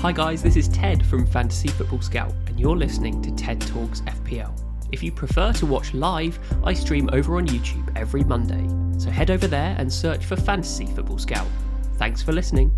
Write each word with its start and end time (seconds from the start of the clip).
Hi 0.00 0.12
guys, 0.12 0.44
this 0.44 0.54
is 0.54 0.68
Ted 0.68 1.04
from 1.04 1.26
Fantasy 1.26 1.66
Football 1.66 2.00
Scout, 2.02 2.32
and 2.46 2.58
you're 2.58 2.76
listening 2.76 3.20
to 3.20 3.32
TED 3.32 3.60
Talks 3.60 4.00
FPL. 4.02 4.56
If 4.92 5.02
you 5.02 5.10
prefer 5.10 5.52
to 5.54 5.66
watch 5.66 5.92
live, 5.92 6.38
I 6.62 6.72
stream 6.72 7.10
over 7.12 7.36
on 7.36 7.48
YouTube 7.48 7.90
every 7.96 8.22
Monday, 8.22 8.68
so 8.96 9.10
head 9.10 9.32
over 9.32 9.48
there 9.48 9.74
and 9.76 9.92
search 9.92 10.24
for 10.24 10.36
Fantasy 10.36 10.86
Football 10.86 11.18
Scout. 11.18 11.48
Thanks 11.94 12.22
for 12.22 12.32
listening. 12.32 12.72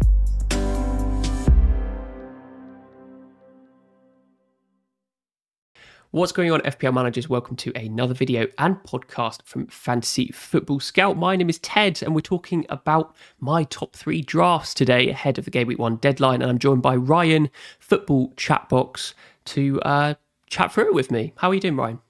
What's 6.12 6.32
going 6.32 6.50
on, 6.50 6.60
FPL 6.62 6.92
managers? 6.92 7.28
Welcome 7.28 7.54
to 7.58 7.72
another 7.76 8.14
video 8.14 8.48
and 8.58 8.74
podcast 8.82 9.44
from 9.44 9.68
Fantasy 9.68 10.32
Football 10.32 10.80
Scout. 10.80 11.16
My 11.16 11.36
name 11.36 11.48
is 11.48 11.60
Ted, 11.60 12.02
and 12.02 12.16
we're 12.16 12.20
talking 12.20 12.66
about 12.68 13.14
my 13.38 13.62
top 13.62 13.94
three 13.94 14.20
drafts 14.20 14.74
today 14.74 15.08
ahead 15.08 15.38
of 15.38 15.44
the 15.44 15.52
Game 15.52 15.68
Week 15.68 15.78
1 15.78 15.98
deadline. 15.98 16.42
And 16.42 16.50
I'm 16.50 16.58
joined 16.58 16.82
by 16.82 16.96
Ryan, 16.96 17.48
Football 17.78 18.32
Chatbox, 18.32 19.14
to 19.44 19.80
uh, 19.82 20.14
chat 20.48 20.72
through 20.72 20.88
it 20.88 20.94
with 20.94 21.12
me. 21.12 21.32
How 21.36 21.50
are 21.50 21.54
you 21.54 21.60
doing, 21.60 21.76
Ryan? 21.76 22.00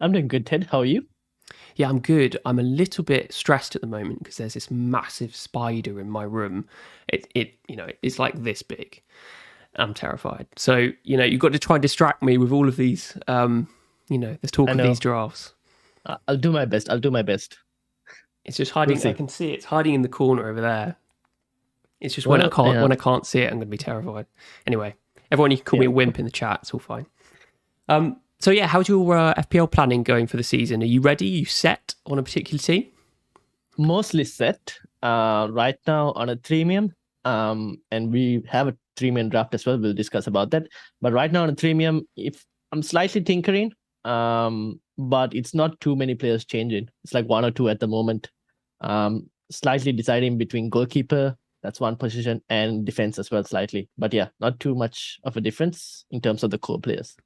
I'm 0.00 0.12
doing 0.12 0.28
good, 0.28 0.46
Ted. 0.46 0.68
How 0.70 0.78
are 0.78 0.84
you? 0.84 1.04
Yeah, 1.74 1.88
I'm 1.88 1.98
good. 1.98 2.38
I'm 2.44 2.60
a 2.60 2.62
little 2.62 3.02
bit 3.02 3.32
stressed 3.32 3.74
at 3.74 3.80
the 3.80 3.88
moment 3.88 4.20
because 4.20 4.36
there's 4.36 4.54
this 4.54 4.70
massive 4.70 5.34
spider 5.34 5.98
in 5.98 6.08
my 6.08 6.22
room. 6.22 6.68
It, 7.08 7.26
it, 7.34 7.54
you 7.66 7.74
know, 7.74 7.88
it's 8.00 8.20
like 8.20 8.40
this 8.40 8.62
big. 8.62 9.02
I'm 9.76 9.94
terrified. 9.94 10.46
So 10.56 10.88
you 11.02 11.16
know, 11.16 11.24
you've 11.24 11.40
got 11.40 11.52
to 11.52 11.58
try 11.58 11.76
and 11.76 11.82
distract 11.82 12.22
me 12.22 12.38
with 12.38 12.52
all 12.52 12.68
of 12.68 12.76
these. 12.76 13.16
Um, 13.26 13.68
you 14.08 14.18
know, 14.18 14.36
there's 14.40 14.50
talk 14.50 14.68
I 14.68 14.72
of 14.72 14.78
these 14.78 15.00
drafts. 15.00 15.54
I- 16.06 16.18
I'll 16.26 16.36
do 16.36 16.50
my 16.50 16.64
best. 16.64 16.88
I'll 16.88 17.00
do 17.00 17.10
my 17.10 17.22
best. 17.22 17.58
It's 18.44 18.56
just 18.56 18.72
hiding. 18.72 18.98
We'll. 18.98 19.08
I 19.08 19.12
can 19.12 19.28
see 19.28 19.50
it. 19.50 19.54
It's 19.54 19.64
hiding 19.66 19.94
in 19.94 20.02
the 20.02 20.08
corner 20.08 20.48
over 20.48 20.60
there. 20.60 20.96
It's 22.00 22.14
just 22.14 22.26
when 22.26 22.40
I 22.40 22.48
can't 22.48 22.74
yeah. 22.74 22.82
when 22.82 22.92
I 22.92 22.96
can't 22.96 23.26
see 23.26 23.40
it, 23.40 23.46
I'm 23.46 23.58
going 23.58 23.60
to 23.60 23.66
be 23.66 23.76
terrified. 23.76 24.26
Anyway, 24.66 24.94
everyone, 25.30 25.50
you 25.50 25.56
can 25.56 25.66
call 25.66 25.80
me 25.80 25.86
a 25.86 25.90
wimp 25.90 26.18
in 26.18 26.24
the 26.24 26.30
chat. 26.30 26.60
It's 26.62 26.72
all 26.72 26.80
fine. 26.80 27.06
Um. 27.88 28.20
So 28.40 28.52
yeah, 28.52 28.68
how's 28.68 28.88
your 28.88 29.16
uh, 29.16 29.34
FPL 29.34 29.70
planning 29.70 30.04
going 30.04 30.28
for 30.28 30.36
the 30.36 30.44
season? 30.44 30.80
Are 30.82 30.86
you 30.86 31.00
ready? 31.00 31.26
you 31.26 31.44
set 31.44 31.96
on 32.06 32.18
a 32.18 32.22
particular 32.22 32.58
team? 32.58 32.86
Mostly 33.76 34.24
set. 34.24 34.78
Uh, 35.02 35.48
right 35.50 35.78
now 35.86 36.12
on 36.12 36.28
a 36.28 36.36
premium. 36.36 36.94
Um, 37.24 37.80
and 37.90 38.12
we 38.12 38.42
have 38.48 38.68
a 38.68 38.76
three-man 38.98 39.28
draft 39.28 39.54
as 39.54 39.64
well. 39.64 39.78
We'll 39.78 39.94
discuss 39.94 40.26
about 40.26 40.50
that. 40.50 40.66
But 41.00 41.12
right 41.12 41.32
now 41.32 41.44
on 41.44 41.50
a 41.50 41.54
premium, 41.54 42.06
if 42.16 42.44
I'm 42.72 42.82
slightly 42.82 43.22
tinkering, 43.22 43.72
um, 44.04 44.80
but 44.96 45.34
it's 45.34 45.54
not 45.54 45.80
too 45.80 45.96
many 45.96 46.14
players 46.14 46.44
changing. 46.44 46.88
It's 47.04 47.14
like 47.14 47.26
one 47.26 47.44
or 47.44 47.50
two 47.50 47.68
at 47.68 47.80
the 47.80 47.86
moment. 47.86 48.30
Um, 48.80 49.30
slightly 49.50 49.92
deciding 49.92 50.38
between 50.38 50.68
goalkeeper, 50.70 51.36
that's 51.62 51.80
one 51.80 51.96
position, 51.96 52.42
and 52.48 52.84
defense 52.84 53.18
as 53.18 53.30
well, 53.30 53.44
slightly. 53.44 53.88
But 53.96 54.12
yeah, 54.12 54.28
not 54.40 54.60
too 54.60 54.74
much 54.74 55.18
of 55.24 55.36
a 55.36 55.40
difference 55.40 56.04
in 56.10 56.20
terms 56.20 56.42
of 56.42 56.50
the 56.50 56.58
core 56.58 56.80
players. 56.80 57.16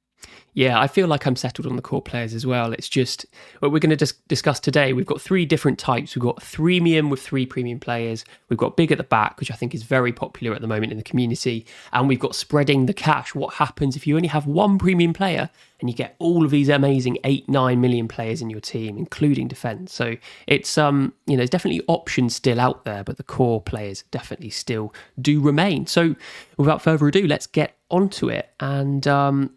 Yeah, 0.55 0.79
I 0.79 0.87
feel 0.87 1.07
like 1.07 1.25
I'm 1.25 1.35
settled 1.35 1.65
on 1.65 1.75
the 1.75 1.81
core 1.81 2.01
players 2.01 2.35
as 2.35 2.45
well. 2.45 2.73
It's 2.73 2.87
just 2.87 3.25
what 3.59 3.71
we're 3.71 3.79
going 3.79 3.89
to 3.89 3.95
dis- 3.95 4.13
discuss 4.27 4.59
today. 4.59 4.93
We've 4.93 5.05
got 5.05 5.19
three 5.19 5.45
different 5.45 5.79
types. 5.79 6.15
We've 6.15 6.21
got 6.21 6.41
freemium 6.41 7.09
with 7.09 7.21
three 7.21 7.47
premium 7.47 7.79
players. 7.79 8.23
We've 8.49 8.59
got 8.59 8.77
big 8.77 8.91
at 8.91 8.99
the 8.99 9.03
back, 9.03 9.39
which 9.39 9.49
I 9.49 9.55
think 9.55 9.73
is 9.73 9.81
very 9.81 10.13
popular 10.13 10.53
at 10.53 10.61
the 10.61 10.67
moment 10.67 10.91
in 10.91 10.97
the 10.97 11.03
community. 11.03 11.65
And 11.91 12.07
we've 12.07 12.19
got 12.19 12.35
spreading 12.35 12.85
the 12.85 12.93
cash. 12.93 13.33
What 13.33 13.55
happens 13.55 13.95
if 13.95 14.05
you 14.05 14.15
only 14.15 14.27
have 14.27 14.45
one 14.45 14.77
premium 14.77 15.13
player 15.13 15.49
and 15.79 15.89
you 15.89 15.95
get 15.95 16.15
all 16.19 16.45
of 16.45 16.51
these 16.51 16.69
amazing 16.69 17.17
eight, 17.23 17.49
nine 17.49 17.81
million 17.81 18.07
players 18.07 18.39
in 18.39 18.51
your 18.51 18.61
team, 18.61 18.95
including 18.95 19.47
defense? 19.47 19.91
So 19.91 20.17
it's 20.45 20.77
um, 20.77 21.13
you 21.25 21.33
know, 21.33 21.37
there's 21.37 21.49
definitely 21.49 21.83
options 21.87 22.35
still 22.35 22.59
out 22.59 22.85
there, 22.85 23.03
but 23.03 23.17
the 23.17 23.23
core 23.23 23.59
players 23.59 24.03
definitely 24.11 24.51
still 24.51 24.93
do 25.19 25.41
remain. 25.41 25.87
So 25.87 26.15
without 26.57 26.83
further 26.83 27.07
ado, 27.07 27.25
let's 27.25 27.47
get 27.47 27.75
onto 27.89 28.29
it. 28.29 28.49
And 28.59 29.07
um, 29.07 29.51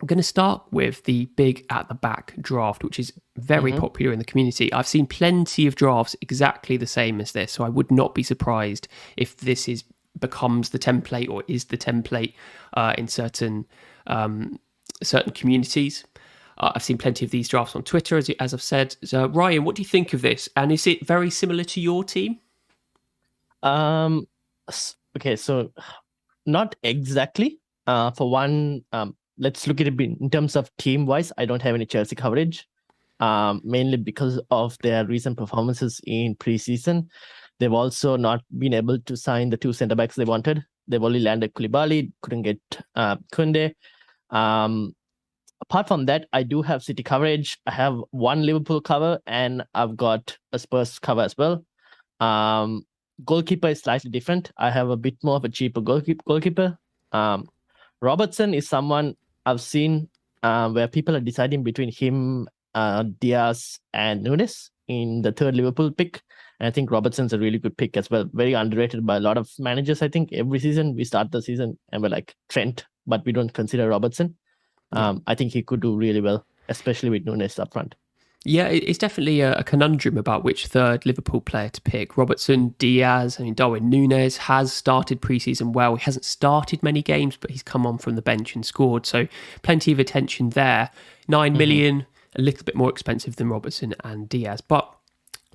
I'm 0.00 0.06
going 0.06 0.18
to 0.18 0.22
start 0.22 0.62
with 0.72 1.04
the 1.04 1.24
big 1.36 1.64
at 1.70 1.88
the 1.88 1.94
back 1.94 2.34
draft, 2.40 2.84
which 2.84 2.98
is 2.98 3.12
very 3.36 3.72
popular 3.72 4.12
in 4.12 4.18
the 4.18 4.26
community. 4.26 4.70
I've 4.72 4.86
seen 4.86 5.06
plenty 5.06 5.66
of 5.66 5.74
drafts 5.74 6.14
exactly 6.20 6.76
the 6.76 6.86
same 6.86 7.18
as 7.18 7.32
this, 7.32 7.52
so 7.52 7.64
I 7.64 7.70
would 7.70 7.90
not 7.90 8.14
be 8.14 8.22
surprised 8.22 8.88
if 9.16 9.38
this 9.38 9.68
is 9.68 9.84
becomes 10.18 10.70
the 10.70 10.78
template 10.78 11.28
or 11.28 11.44
is 11.48 11.66
the 11.66 11.76
template 11.76 12.34
uh, 12.74 12.94
in 12.98 13.08
certain 13.08 13.66
um, 14.06 14.58
certain 15.02 15.32
communities. 15.32 16.04
Uh, 16.58 16.72
I've 16.74 16.82
seen 16.82 16.98
plenty 16.98 17.24
of 17.24 17.30
these 17.30 17.48
drafts 17.48 17.76
on 17.76 17.82
Twitter, 17.82 18.16
as, 18.16 18.30
as 18.40 18.54
I've 18.54 18.62
said. 18.62 18.96
So, 19.04 19.28
Ryan, 19.28 19.64
what 19.64 19.76
do 19.76 19.82
you 19.82 19.88
think 19.88 20.12
of 20.12 20.22
this? 20.22 20.48
And 20.56 20.72
is 20.72 20.86
it 20.86 21.06
very 21.06 21.30
similar 21.30 21.64
to 21.64 21.80
your 21.80 22.04
team? 22.04 22.38
Um. 23.62 24.26
Okay, 25.16 25.36
so 25.36 25.72
not 26.44 26.76
exactly. 26.82 27.60
Uh, 27.86 28.10
for 28.10 28.28
one, 28.30 28.84
um, 28.92 29.16
let's 29.38 29.66
look 29.66 29.80
at 29.80 29.86
it 29.86 30.00
in 30.00 30.30
terms 30.30 30.56
of 30.56 30.70
team 30.76 31.06
wise. 31.06 31.32
I 31.38 31.44
don't 31.44 31.62
have 31.62 31.74
any 31.74 31.86
Chelsea 31.86 32.16
coverage. 32.16 32.66
Um, 33.18 33.62
mainly 33.64 33.96
because 33.96 34.38
of 34.50 34.76
their 34.82 35.06
recent 35.06 35.38
performances 35.38 36.02
in 36.06 36.34
preseason. 36.34 37.06
They've 37.58 37.72
also 37.72 38.16
not 38.16 38.42
been 38.58 38.74
able 38.74 38.98
to 38.98 39.16
sign 39.16 39.48
the 39.48 39.56
two 39.56 39.72
centre 39.72 39.94
backs 39.94 40.16
they 40.16 40.26
wanted. 40.26 40.62
They've 40.86 41.02
only 41.02 41.20
landed 41.20 41.54
Koulibaly, 41.54 42.12
couldn't 42.20 42.42
get 42.42 42.60
uh, 42.94 43.16
Koundé. 43.32 43.72
Um, 44.28 44.94
apart 45.62 45.88
from 45.88 46.04
that, 46.06 46.26
I 46.34 46.42
do 46.42 46.60
have 46.60 46.82
City 46.82 47.02
coverage. 47.02 47.58
I 47.66 47.70
have 47.70 47.98
one 48.10 48.44
Liverpool 48.44 48.82
cover, 48.82 49.18
and 49.26 49.64
I've 49.72 49.96
got 49.96 50.36
a 50.52 50.58
Spurs 50.58 50.98
cover 50.98 51.22
as 51.22 51.34
well. 51.38 51.64
Um, 52.20 52.84
goalkeeper 53.24 53.68
is 53.68 53.80
slightly 53.80 54.10
different. 54.10 54.52
I 54.58 54.70
have 54.70 54.90
a 54.90 54.96
bit 54.96 55.16
more 55.24 55.36
of 55.36 55.44
a 55.46 55.48
cheaper 55.48 55.80
goalkeep- 55.80 56.24
goalkeeper. 56.26 56.78
Um, 57.12 57.48
Robertson 58.02 58.52
is 58.52 58.68
someone 58.68 59.16
I've 59.46 59.60
seen 59.60 60.08
uh, 60.42 60.68
where 60.70 60.88
people 60.88 61.16
are 61.16 61.20
deciding 61.20 61.62
between 61.62 61.90
him, 61.90 62.48
uh, 62.74 63.04
Diaz, 63.20 63.78
and 63.94 64.22
Nunez 64.22 64.70
in 64.88 65.22
the 65.22 65.32
third 65.32 65.54
Liverpool 65.54 65.90
pick. 65.90 66.20
And 66.60 66.66
I 66.66 66.70
think 66.70 66.90
Robertson's 66.90 67.32
a 67.32 67.38
really 67.38 67.58
good 67.58 67.76
pick 67.76 67.96
as 67.96 68.10
well. 68.10 68.28
Very 68.32 68.54
underrated 68.54 69.06
by 69.06 69.16
a 69.16 69.20
lot 69.20 69.38
of 69.38 69.48
managers. 69.58 70.02
I 70.02 70.08
think 70.08 70.32
every 70.32 70.58
season 70.58 70.94
we 70.94 71.04
start 71.04 71.30
the 71.30 71.40
season 71.40 71.78
and 71.92 72.02
we're 72.02 72.08
like 72.08 72.34
Trent, 72.48 72.84
but 73.06 73.24
we 73.24 73.32
don't 73.32 73.52
consider 73.52 73.88
Robertson. 73.88 74.36
Um, 74.92 75.22
I 75.26 75.34
think 75.34 75.52
he 75.52 75.62
could 75.62 75.80
do 75.80 75.96
really 75.96 76.20
well, 76.20 76.46
especially 76.68 77.10
with 77.10 77.24
Nunez 77.24 77.58
up 77.58 77.72
front. 77.72 77.94
Yeah, 78.48 78.68
it's 78.68 78.98
definitely 78.98 79.40
a, 79.40 79.64
conundrum 79.64 80.16
about 80.16 80.44
which 80.44 80.68
third 80.68 81.04
Liverpool 81.04 81.40
player 81.40 81.68
to 81.68 81.80
pick. 81.80 82.16
Robertson, 82.16 82.76
Diaz, 82.78 83.38
I 83.40 83.42
mean, 83.42 83.54
Darwin 83.54 83.90
Nunez 83.90 84.36
has 84.36 84.72
started 84.72 85.20
preseason 85.20 85.72
well. 85.72 85.96
He 85.96 86.04
hasn't 86.04 86.24
started 86.24 86.80
many 86.80 87.02
games, 87.02 87.36
but 87.36 87.50
he's 87.50 87.64
come 87.64 87.84
on 87.84 87.98
from 87.98 88.14
the 88.14 88.22
bench 88.22 88.54
and 88.54 88.64
scored. 88.64 89.04
So 89.04 89.26
plenty 89.62 89.90
of 89.90 89.98
attention 89.98 90.50
there. 90.50 90.90
Nine 91.26 91.52
mm-hmm. 91.52 91.58
million, 91.58 92.06
a 92.36 92.40
little 92.40 92.62
bit 92.62 92.76
more 92.76 92.88
expensive 92.88 93.34
than 93.34 93.48
Robertson 93.48 93.96
and 94.04 94.28
Diaz. 94.28 94.60
But 94.60 94.94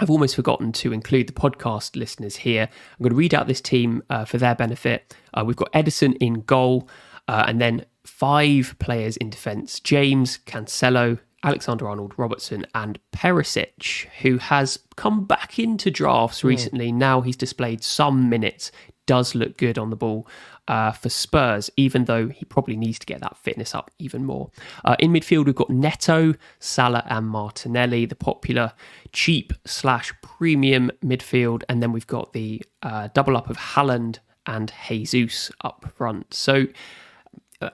I've 0.01 0.09
almost 0.09 0.35
forgotten 0.35 0.73
to 0.73 0.91
include 0.91 1.27
the 1.27 1.33
podcast 1.33 1.95
listeners 1.95 2.35
here. 2.35 2.63
I'm 2.63 3.03
going 3.03 3.11
to 3.11 3.15
read 3.15 3.33
out 3.33 3.47
this 3.47 3.61
team 3.61 4.03
uh, 4.09 4.25
for 4.25 4.37
their 4.37 4.55
benefit. 4.55 5.15
Uh, 5.33 5.45
we've 5.45 5.55
got 5.55 5.71
Ederson 5.71 6.17
in 6.19 6.41
goal, 6.41 6.89
uh, 7.29 7.45
and 7.47 7.61
then 7.61 7.85
five 8.03 8.75
players 8.79 9.15
in 9.15 9.29
defence 9.29 9.79
James, 9.79 10.39
Cancelo, 10.45 11.19
Alexander 11.43 11.87
Arnold 11.87 12.13
Robertson 12.17 12.65
and 12.75 12.99
Perisic, 13.11 14.07
who 14.21 14.37
has 14.37 14.79
come 14.95 15.25
back 15.25 15.57
into 15.57 15.89
drafts 15.89 16.41
hmm. 16.41 16.47
recently. 16.47 16.91
Mm. 16.91 16.95
Now 16.95 17.21
he's 17.21 17.35
displayed 17.35 17.83
some 17.83 18.29
minutes, 18.29 18.71
does 19.05 19.33
look 19.35 19.57
good 19.57 19.77
on 19.77 19.89
the 19.89 19.95
ball 19.95 20.27
uh, 20.67 20.91
for 20.91 21.09
Spurs, 21.09 21.69
even 21.75 22.05
though 22.05 22.29
he 22.29 22.45
probably 22.45 22.77
needs 22.77 22.99
to 22.99 23.05
get 23.05 23.19
that 23.21 23.35
fitness 23.37 23.73
up 23.73 23.91
even 23.99 24.23
more. 24.23 24.51
Uh, 24.85 24.95
in 24.99 25.11
midfield, 25.11 25.45
we've 25.45 25.55
got 25.55 25.69
Neto, 25.69 26.33
Salah, 26.59 27.03
and 27.07 27.27
Martinelli, 27.27 28.05
the 28.05 28.15
popular 28.15 28.73
cheap 29.11 29.53
slash 29.65 30.13
premium 30.21 30.91
midfield. 31.03 31.63
And 31.67 31.81
then 31.81 31.91
we've 31.91 32.07
got 32.07 32.33
the 32.33 32.61
uh, 32.83 33.09
double 33.13 33.35
up 33.35 33.49
of 33.49 33.57
Haaland 33.57 34.19
and 34.45 34.71
Jesus 34.87 35.51
up 35.61 35.91
front. 35.95 36.33
So 36.33 36.67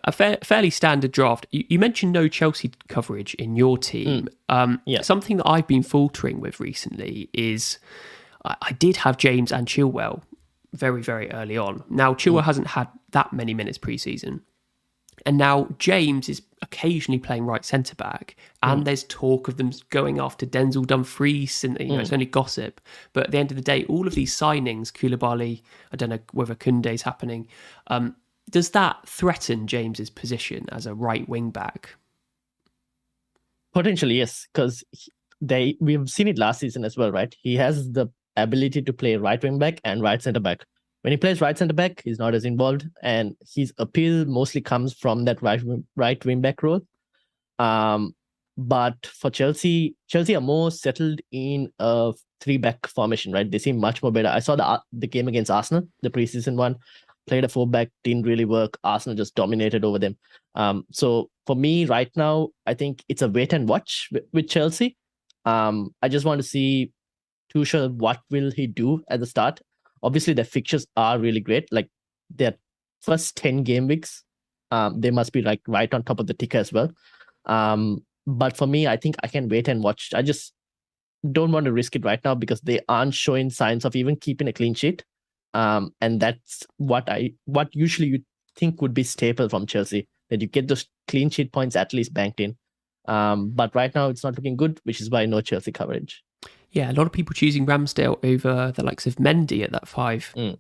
a 0.04 0.12
fa- 0.12 0.40
fairly 0.44 0.70
standard 0.70 1.12
draft. 1.12 1.48
You, 1.52 1.64
you, 1.70 1.80
mentioned 1.80 2.12
no 2.12 2.28
Chelsea 2.28 2.72
coverage 2.88 3.34
in 3.36 3.56
your 3.56 3.78
team. 3.78 4.28
Mm. 4.50 4.56
Um, 4.56 4.82
yeah. 4.86 5.02
Something 5.02 5.38
that 5.38 5.48
I've 5.48 5.68
been 5.68 5.84
faltering 5.84 6.40
with 6.40 6.60
recently 6.60 7.30
is 7.34 7.80
I, 8.46 8.56
I, 8.62 8.72
did 8.74 8.98
have 8.98 9.18
James 9.18 9.52
and 9.52 9.68
Chilwell 9.68 10.22
very, 10.74 11.02
very 11.02 11.32
early 11.32 11.58
on. 11.58 11.84
Now, 11.90 12.14
Chilwell 12.14 12.42
mm. 12.42 12.46
hasn't 12.46 12.68
had 12.68 12.88
that 13.12 13.34
many 13.34 13.54
minutes 13.54 13.78
preseason. 13.78 14.42
And 15.26 15.38
now 15.38 15.68
James 15.80 16.30
is 16.30 16.42
occasionally 16.62 17.20
playing 17.20 17.46
right 17.46 17.66
centre 17.66 17.96
back, 17.96 18.36
and 18.62 18.82
mm. 18.82 18.86
there's 18.86 19.04
talk 19.06 19.48
of 19.48 19.58
them 19.58 19.72
going 19.90 20.20
after 20.20 20.46
Denzel 20.46 20.86
Dumfries, 20.86 21.64
and 21.64 21.78
you 21.80 21.88
know 21.88 21.96
mm. 21.96 22.02
it's 22.02 22.14
only 22.14 22.26
gossip. 22.26 22.80
But 23.14 23.26
at 23.26 23.32
the 23.32 23.40
end 23.40 23.52
of 23.52 23.58
the 23.58 23.64
day, 23.64 23.84
all 23.86 24.08
of 24.08 24.14
these 24.14 24.36
signings, 24.36 24.92
Koulibaly, 24.92 25.64
I 25.92 25.96
don't 25.96 26.10
know 26.10 26.20
whether 26.34 26.56
Koundé's 26.56 27.02
happening, 27.02 27.48
um, 27.88 28.16
does 28.50 28.70
that 28.72 29.08
threaten 29.08 29.68
James's 29.68 30.10
position 30.10 30.66
as 30.72 30.86
a 30.86 30.96
right 30.96 31.28
wing 31.28 31.52
back? 31.52 31.96
Potentially, 33.74 34.16
yes, 34.16 34.48
because 34.54 34.84
they 35.42 35.78
we've 35.80 36.10
seen 36.10 36.28
it 36.28 36.38
last 36.38 36.60
season 36.60 36.84
as 36.84 36.98
well, 36.98 37.12
right? 37.12 37.36
He 37.42 37.56
has 37.56 37.92
the 37.92 38.08
ability 38.36 38.82
to 38.84 38.94
play 38.94 39.16
right 39.18 39.42
wing 39.42 39.60
back 39.60 39.80
and 39.84 40.02
right 40.02 40.22
center 40.22 40.40
back. 40.40 40.66
When 41.02 41.12
he 41.12 41.18
plays 41.18 41.42
right 41.42 41.58
center 41.58 41.74
back, 41.74 42.02
he's 42.04 42.20
not 42.20 42.34
as 42.34 42.46
involved, 42.46 42.88
and 43.04 43.36
his 43.54 43.74
appeal 43.78 44.26
mostly 44.26 44.62
comes 44.62 44.94
from 44.94 45.26
that 45.26 45.42
right 45.42 45.62
right 45.96 46.24
wing 46.26 46.42
back 46.42 46.64
role. 46.64 46.82
Um, 47.60 48.16
but 48.58 49.06
for 49.06 49.30
Chelsea, 49.30 49.96
Chelsea 50.08 50.36
are 50.36 50.42
more 50.42 50.72
settled 50.72 51.22
in 51.32 51.72
a 51.78 52.14
three 52.42 52.58
back 52.58 52.88
formation, 52.88 53.32
right? 53.32 53.50
They 53.50 53.60
seem 53.60 53.78
much 53.80 54.02
more 54.02 54.12
better. 54.12 54.30
I 54.30 54.40
saw 54.40 54.56
the 54.56 54.82
the 54.94 55.08
game 55.08 55.28
against 55.28 55.52
Arsenal, 55.52 55.88
the 56.02 56.10
preseason 56.10 56.56
one 56.56 56.78
played 57.28 57.44
a 57.44 57.50
fullback, 57.50 57.90
didn't 58.04 58.26
really 58.26 58.46
work. 58.46 58.78
Arsenal 58.84 59.16
just 59.16 59.36
dominated 59.36 59.86
over 59.86 60.00
them. 60.00 60.18
Um, 60.56 60.86
so 60.92 61.30
for 61.46 61.56
me 61.56 61.86
right 61.86 62.10
now, 62.16 62.50
I 62.66 62.74
think 62.74 63.04
it's 63.10 63.22
a 63.22 63.30
wait 63.30 63.54
and 63.54 63.70
watch 63.70 64.10
with, 64.12 64.24
with 64.34 64.50
Chelsea. 64.50 64.98
Um, 65.46 65.92
I 66.02 66.10
just 66.10 66.26
want 66.26 66.42
to 66.42 66.48
see 66.48 66.92
Tuchel 67.54 67.94
what 67.94 68.20
will 68.32 68.52
he 68.52 68.68
do 68.68 69.04
at 69.10 69.20
the 69.20 69.26
start. 69.26 69.62
Obviously, 70.04 70.34
their 70.34 70.46
fixtures 70.46 70.86
are 70.96 71.20
really 71.20 71.40
great. 71.40 71.72
Like 71.72 71.90
their 72.30 72.56
first 73.02 73.36
ten 73.36 73.64
game 73.64 73.88
weeks, 73.88 74.24
um, 74.72 75.00
they 75.00 75.12
must 75.12 75.32
be 75.32 75.42
like 75.42 75.62
right 75.68 75.94
on 75.94 76.04
top 76.04 76.20
of 76.20 76.28
the 76.28 76.34
ticker 76.34 76.58
as 76.58 76.74
well. 76.74 76.92
Um, 77.46 78.00
but 78.26 78.58
for 78.58 78.68
me, 78.68 78.88
I 78.88 78.98
think 78.98 79.16
I 79.24 79.28
can 79.28 79.48
wait 79.48 79.68
and 79.68 79.84
watch. 79.84 80.10
I 80.14 80.22
just 80.22 80.54
don't 81.32 81.52
want 81.52 81.66
to 81.66 81.74
risk 81.74 81.96
it 81.96 82.06
right 82.06 82.24
now 82.24 82.36
because 82.36 82.62
they 82.62 82.80
aren't 82.90 83.14
showing 83.14 83.50
signs 83.50 83.86
of 83.86 83.96
even 83.96 84.16
keeping 84.16 84.48
a 84.48 84.54
clean 84.54 84.74
sheet 84.74 85.04
um, 85.54 85.94
and 86.02 86.20
that's 86.20 86.66
what 86.78 87.10
I 87.10 87.34
what 87.46 87.70
usually 87.74 88.08
you 88.08 88.20
think 88.56 88.82
would 88.82 88.94
be 88.94 89.04
staple 89.04 89.50
from 89.50 89.66
Chelsea 89.66 90.08
that 90.30 90.42
you 90.42 90.48
get 90.48 90.68
those 90.68 90.86
clean 91.08 91.30
sheet 91.30 91.52
points 91.52 91.76
at 91.76 91.94
least 91.94 92.14
banked 92.14 92.40
in. 92.40 92.58
Um, 93.08 93.52
but 93.52 93.74
right 93.74 93.94
now 93.96 94.10
it's 94.10 94.24
not 94.24 94.36
looking 94.36 94.58
good, 94.58 94.82
which 94.84 95.00
is 95.00 95.10
why 95.10 95.26
no 95.26 95.42
Chelsea 95.42 95.72
coverage. 95.72 96.24
Yeah, 96.72 96.92
a 96.92 96.94
lot 96.94 97.08
of 97.08 97.14
people 97.14 97.34
choosing 97.34 97.66
Ramsdale 97.66 98.24
over 98.24 98.74
the 98.76 98.84
likes 98.84 99.08
of 99.08 99.16
Mendy 99.16 99.64
at 99.64 99.72
that 99.72 99.88
five 99.88 100.34
mm 100.36 100.58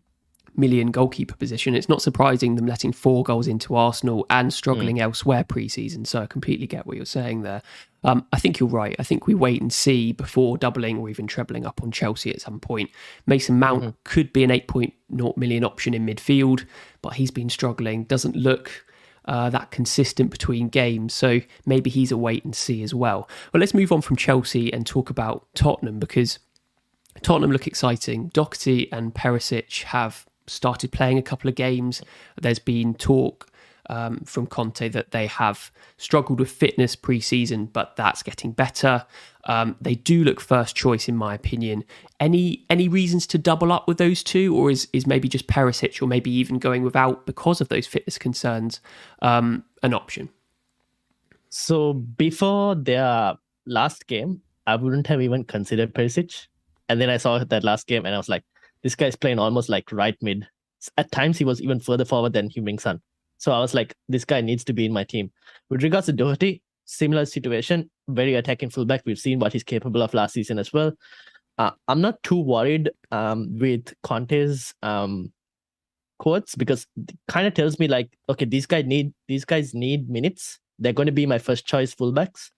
million 0.57 0.91
goalkeeper 0.91 1.35
position. 1.35 1.75
It's 1.75 1.87
not 1.87 2.01
surprising 2.01 2.55
them 2.55 2.65
letting 2.65 2.91
four 2.91 3.23
goals 3.23 3.47
into 3.47 3.75
Arsenal 3.75 4.25
and 4.29 4.53
struggling 4.53 4.97
mm. 4.97 5.01
elsewhere 5.01 5.43
pre-season. 5.43 6.05
So 6.05 6.21
I 6.21 6.25
completely 6.25 6.67
get 6.67 6.85
what 6.85 6.97
you're 6.97 7.05
saying 7.05 7.43
there. 7.43 7.61
Um, 8.03 8.25
I 8.33 8.39
think 8.39 8.59
you're 8.59 8.69
right. 8.69 8.95
I 8.99 9.03
think 9.03 9.27
we 9.27 9.35
wait 9.35 9.61
and 9.61 9.71
see 9.71 10.11
before 10.11 10.57
doubling 10.57 10.97
or 10.97 11.09
even 11.09 11.27
trebling 11.27 11.65
up 11.65 11.81
on 11.83 11.91
Chelsea 11.91 12.31
at 12.31 12.41
some 12.41 12.59
point. 12.59 12.89
Mason 13.25 13.59
Mount 13.59 13.81
mm-hmm. 13.81 13.89
could 14.03 14.33
be 14.33 14.43
an 14.43 14.49
8.0 14.49 15.37
million 15.37 15.63
option 15.63 15.93
in 15.93 16.05
midfield, 16.05 16.65
but 17.01 17.13
he's 17.13 17.31
been 17.31 17.49
struggling. 17.49 18.03
Doesn't 18.05 18.35
look 18.35 18.85
uh, 19.25 19.49
that 19.49 19.71
consistent 19.71 20.31
between 20.31 20.69
games. 20.69 21.13
So 21.13 21.41
maybe 21.65 21.89
he's 21.89 22.11
a 22.11 22.17
wait 22.17 22.45
and 22.45 22.55
see 22.55 22.81
as 22.81 22.93
well. 22.93 23.29
But 23.51 23.59
let's 23.59 23.73
move 23.73 23.91
on 23.91 24.01
from 24.01 24.15
Chelsea 24.15 24.71
and 24.71 24.85
talk 24.85 25.09
about 25.09 25.47
Tottenham 25.53 25.99
because 25.99 26.39
Tottenham 27.21 27.51
look 27.51 27.67
exciting. 27.67 28.29
Doherty 28.29 28.91
and 28.91 29.13
Perisic 29.13 29.83
have 29.83 30.25
started 30.47 30.91
playing 30.91 31.17
a 31.17 31.23
couple 31.23 31.49
of 31.49 31.55
games. 31.55 32.01
There's 32.41 32.59
been 32.59 32.93
talk 32.93 33.49
um, 33.89 34.19
from 34.25 34.47
Conte 34.47 34.89
that 34.89 35.11
they 35.11 35.27
have 35.27 35.71
struggled 35.97 36.39
with 36.39 36.49
fitness 36.49 36.95
pre-season, 36.95 37.65
but 37.65 37.95
that's 37.95 38.23
getting 38.23 38.51
better. 38.51 39.05
Um, 39.45 39.75
they 39.79 39.95
do 39.95 40.23
look 40.23 40.41
first 40.41 40.75
choice, 40.75 41.07
in 41.07 41.15
my 41.15 41.33
opinion. 41.33 41.83
Any 42.19 42.65
any 42.69 42.87
reasons 42.87 43.25
to 43.27 43.37
double 43.37 43.71
up 43.71 43.87
with 43.87 43.97
those 43.97 44.23
two, 44.23 44.55
or 44.55 44.69
is 44.69 44.87
is 44.91 45.07
maybe 45.07 45.29
just 45.29 45.47
Perisic, 45.47 46.01
or 46.01 46.07
maybe 46.07 46.31
even 46.31 46.59
going 46.59 46.83
without 46.83 47.25
because 47.25 47.61
of 47.61 47.69
those 47.69 47.87
fitness 47.87 48.17
concerns, 48.17 48.81
um, 49.21 49.63
an 49.83 49.93
option? 49.93 50.29
So 51.49 51.93
before 51.93 52.75
their 52.75 53.35
last 53.65 54.07
game, 54.07 54.41
I 54.65 54.75
wouldn't 54.75 55.07
have 55.07 55.21
even 55.21 55.45
considered 55.45 55.93
Perisic, 55.93 56.47
and 56.89 56.99
then 56.99 57.09
I 57.09 57.17
saw 57.17 57.41
that 57.41 57.63
last 57.63 57.87
game, 57.87 58.05
and 58.05 58.13
I 58.13 58.17
was 58.17 58.29
like, 58.29 58.43
this 58.83 58.95
guy's 58.95 59.15
playing 59.15 59.39
almost 59.39 59.69
like 59.69 59.91
right 59.91 60.15
mid. 60.21 60.47
At 60.97 61.11
times, 61.11 61.37
he 61.37 61.45
was 61.45 61.61
even 61.61 61.79
further 61.79 62.05
forward 62.05 62.33
than 62.33 62.49
Heung-min 62.49 62.77
Son. 62.77 63.01
So 63.37 63.51
I 63.51 63.59
was 63.59 63.73
like, 63.73 63.95
this 64.07 64.25
guy 64.25 64.41
needs 64.41 64.63
to 64.65 64.73
be 64.73 64.85
in 64.85 64.93
my 64.93 65.03
team. 65.03 65.31
With 65.69 65.83
regards 65.83 66.07
to 66.07 66.13
Doherty, 66.13 66.61
similar 66.85 67.25
situation, 67.25 67.89
very 68.07 68.35
attacking 68.35 68.69
fullback. 68.69 69.03
We've 69.05 69.19
seen 69.19 69.39
what 69.39 69.53
he's 69.53 69.63
capable 69.63 70.01
of 70.01 70.13
last 70.13 70.33
season 70.33 70.57
as 70.57 70.73
well. 70.73 70.93
Uh, 71.57 71.71
I'm 71.87 72.01
not 72.01 72.21
too 72.23 72.39
worried 72.39 72.89
um, 73.11 73.57
with 73.57 73.93
Conte's 74.03 74.73
um, 74.81 75.31
quotes 76.19 76.55
because 76.55 76.87
kind 77.27 77.47
of 77.47 77.53
tells 77.53 77.79
me 77.79 77.87
like, 77.87 78.15
okay, 78.29 78.45
these 78.45 78.65
guys 78.65 78.85
need 78.85 79.13
these 79.27 79.45
guys 79.45 79.73
need 79.73 80.09
minutes. 80.09 80.59
They're 80.79 80.93
going 80.93 81.07
to 81.07 81.11
be 81.11 81.25
my 81.25 81.39
first 81.39 81.65
choice 81.65 81.95
fullbacks, 81.95 82.51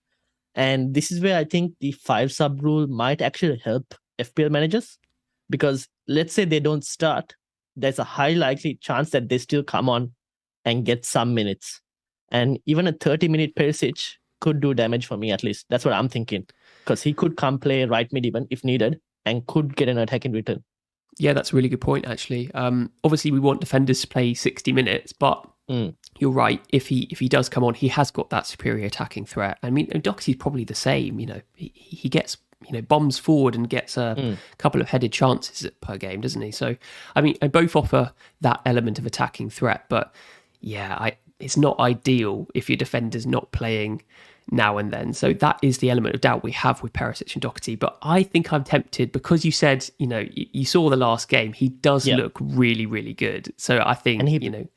and 0.53 0.93
this 0.93 1.11
is 1.11 1.21
where 1.21 1.37
I 1.37 1.45
think 1.45 1.73
the 1.79 1.93
five 1.93 2.31
sub 2.31 2.61
rule 2.61 2.87
might 2.87 3.21
actually 3.21 3.61
help 3.63 3.95
FPL 4.19 4.51
managers 4.51 4.97
because 5.49 5.87
let's 6.07 6.33
say 6.33 6.45
they 6.45 6.59
don't 6.59 6.85
start, 6.85 7.35
there's 7.75 7.99
a 7.99 8.03
high 8.03 8.33
likely 8.33 8.75
chance 8.75 9.11
that 9.11 9.29
they 9.29 9.37
still 9.37 9.63
come 9.63 9.89
on 9.89 10.11
and 10.65 10.85
get 10.85 11.05
some 11.05 11.33
minutes. 11.33 11.81
And 12.31 12.59
even 12.65 12.87
a 12.87 12.93
30 12.93 13.27
minute 13.27 13.55
Perisic 13.55 14.15
could 14.41 14.59
do 14.59 14.73
damage 14.73 15.05
for 15.05 15.17
me 15.17 15.31
at 15.31 15.43
least. 15.43 15.65
That's 15.69 15.85
what 15.85 15.93
I'm 15.93 16.09
thinking. 16.09 16.45
Because 16.83 17.01
he 17.01 17.13
could 17.13 17.37
come 17.37 17.59
play 17.59 17.83
right 17.85 18.11
mid 18.11 18.25
even 18.25 18.47
if 18.49 18.63
needed 18.63 18.99
and 19.25 19.45
could 19.47 19.75
get 19.75 19.89
an 19.89 19.97
attack 19.97 20.25
in 20.25 20.31
return. 20.31 20.63
Yeah, 21.17 21.33
that's 21.33 21.51
a 21.51 21.55
really 21.55 21.69
good 21.69 21.81
point 21.81 22.05
actually. 22.07 22.53
Um, 22.53 22.91
obviously 23.03 23.31
we 23.31 23.39
want 23.39 23.61
defenders 23.61 24.01
to 24.01 24.07
play 24.07 24.33
60 24.33 24.71
minutes, 24.71 25.11
but 25.11 25.45
mm. 25.69 25.93
you're 26.19 26.31
right. 26.31 26.63
If 26.69 26.87
he 26.87 27.07
if 27.11 27.19
he 27.19 27.27
does 27.27 27.49
come 27.49 27.63
on, 27.63 27.73
he 27.73 27.87
has 27.89 28.11
got 28.11 28.29
that 28.29 28.45
superior 28.45 28.85
attacking 28.85 29.25
threat. 29.25 29.57
I 29.63 29.69
mean, 29.69 29.87
Doxy's 29.87 30.37
probably 30.37 30.63
the 30.63 30.75
same. 30.75 31.19
You 31.19 31.25
know, 31.25 31.41
he, 31.55 31.71
he 31.75 32.09
gets 32.09 32.37
you 32.67 32.73
know 32.73 32.81
bombs 32.81 33.17
forward 33.17 33.55
and 33.55 33.69
gets 33.69 33.97
a 33.97 34.15
mm. 34.17 34.37
couple 34.57 34.81
of 34.81 34.89
headed 34.89 35.11
chances 35.11 35.69
per 35.81 35.97
game, 35.97 36.21
doesn't 36.21 36.41
he? 36.41 36.51
So 36.51 36.75
I 37.15 37.21
mean, 37.21 37.35
they 37.41 37.47
both 37.47 37.75
offer 37.75 38.11
that 38.41 38.61
element 38.65 38.99
of 38.99 39.05
attacking 39.05 39.49
threat, 39.49 39.85
but 39.89 40.13
yeah, 40.61 40.95
I 40.99 41.17
it's 41.39 41.57
not 41.57 41.79
ideal 41.79 42.47
if 42.53 42.69
your 42.69 42.77
defender's 42.77 43.25
not 43.25 43.51
playing 43.51 44.03
now 44.51 44.77
and 44.77 44.91
then. 44.91 45.13
So 45.13 45.31
that 45.33 45.59
is 45.61 45.77
the 45.77 45.89
element 45.89 46.15
of 46.15 46.21
doubt 46.21 46.43
we 46.43 46.51
have 46.51 46.81
with 46.83 46.91
Perisic 46.91 47.33
and 47.33 47.41
Doherty. 47.41 47.75
But 47.75 47.97
I 48.01 48.23
think 48.23 48.51
I'm 48.51 48.63
tempted 48.63 49.11
because 49.11 49.45
you 49.45 49.51
said, 49.51 49.89
you 49.99 50.07
know, 50.07 50.19
you, 50.19 50.47
you 50.51 50.65
saw 50.65 50.89
the 50.89 50.97
last 50.97 51.29
game. 51.29 51.53
He 51.53 51.69
does 51.69 52.07
look 52.07 52.37
really, 52.41 52.85
really 52.85 53.13
good. 53.13 53.53
So 53.57 53.81
I 53.85 53.93
think, 53.93 54.19
and 54.19 54.27
he, 54.27 54.39
you 54.41 54.49
know, 54.49 54.67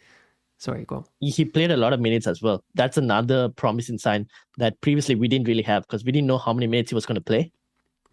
Sorry, 0.62 0.84
go 0.84 0.98
on. 0.98 1.04
He 1.18 1.44
played 1.44 1.72
a 1.72 1.76
lot 1.76 1.92
of 1.92 1.98
minutes 1.98 2.28
as 2.28 2.40
well. 2.40 2.62
That's 2.76 2.96
another 2.96 3.48
promising 3.48 3.98
sign 3.98 4.28
that 4.58 4.80
previously 4.80 5.16
we 5.16 5.26
didn't 5.26 5.48
really 5.48 5.64
have 5.64 5.82
because 5.82 6.04
we 6.04 6.12
didn't 6.12 6.28
know 6.28 6.38
how 6.38 6.52
many 6.52 6.68
minutes 6.68 6.92
he 6.92 6.94
was 6.94 7.04
going 7.04 7.16
to 7.16 7.20
play. 7.20 7.50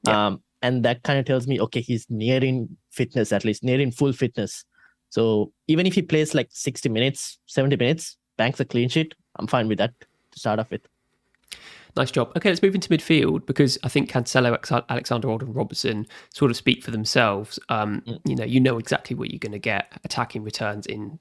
Yeah. 0.03 0.27
Um, 0.27 0.43
and 0.61 0.83
that 0.83 1.03
kind 1.03 1.19
of 1.19 1.25
tells 1.25 1.47
me, 1.47 1.59
okay, 1.61 1.81
he's 1.81 2.05
nearing 2.09 2.77
fitness, 2.91 3.31
at 3.31 3.45
least 3.45 3.63
nearing 3.63 3.91
full 3.91 4.11
fitness. 4.13 4.65
So 5.09 5.51
even 5.67 5.85
if 5.85 5.93
he 5.95 6.01
plays 6.01 6.35
like 6.35 6.49
60 6.51 6.89
minutes, 6.89 7.39
70 7.45 7.77
minutes, 7.77 8.17
banks 8.37 8.59
a 8.59 8.65
clean 8.65 8.89
sheet, 8.89 9.15
I'm 9.37 9.47
fine 9.47 9.67
with 9.67 9.77
that 9.77 9.93
to 9.99 10.39
start 10.39 10.59
off 10.59 10.69
with. 10.71 10.81
Nice 11.95 12.11
job. 12.11 12.31
Okay, 12.37 12.49
let's 12.49 12.61
move 12.61 12.75
into 12.75 12.89
midfield 12.89 13.45
because 13.45 13.77
I 13.83 13.89
think 13.89 14.11
Cancelo, 14.11 14.57
Alexander 14.89 15.27
Arnold, 15.27 15.43
and 15.43 15.55
Robertson 15.55 16.05
sort 16.33 16.51
of 16.51 16.57
speak 16.57 16.83
for 16.83 16.91
themselves. 16.91 17.59
Um, 17.69 18.01
Mm. 18.05 18.19
You 18.25 18.35
know, 18.35 18.43
you 18.43 18.59
know 18.59 18.77
exactly 18.77 19.15
what 19.15 19.31
you're 19.31 19.39
going 19.39 19.53
to 19.53 19.59
get: 19.59 19.91
attacking 20.03 20.43
returns 20.43 20.85
in, 20.85 21.19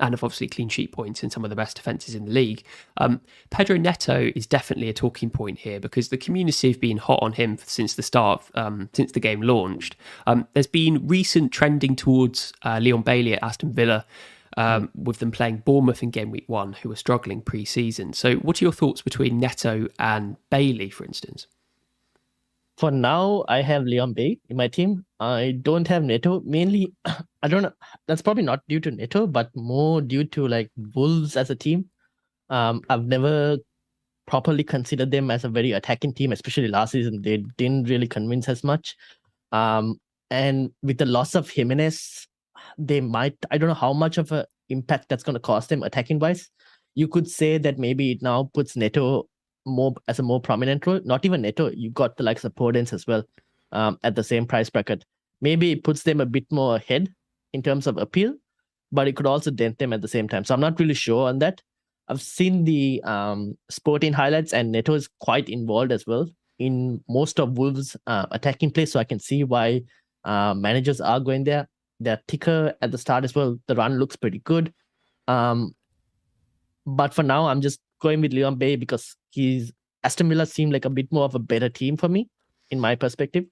and 0.00 0.12
have 0.12 0.24
obviously 0.24 0.48
clean 0.48 0.68
sheet 0.68 0.92
points 0.92 1.22
in 1.22 1.30
some 1.30 1.44
of 1.44 1.50
the 1.50 1.56
best 1.56 1.76
defenses 1.76 2.14
in 2.14 2.24
the 2.24 2.32
league. 2.32 2.62
Um, 2.96 3.20
Pedro 3.50 3.76
Neto 3.76 4.30
is 4.34 4.46
definitely 4.46 4.88
a 4.88 4.92
talking 4.92 5.30
point 5.30 5.58
here 5.58 5.80
because 5.80 6.08
the 6.08 6.16
community 6.16 6.70
have 6.70 6.80
been 6.80 6.98
hot 6.98 7.18
on 7.22 7.32
him 7.32 7.58
since 7.64 7.94
the 7.94 8.02
start, 8.02 8.42
of, 8.42 8.50
um, 8.54 8.88
since 8.92 9.12
the 9.12 9.20
game 9.20 9.42
launched. 9.42 9.96
Um, 10.26 10.46
there's 10.54 10.66
been 10.66 11.06
recent 11.06 11.52
trending 11.52 11.96
towards 11.96 12.52
uh, 12.64 12.78
Leon 12.78 13.02
Bailey 13.02 13.34
at 13.34 13.42
Aston 13.42 13.72
Villa 13.72 14.04
um, 14.56 14.90
with 14.94 15.18
them 15.18 15.30
playing 15.30 15.58
Bournemouth 15.58 16.02
in 16.02 16.10
game 16.10 16.30
week 16.30 16.48
one, 16.48 16.72
who 16.74 16.88
were 16.88 16.96
struggling 16.96 17.40
pre 17.40 17.64
season. 17.64 18.12
So, 18.12 18.36
what 18.36 18.60
are 18.60 18.64
your 18.64 18.72
thoughts 18.72 19.02
between 19.02 19.38
Neto 19.38 19.88
and 19.98 20.36
Bailey, 20.50 20.90
for 20.90 21.04
instance? 21.04 21.46
For 22.78 22.92
now, 22.92 23.44
I 23.48 23.60
have 23.60 23.82
Leon 23.82 24.12
Bay 24.12 24.38
in 24.48 24.56
my 24.56 24.68
team. 24.68 25.04
I 25.18 25.58
don't 25.62 25.88
have 25.88 26.04
Neto. 26.04 26.42
Mainly, 26.44 26.92
I 27.42 27.48
don't 27.48 27.62
know. 27.62 27.72
That's 28.06 28.22
probably 28.22 28.44
not 28.44 28.62
due 28.68 28.78
to 28.78 28.92
Neto, 28.92 29.26
but 29.26 29.50
more 29.56 30.00
due 30.00 30.22
to 30.24 30.46
like 30.46 30.70
Wolves 30.94 31.36
as 31.36 31.50
a 31.50 31.56
team. 31.56 31.86
Um, 32.50 32.82
I've 32.88 33.06
never 33.06 33.58
properly 34.28 34.62
considered 34.62 35.10
them 35.10 35.28
as 35.32 35.42
a 35.42 35.48
very 35.48 35.72
attacking 35.72 36.14
team, 36.14 36.30
especially 36.30 36.68
last 36.68 36.92
season. 36.92 37.20
They 37.20 37.38
didn't 37.56 37.88
really 37.88 38.06
convince 38.06 38.48
as 38.48 38.62
much. 38.62 38.94
Um, 39.50 39.98
and 40.30 40.70
with 40.80 40.98
the 40.98 41.06
loss 41.06 41.34
of 41.34 41.50
Jimenez, 41.50 42.28
they 42.78 43.00
might. 43.00 43.36
I 43.50 43.58
don't 43.58 43.68
know 43.68 43.74
how 43.74 43.92
much 43.92 44.18
of 44.18 44.30
an 44.30 44.44
impact 44.68 45.08
that's 45.08 45.24
going 45.24 45.34
to 45.34 45.40
cost 45.40 45.68
them 45.68 45.82
attacking 45.82 46.20
wise. 46.20 46.48
You 46.94 47.08
could 47.08 47.28
say 47.28 47.58
that 47.58 47.76
maybe 47.76 48.12
it 48.12 48.22
now 48.22 48.50
puts 48.54 48.76
Neto 48.76 49.26
more 49.68 49.94
as 50.08 50.18
a 50.18 50.22
more 50.22 50.40
prominent 50.40 50.86
role. 50.86 51.00
Not 51.04 51.24
even 51.24 51.42
Neto, 51.42 51.70
you 51.70 51.90
got 51.90 52.16
the 52.16 52.22
likes 52.22 52.44
of 52.44 52.54
Podence 52.54 52.92
as 52.92 53.06
well 53.06 53.24
um, 53.72 53.98
at 54.02 54.14
the 54.16 54.24
same 54.24 54.46
price 54.46 54.70
bracket. 54.70 55.04
Maybe 55.40 55.72
it 55.72 55.84
puts 55.84 56.02
them 56.02 56.20
a 56.20 56.26
bit 56.26 56.46
more 56.50 56.76
ahead 56.76 57.12
in 57.52 57.62
terms 57.62 57.86
of 57.86 57.96
appeal, 57.98 58.34
but 58.90 59.08
it 59.08 59.16
could 59.16 59.26
also 59.26 59.50
dent 59.50 59.78
them 59.78 59.92
at 59.92 60.02
the 60.02 60.08
same 60.08 60.28
time. 60.28 60.44
So 60.44 60.54
I'm 60.54 60.60
not 60.60 60.78
really 60.80 60.94
sure 60.94 61.28
on 61.28 61.38
that. 61.40 61.62
I've 62.08 62.22
seen 62.22 62.64
the 62.64 63.02
um, 63.04 63.56
sporting 63.70 64.12
highlights, 64.14 64.52
and 64.52 64.72
Neto 64.72 64.94
is 64.94 65.08
quite 65.20 65.48
involved 65.48 65.92
as 65.92 66.06
well 66.06 66.28
in 66.58 67.02
most 67.08 67.38
of 67.38 67.58
Wolves' 67.58 67.96
uh, 68.06 68.26
attacking 68.30 68.70
play. 68.70 68.86
So 68.86 68.98
I 68.98 69.04
can 69.04 69.20
see 69.20 69.44
why 69.44 69.82
uh, 70.24 70.54
managers 70.54 71.00
are 71.00 71.20
going 71.20 71.44
there. 71.44 71.68
They're 72.00 72.20
thicker 72.26 72.74
at 72.80 72.90
the 72.90 72.98
start 72.98 73.24
as 73.24 73.34
well. 73.34 73.58
The 73.66 73.74
run 73.74 73.98
looks 73.98 74.16
pretty 74.16 74.38
good. 74.38 74.72
Um, 75.26 75.74
but 76.86 77.12
for 77.12 77.22
now, 77.22 77.46
I'm 77.46 77.60
just 77.60 77.80
going 78.00 78.20
with 78.22 78.32
Leon 78.32 78.56
Bay 78.56 78.76
because 78.76 79.16
he's 79.30 79.72
Aston 80.04 80.28
Villa 80.28 80.46
seemed 80.46 80.72
like 80.72 80.84
a 80.84 80.90
bit 80.90 81.10
more 81.12 81.24
of 81.24 81.34
a 81.34 81.38
better 81.40 81.68
team 81.68 81.96
for 81.96 82.08
me, 82.08 82.28
in 82.70 82.78
my 82.80 82.94
perspective. 82.94 83.44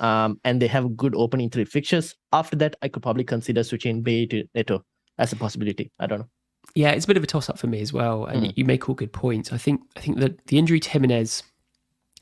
Um, 0.00 0.40
and 0.44 0.60
they 0.60 0.66
have 0.68 0.96
good 0.96 1.14
opening 1.14 1.50
three 1.50 1.64
fixtures. 1.64 2.16
After 2.32 2.56
that, 2.56 2.76
I 2.82 2.88
could 2.88 3.02
probably 3.02 3.24
consider 3.24 3.62
switching 3.62 4.02
Bay 4.02 4.26
to 4.26 4.44
Neto 4.54 4.84
as 5.18 5.32
a 5.32 5.36
possibility. 5.36 5.92
I 6.00 6.06
don't 6.06 6.20
know. 6.20 6.28
Yeah, 6.74 6.90
it's 6.90 7.04
a 7.04 7.08
bit 7.08 7.16
of 7.16 7.22
a 7.22 7.26
toss 7.26 7.48
up 7.50 7.58
for 7.58 7.66
me 7.66 7.80
as 7.80 7.92
well. 7.92 8.24
And 8.24 8.46
Mm. 8.46 8.52
you 8.56 8.64
make 8.64 8.88
all 8.88 8.94
good 8.94 9.12
points. 9.12 9.52
I 9.52 9.58
think 9.58 9.80
I 9.96 10.00
think 10.00 10.18
that 10.18 10.46
the 10.46 10.58
injury 10.58 10.80
to 10.80 10.88
Jimenez 10.90 11.42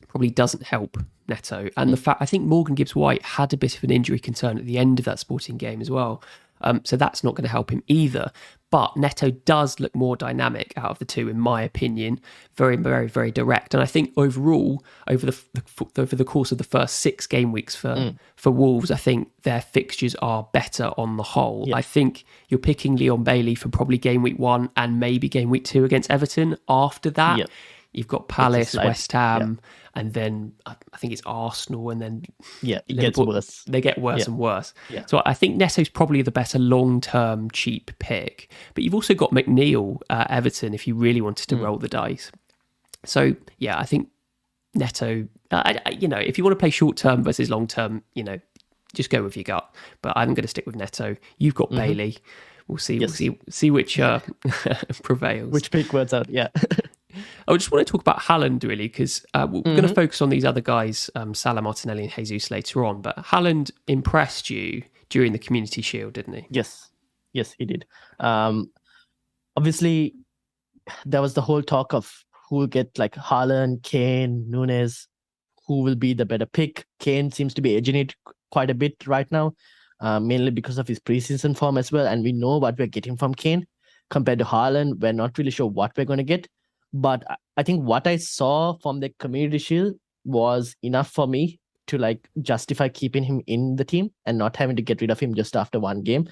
probably 0.09 0.31
doesn't 0.31 0.62
help 0.64 0.97
Neto. 1.29 1.69
And 1.76 1.93
the 1.93 1.97
fact 1.97 2.21
I 2.21 2.26
think 2.26 2.45
Morgan 2.45 2.75
Gibbs 2.75 2.97
White 2.97 3.23
had 3.23 3.52
a 3.52 3.57
bit 3.57 3.76
of 3.76 3.85
an 3.85 3.90
injury 3.90 4.19
concern 4.19 4.59
at 4.59 4.67
the 4.67 4.76
end 4.79 4.99
of 4.99 5.05
that 5.05 5.19
sporting 5.19 5.57
game 5.57 5.81
as 5.81 5.90
well. 5.90 6.23
Um, 6.62 6.83
so 6.85 6.97
that's 6.97 7.23
not 7.25 7.35
going 7.35 7.45
to 7.45 7.50
help 7.50 7.71
him 7.71 7.83
either. 7.87 8.31
But 8.71 8.97
Neto 8.97 9.31
does 9.31 9.81
look 9.81 9.95
more 9.97 10.17
dynamic 10.17 10.73
out 10.77 10.91
of 10.91 10.99
the 11.00 11.05
two, 11.05 11.29
in 11.29 11.41
my 11.41 11.62
opinion. 11.62 12.21
Very, 12.55 12.77
very, 12.77 13.09
very 13.09 13.33
direct. 13.33 13.75
And 13.75 13.83
I 13.83 13.87
think 13.87 14.12
overall, 14.17 14.85
over 15.09 15.27
the, 15.27 15.37
the 15.55 16.00
over 16.00 16.15
the 16.15 16.25
course 16.25 16.53
of 16.53 16.59
the 16.59 16.65
first 16.65 17.00
six 17.00 17.27
game 17.27 17.50
weeks 17.50 17.75
for 17.75 17.95
mm. 17.95 18.19
for 18.37 18.50
Wolves, 18.50 18.91
I 18.91 18.97
think 18.97 19.29
their 19.43 19.61
fixtures 19.61 20.15
are 20.17 20.49
better 20.53 20.93
on 20.97 21.17
the 21.17 21.23
whole. 21.23 21.65
Yeah. 21.67 21.77
I 21.77 21.83
think 21.83 22.25
you're 22.49 22.59
picking 22.59 22.97
Leon 22.97 23.25
Bailey 23.25 23.57
for 23.57 23.69
probably 23.69 23.99
game 23.99 24.23
week 24.23 24.39
one 24.39 24.71
and 24.77 25.00
maybe 25.00 25.29
game 25.29 25.50
week 25.50 25.65
two 25.65 25.85
against 25.85 26.11
Everton. 26.11 26.57
After 26.69 27.11
that, 27.11 27.39
Yeah. 27.39 27.47
You've 27.92 28.09
got 28.09 28.28
Palace. 28.28 28.75
West 28.75 29.12
Ham, 29.12 29.61
and 29.94 30.12
then 30.12 30.52
I 30.66 30.75
think 30.99 31.12
it's 31.12 31.23
Arsenal, 31.26 31.90
and 31.90 32.00
then 32.00 32.25
Yeah, 32.62 32.78
it 32.88 32.94
Liverpool- 32.97 33.26
gets 33.26 33.35
worse. 33.49 33.64
They 33.64 33.80
get 33.80 33.99
worse 33.99 34.20
Yeah. 34.20 34.25
and 34.26 34.38
worse. 34.38 34.75
Yeah. 34.88 35.06
So 35.06 35.23
I 35.26 35.35
think 35.35 35.56
Neto's 35.56 35.88
probably 35.88 36.23
the 36.23 36.30
better 36.30 36.59
long-term 36.59 37.50
cheap 37.50 37.90
pick. 37.99 38.50
But 38.75 38.85
you've 38.85 38.94
also 38.94 39.14
got 39.14 39.32
McNeil 39.32 39.99
at 40.09 40.30
Everton 40.30 40.75
if 40.75 40.87
you 40.87 40.94
really 40.94 41.20
wanted 41.20 41.49
to 41.49 41.56
roll 41.56 41.78
the 41.78 41.88
dice. 41.88 42.30
So 43.04 43.35
yeah, 43.59 43.78
I 43.78 43.85
think 43.85 44.09
Neto. 44.75 45.26
I, 45.50 45.80
I- 45.85 45.90
you 45.90 46.06
know, 46.06 46.18
if 46.18 46.38
you 46.38 46.44
want 46.44 46.52
to 46.52 46.61
play 46.61 46.70
short-term 46.70 47.25
versus 47.25 47.50
long-term, 47.50 48.04
you 48.14 48.23
know, 48.23 48.38
just 48.94 49.11
go 49.11 49.23
with 49.25 49.37
your 49.37 49.44
gut. 49.44 49.68
But 50.02 50.12
I'm 50.16 50.28
going 50.35 50.42
to 50.42 50.49
stick 50.49 50.66
with 50.66 50.76
Neto. 50.76 51.16
You've 51.38 51.54
got 51.56 51.70
Bailey. 51.70 52.18
We'll 52.68 52.78
see. 52.78 52.94
Mm-hmm. 52.94 53.02
Yes. 53.02 53.11
We'll 53.20 53.32
see. 53.35 53.38
See 53.50 53.70
which 53.73 53.99
uh, 53.99 54.20
prevails. 55.02 55.52
Which 55.52 55.70
pick 55.73 55.92
words 55.92 56.12
out? 56.14 56.28
Yeah. 56.30 56.49
I 57.49 57.53
just 57.55 57.71
want 57.71 57.87
to 57.87 57.91
talk 57.91 58.00
about 58.00 58.21
Haaland 58.21 58.62
really 58.65 58.89
because 58.89 59.25
uh, 59.35 59.47
we're 59.50 59.62
going 59.62 59.77
Mm-hmm. 59.79 59.87
to 59.89 59.95
focus 59.95 60.21
on 60.23 60.29
these 60.31 60.45
other 60.45 60.61
guys, 60.61 61.11
um, 61.15 61.35
Salah 61.35 61.62
Martinelli 61.62 62.05
and 62.05 62.12
Jesus 62.12 62.50
later 62.50 62.85
on. 62.85 63.00
But 63.03 63.17
Haaland 63.17 63.71
impressed 63.89 64.50
you 64.50 64.83
during 65.09 65.33
the 65.33 65.39
Community 65.39 65.83
Shield, 65.83 66.12
didn't 66.15 66.35
he? 66.35 66.47
Yes, 66.50 66.91
yes, 67.33 67.55
he 67.59 67.65
did. 67.65 67.85
Um, 68.21 68.71
obviously, 69.57 70.15
there 71.05 71.23
was 71.23 71.35
the 71.35 71.43
whole 71.43 71.62
talk 71.62 71.93
of 71.95 72.25
who 72.49 72.57
will 72.57 72.67
get 72.67 72.99
like 72.99 73.15
Haaland, 73.15 73.83
Kane, 73.83 74.45
Nunez, 74.49 75.09
who 75.67 75.83
will 75.83 75.95
be 75.95 76.15
the 76.15 76.27
better 76.27 76.47
pick. 76.47 76.85
Kane 76.99 77.31
seems 77.31 77.55
to 77.55 77.61
be 77.62 77.77
edging 77.77 77.97
it 77.97 78.15
quite 78.50 78.71
a 78.71 78.75
bit 78.75 78.95
right 79.07 79.31
now, 79.31 79.53
uh, 80.00 80.19
mainly 80.19 80.50
because 80.50 80.79
of 80.79 80.89
his 80.89 80.99
preseason 80.99 81.57
form 81.57 81.79
as 81.79 81.93
well. 81.93 82.07
And 82.07 82.25
we 82.25 82.33
know 82.33 82.59
what 82.59 82.77
we're 82.79 82.87
getting 82.89 83.17
from 83.17 83.35
Kane 83.35 83.67
compared 84.11 84.41
to 84.41 84.45
Haaland. 84.45 84.99
We're 85.00 85.12
not 85.12 85.39
really 85.39 85.53
sure 85.53 85.69
what 85.69 85.93
we're 85.97 86.05
going 86.05 86.17
to 86.19 86.25
get. 86.25 86.49
But 86.92 87.25
I- 87.56 87.62
think 87.62 87.85
what 87.85 88.06
I 88.06 88.16
saw 88.16 88.75
from 88.78 89.00
the 89.00 89.11
Community 89.18 89.59
Shield 89.59 89.94
was 90.25 90.75
enough 90.82 91.11
for 91.11 91.26
me 91.26 91.61
to 91.88 91.99
like 91.99 92.28
justify 92.40 92.88
keeping 92.88 93.23
him 93.23 93.42
in 93.47 93.76
the 93.76 93.85
team 93.85 94.11
and 94.26 94.38
not 94.38 94.56
having 94.56 94.76
to 94.76 94.82
get 94.82 95.00
rid 95.00 95.11
of 95.11 95.20
him 95.20 95.35
just 95.35 95.56
after 95.56 95.78
one 95.78 96.02
game. 96.02 96.28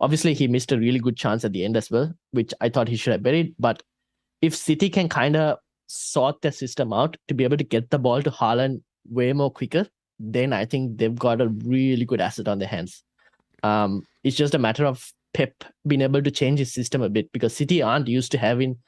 Obviously, 0.00 0.34
he 0.34 0.48
missed 0.48 0.72
a 0.72 0.78
really 0.78 0.98
good 0.98 1.16
chance 1.16 1.44
at 1.44 1.52
the 1.52 1.64
end 1.64 1.76
as 1.76 1.90
well, 1.90 2.12
which 2.32 2.52
I 2.60 2.68
thought 2.68 2.88
he 2.88 2.96
should 2.96 3.12
have 3.12 3.22
buried. 3.22 3.54
But 3.58 3.82
if 4.42 4.54
City 4.54 4.90
can 4.90 5.08
kind 5.08 5.36
of 5.36 5.58
sort 5.86 6.42
their 6.42 6.52
system 6.52 6.92
out 6.92 7.16
to 7.28 7.34
be 7.34 7.44
able 7.44 7.56
to 7.56 7.64
get 7.64 7.90
the 7.90 7.98
ball 7.98 8.22
to 8.22 8.30
Haaland 8.30 8.82
way 9.08 9.32
more 9.32 9.50
quicker, 9.50 9.86
then 10.18 10.52
I 10.52 10.64
think 10.64 10.98
they've 10.98 11.14
got 11.14 11.40
a 11.40 11.48
really 11.48 12.04
good 12.04 12.20
asset 12.20 12.48
on 12.48 12.58
their 12.58 12.68
hands. 12.68 13.02
Um, 13.62 14.06
it's 14.24 14.36
just 14.36 14.54
a 14.54 14.58
matter 14.58 14.84
of 14.84 15.12
Pep 15.34 15.64
being 15.86 16.02
able 16.02 16.22
to 16.22 16.30
change 16.30 16.58
his 16.58 16.72
system 16.72 17.02
a 17.02 17.08
bit 17.08 17.30
because 17.32 17.54
City 17.54 17.82
aren't 17.82 18.08
used 18.08 18.32
to 18.32 18.38
having 18.38 18.78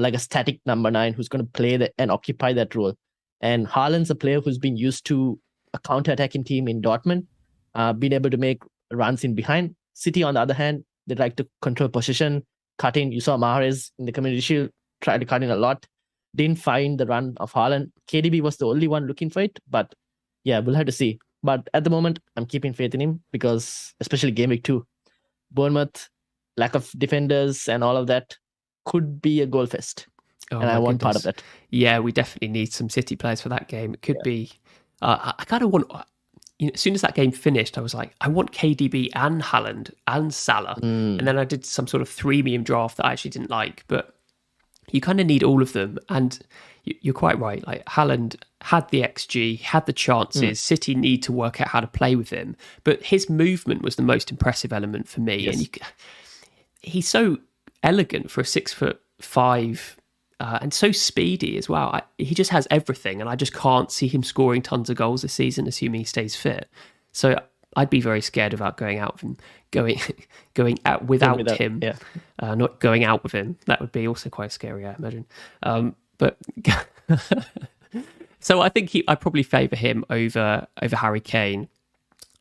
like 0.00 0.14
a 0.14 0.18
static 0.18 0.60
number 0.66 0.90
nine 0.90 1.12
who's 1.12 1.28
going 1.28 1.44
to 1.44 1.50
play 1.52 1.88
and 1.98 2.10
occupy 2.10 2.52
that 2.52 2.74
role. 2.74 2.94
And 3.40 3.66
Haaland's 3.66 4.10
a 4.10 4.14
player 4.14 4.40
who's 4.40 4.58
been 4.58 4.76
used 4.76 5.06
to 5.06 5.38
a 5.72 5.78
counter-attacking 5.78 6.44
team 6.44 6.68
in 6.68 6.82
Dortmund, 6.82 7.26
uh, 7.74 7.92
being 7.92 8.12
able 8.12 8.30
to 8.30 8.36
make 8.36 8.62
runs 8.92 9.24
in 9.24 9.34
behind. 9.34 9.74
City, 9.94 10.22
on 10.22 10.34
the 10.34 10.40
other 10.40 10.54
hand, 10.54 10.84
they 11.06 11.14
like 11.14 11.36
to 11.36 11.48
control 11.62 11.88
position, 11.88 12.44
cutting. 12.78 13.12
You 13.12 13.20
saw 13.20 13.36
Mahrez 13.36 13.90
in 13.98 14.06
the 14.06 14.12
Community 14.12 14.40
Shield 14.40 14.70
try 15.00 15.18
to 15.18 15.24
cut 15.24 15.42
in 15.42 15.50
a 15.50 15.56
lot. 15.56 15.86
Didn't 16.36 16.58
find 16.58 16.98
the 16.98 17.06
run 17.06 17.34
of 17.38 17.52
Haaland. 17.52 17.90
KDB 18.08 18.40
was 18.40 18.56
the 18.56 18.66
only 18.66 18.88
one 18.88 19.06
looking 19.06 19.30
for 19.30 19.40
it, 19.40 19.58
but 19.68 19.92
yeah, 20.44 20.60
we'll 20.60 20.76
have 20.76 20.86
to 20.86 20.92
see. 20.92 21.18
But 21.42 21.68
at 21.74 21.84
the 21.84 21.90
moment, 21.90 22.20
I'm 22.36 22.46
keeping 22.46 22.72
faith 22.72 22.94
in 22.94 23.00
him 23.00 23.22
because, 23.32 23.94
especially 24.00 24.30
game 24.30 24.50
week 24.50 24.64
two, 24.64 24.86
Bournemouth, 25.50 26.08
lack 26.56 26.74
of 26.74 26.90
defenders 26.98 27.68
and 27.68 27.82
all 27.82 27.96
of 27.96 28.06
that 28.08 28.36
could 28.90 29.22
be 29.22 29.40
a 29.40 29.46
goal 29.46 29.66
fest. 29.66 30.06
Oh, 30.52 30.58
and 30.60 30.68
I 30.68 30.78
want 30.78 31.00
part 31.00 31.16
of 31.16 31.22
goodness. 31.22 31.42
that. 31.42 31.44
Yeah, 31.70 32.00
we 32.00 32.10
definitely 32.12 32.48
need 32.48 32.72
some 32.72 32.88
City 32.90 33.14
players 33.16 33.40
for 33.40 33.48
that 33.50 33.68
game. 33.68 33.94
It 33.94 34.02
could 34.02 34.18
be. 34.24 34.50
Uh, 35.00 35.16
I- 35.20 35.34
I 35.38 35.44
kind 35.44 35.62
of 35.62 35.70
want. 35.70 35.86
You 36.58 36.66
know, 36.66 36.72
as 36.74 36.80
soon 36.80 36.94
as 36.94 37.00
that 37.02 37.14
game 37.14 37.32
finished, 37.32 37.78
I 37.78 37.80
was 37.80 37.94
like, 37.94 38.14
I 38.20 38.28
want 38.28 38.52
KDB 38.52 39.08
and 39.14 39.40
Haaland 39.42 39.92
and 40.06 40.34
Salah, 40.34 40.74
Mm. 40.82 41.18
and 41.18 41.26
then 41.26 41.38
I 41.38 41.44
did 41.44 41.64
some 41.64 41.86
sort 41.86 42.02
of 42.02 42.08
threemium 42.10 42.64
draft 42.64 42.96
that 42.98 43.06
I 43.06 43.12
actually 43.12 43.30
didn't 43.30 43.48
like, 43.50 43.84
but 43.88 44.14
you 44.90 45.00
kind 45.00 45.20
of 45.20 45.26
need 45.26 45.42
all 45.42 45.62
of 45.62 45.72
them. 45.72 45.98
And 46.10 46.38
you- 46.84 46.98
you're 47.00 47.14
quite 47.14 47.38
right. 47.38 47.64
Like 47.66 47.84
Haaland 47.86 48.36
had 48.60 48.88
the 48.90 49.02
XG, 49.02 49.56
had 49.60 49.86
the 49.86 49.92
chances. 49.94 50.60
City 50.60 50.94
need 50.94 51.22
to 51.22 51.32
work 51.32 51.60
out 51.62 51.68
how 51.68 51.80
to 51.80 51.86
play 51.86 52.14
with 52.16 52.28
him, 52.30 52.56
but 52.84 53.02
his 53.04 53.30
movement 53.30 53.80
was 53.82 53.96
the 53.96 54.02
most 54.02 54.30
impressive 54.30 54.72
element 54.72 55.08
for 55.08 55.20
me. 55.20 55.36
Yes. 55.36 55.54
And 55.54 55.62
you, 55.62 55.68
he's 56.82 57.08
so 57.08 57.38
elegant 57.82 58.30
for 58.30 58.40
a 58.40 58.44
six 58.44 58.72
foot 58.72 59.00
five 59.20 59.96
uh, 60.40 60.58
and 60.62 60.72
so 60.72 60.90
speedy 60.90 61.58
as 61.58 61.68
well. 61.68 61.90
I, 61.92 62.02
he 62.16 62.34
just 62.34 62.50
has 62.50 62.66
everything, 62.70 63.20
and 63.20 63.28
I 63.28 63.36
just 63.36 63.52
can't 63.52 63.92
see 63.92 64.08
him 64.08 64.22
scoring 64.22 64.62
tons 64.62 64.88
of 64.88 64.96
goals 64.96 65.22
this 65.22 65.34
season, 65.34 65.68
assuming 65.68 66.00
he 66.00 66.04
stays 66.04 66.34
fit. 66.34 66.68
So 67.12 67.36
I'd 67.76 67.90
be 67.90 68.00
very 68.00 68.22
scared 68.22 68.54
about 68.54 68.78
going 68.78 68.98
out 68.98 69.20
him, 69.20 69.36
going 69.70 70.00
going 70.54 70.78
out 70.86 71.04
without, 71.04 71.36
without 71.36 71.58
him, 71.58 71.80
yeah. 71.82 71.96
uh, 72.38 72.54
not 72.54 72.80
going 72.80 73.04
out 73.04 73.22
with 73.22 73.32
him. 73.32 73.58
That 73.66 73.80
would 73.80 73.92
be 73.92 74.08
also 74.08 74.30
quite 74.30 74.50
scary, 74.50 74.86
I 74.86 74.94
imagine. 74.94 75.26
Um, 75.62 75.94
but 76.16 76.38
so 78.40 78.62
I 78.62 78.70
think 78.70 78.88
he, 78.88 79.04
I 79.06 79.16
probably 79.16 79.42
favour 79.42 79.76
him 79.76 80.06
over 80.08 80.66
over 80.82 80.96
Harry 80.96 81.20
Kane. 81.20 81.68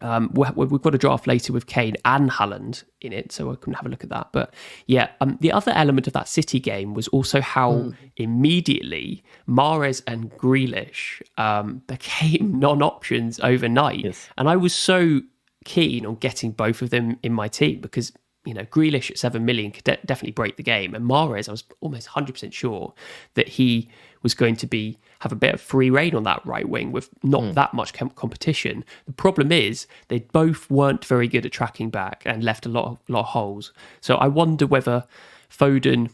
Um, 0.02 0.32
we've 0.34 0.82
got 0.82 0.96
a 0.96 0.98
draft 0.98 1.28
later 1.28 1.52
with 1.52 1.68
Kane 1.68 1.96
and 2.06 2.32
Haaland 2.32 2.84
in 3.02 3.12
it, 3.12 3.32
so 3.32 3.52
I 3.52 3.56
can 3.56 3.74
have 3.74 3.86
a 3.86 3.90
look 3.90 4.04
at 4.04 4.10
that. 4.10 4.30
But 4.32 4.54
yeah, 4.88 5.10
um, 5.20 5.38
the 5.42 5.52
other 5.52 5.72
element 5.72 6.08
of 6.08 6.14
that 6.14 6.28
City 6.28 6.60
game 6.60 6.94
was 6.94 7.08
also 7.10 7.42
how 7.42 7.74
mm. 7.74 7.96
immediately 8.18 9.24
Mahrez 9.48 10.02
and 10.08 10.32
Grealish 10.32 11.22
um, 11.38 11.82
became 11.88 12.60
non-options 12.60 13.40
overnight, 13.42 14.06
yes. 14.06 14.30
and 14.38 14.50
I 14.50 14.56
was 14.56 14.74
so 14.74 15.22
keen 15.66 16.06
on 16.06 16.16
getting 16.16 16.52
both 16.52 16.82
of 16.82 16.90
them 16.90 17.20
in 17.22 17.34
my 17.34 17.48
team 17.48 17.82
because 17.82 18.14
you 18.50 18.56
know 18.56 18.66
Grealish 18.66 19.12
at 19.12 19.18
seven 19.20 19.46
million 19.46 19.72
could 19.72 19.84
de- 19.84 20.00
definitely 20.06 20.32
break 20.32 20.58
the 20.58 20.64
game, 20.64 20.96
and 20.96 21.06
Mahrez 21.06 21.48
I 21.48 21.52
was 21.52 21.64
almost 21.82 22.08
hundred 22.08 22.34
percent 22.34 22.54
sure 22.54 22.94
that 23.36 23.48
he 23.48 23.90
was 24.24 24.34
going 24.34 24.56
to 24.58 24.68
be 24.68 24.98
have 25.20 25.32
a 25.32 25.36
bit 25.36 25.54
of 25.54 25.62
free 25.62 25.90
reign 25.90 26.16
on 26.16 26.24
that 26.24 26.44
right 26.46 26.68
wing 26.68 26.92
with 26.92 27.10
not 27.24 27.44
mm. 27.44 27.54
that 27.54 27.74
much 27.74 27.94
com- 27.94 28.10
competition. 28.10 28.84
The 29.06 29.14
problem 29.14 29.52
is 29.52 29.86
they 30.08 30.20
both 30.20 30.70
weren't 30.70 31.06
very 31.06 31.28
good 31.28 31.46
at 31.46 31.52
tracking 31.52 31.90
back 31.90 32.24
and 32.26 32.44
left 32.44 32.66
a 32.66 32.70
lot 32.70 32.86
of, 32.86 32.98
lot 33.08 33.22
of 33.22 33.26
holes. 33.28 33.72
So 34.02 34.16
I 34.16 34.28
wonder 34.28 34.66
whether 34.66 35.06
Foden 35.50 36.10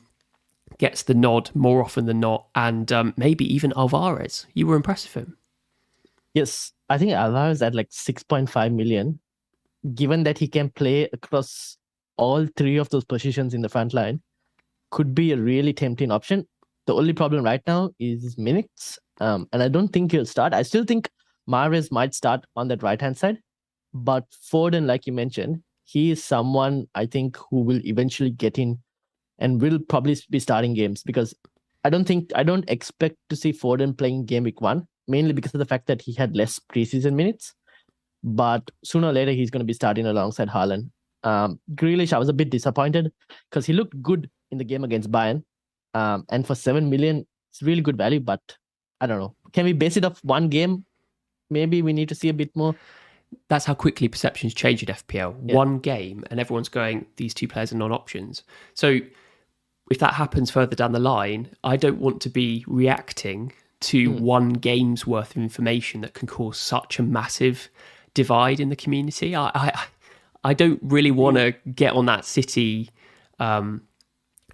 gets 0.78 1.04
the 1.04 1.14
nod 1.14 1.52
more 1.54 1.84
often 1.84 2.06
than 2.06 2.20
not, 2.20 2.48
and 2.54 2.92
um, 2.92 3.14
maybe 3.16 3.46
even 3.54 3.74
Alvarez. 3.78 4.46
You 4.54 4.68
were 4.68 4.76
impressed 4.76 5.06
with 5.16 5.24
him. 5.24 5.38
Yes, 6.34 6.74
I 6.90 6.98
think 6.98 7.14
Alvarez 7.14 7.62
at 7.62 7.76
like 7.76 7.88
six 7.92 8.24
point 8.24 8.50
five 8.50 8.72
million. 8.72 9.20
Given 9.94 10.24
that 10.24 10.40
he 10.40 10.48
can 10.48 10.72
play 10.72 11.08
across 11.14 11.78
all 12.18 12.48
three 12.58 12.78
of 12.78 12.90
those 12.90 13.06
positions 13.06 13.54
in 13.54 13.62
the 13.62 13.70
front 13.70 13.94
line, 13.94 14.22
could 14.92 15.14
be 15.14 15.32
a 15.32 15.38
really 15.38 15.74
tempting 15.74 16.12
option. 16.12 16.48
The 16.88 16.94
only 16.94 17.14
problem 17.14 17.44
right 17.44 17.62
now 17.68 17.92
is 18.00 18.38
minutes. 18.38 19.00
Um, 19.20 19.48
and 19.52 19.64
I 19.64 19.68
don't 19.68 19.90
think 19.90 20.12
he'll 20.12 20.26
start. 20.26 20.54
I 20.54 20.62
still 20.62 20.84
think 20.84 21.10
Mahrez 21.50 21.92
might 21.92 22.14
start 22.14 22.46
on 22.56 22.68
that 22.70 22.84
right 22.84 23.02
hand 23.02 23.18
side. 23.18 23.40
But 23.94 24.26
Foden, 24.52 24.86
like 24.86 25.08
you 25.08 25.14
mentioned, 25.14 25.64
he 25.86 26.12
is 26.12 26.24
someone 26.24 26.88
I 26.96 27.06
think 27.06 27.38
who 27.50 27.62
will 27.62 27.80
eventually 27.86 28.32
get 28.32 28.58
in 28.58 28.80
and 29.40 29.62
will 29.62 29.80
probably 29.80 30.18
be 30.30 30.40
starting 30.40 30.74
games 30.74 31.04
because 31.04 31.34
I 31.84 31.90
don't 31.90 32.06
think 32.06 32.32
I 32.36 32.44
don't 32.44 32.70
expect 32.70 33.16
to 33.30 33.36
see 33.36 33.54
Foden 33.54 33.98
playing 33.98 34.26
game 34.26 34.44
week 34.44 34.60
one, 34.60 34.88
mainly 35.08 35.34
because 35.34 35.54
of 35.54 35.60
the 35.60 35.66
fact 35.66 35.88
that 35.88 36.02
he 36.02 36.14
had 36.14 36.36
less 36.36 36.60
preseason 36.60 37.14
minutes. 37.14 37.54
But 38.24 38.70
sooner 38.84 39.10
or 39.10 39.14
later 39.14 39.32
he's 39.32 39.52
going 39.52 39.60
to 39.60 39.66
be 39.66 39.74
starting 39.74 40.08
alongside 40.08 40.50
Haaland. 40.50 40.90
Um, 41.26 41.60
Grealish, 41.74 42.14
I 42.14 42.18
was 42.18 42.30
a 42.30 42.34
bit 42.34 42.50
disappointed 42.50 43.12
because 43.50 43.66
he 43.66 43.74
looked 43.74 44.02
good 44.02 44.30
in 44.52 44.58
the 44.58 44.64
game 44.64 44.84
against 44.84 45.12
Bayern, 45.12 45.44
um, 45.94 46.26
and 46.30 46.46
for 46.46 46.56
seven 46.56 46.90
million, 46.90 47.26
it's 47.52 47.62
really 47.62 47.82
good 47.82 47.98
value. 47.98 48.20
But 48.20 48.42
I 49.02 49.08
don't 49.08 49.20
know. 49.20 49.36
Can 49.52 49.66
we 49.66 49.74
base 49.74 49.98
it 49.98 50.06
off 50.06 50.24
one 50.24 50.50
game? 50.50 50.86
Maybe 51.50 51.82
we 51.82 51.94
need 51.94 52.10
to 52.10 52.16
see 52.16 52.30
a 52.30 52.34
bit 52.34 52.56
more. 52.56 52.76
That's 53.50 53.66
how 53.66 53.74
quickly 53.74 54.08
perceptions 54.08 54.54
change 54.54 54.88
at 54.88 55.08
FPL. 55.08 55.36
Yeah. 55.46 55.56
One 55.56 55.80
game, 55.80 56.24
and 56.30 56.40
everyone's 56.40 56.70
going, 56.70 57.06
these 57.18 57.34
two 57.34 57.48
players 57.48 57.74
are 57.74 57.78
non 57.78 57.92
options. 57.92 58.44
So 58.76 59.00
if 59.92 60.00
that 60.00 60.14
happens 60.14 60.52
further 60.52 60.76
down 60.76 60.92
the 60.92 61.00
line, 61.00 61.50
I 61.64 61.76
don't 61.76 62.00
want 62.00 62.22
to 62.22 62.30
be 62.30 62.64
reacting 62.68 63.52
to 63.82 64.10
mm. 64.10 64.20
one 64.20 64.54
game's 64.54 65.06
worth 65.06 65.32
of 65.32 65.38
information 65.38 66.02
that 66.02 66.14
can 66.14 66.28
cause 66.28 66.58
such 66.58 66.98
a 67.00 67.04
massive 67.04 67.70
divide 68.14 68.60
in 68.60 68.70
the 68.70 68.76
community. 68.76 69.36
I 69.36 69.52
I, 69.54 69.86
I 70.46 70.54
don't 70.54 70.80
really 70.84 71.12
want 71.12 71.38
to 71.38 71.54
get 71.72 71.94
on 71.94 72.06
that 72.06 72.24
city 72.24 72.92
um, 73.40 73.82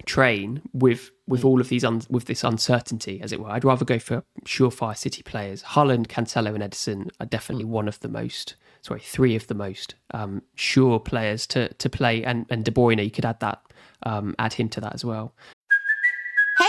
train 0.06 0.62
with 0.72 1.10
with 1.28 1.44
all 1.44 1.60
of 1.60 1.68
these 1.68 1.84
un- 1.84 2.02
with 2.08 2.24
this 2.24 2.42
uncertainty, 2.42 3.20
as 3.20 3.30
it 3.30 3.40
were. 3.40 3.50
I'd 3.50 3.64
rather 3.64 3.84
go 3.84 3.98
for 3.98 4.24
surefire 4.44 4.96
City 4.96 5.22
players. 5.22 5.62
Haaland, 5.62 6.06
Cancelo, 6.06 6.54
and 6.54 6.64
Ederson 6.64 7.10
are 7.20 7.26
definitely 7.26 7.66
one 7.66 7.88
of 7.88 8.00
the 8.00 8.08
most, 8.08 8.56
sorry, 8.80 9.00
three 9.00 9.36
of 9.36 9.46
the 9.48 9.54
most 9.54 9.94
um, 10.14 10.42
sure 10.54 10.98
players 10.98 11.46
to 11.48 11.68
to 11.74 11.90
play. 11.90 12.24
And 12.24 12.46
and 12.48 12.64
De 12.64 12.70
Bruyne, 12.70 13.04
you 13.04 13.10
could 13.10 13.26
add 13.26 13.40
that, 13.40 13.62
um, 14.04 14.34
add 14.38 14.54
him 14.54 14.70
to 14.70 14.80
that 14.80 14.94
as 14.94 15.04
well. 15.04 15.34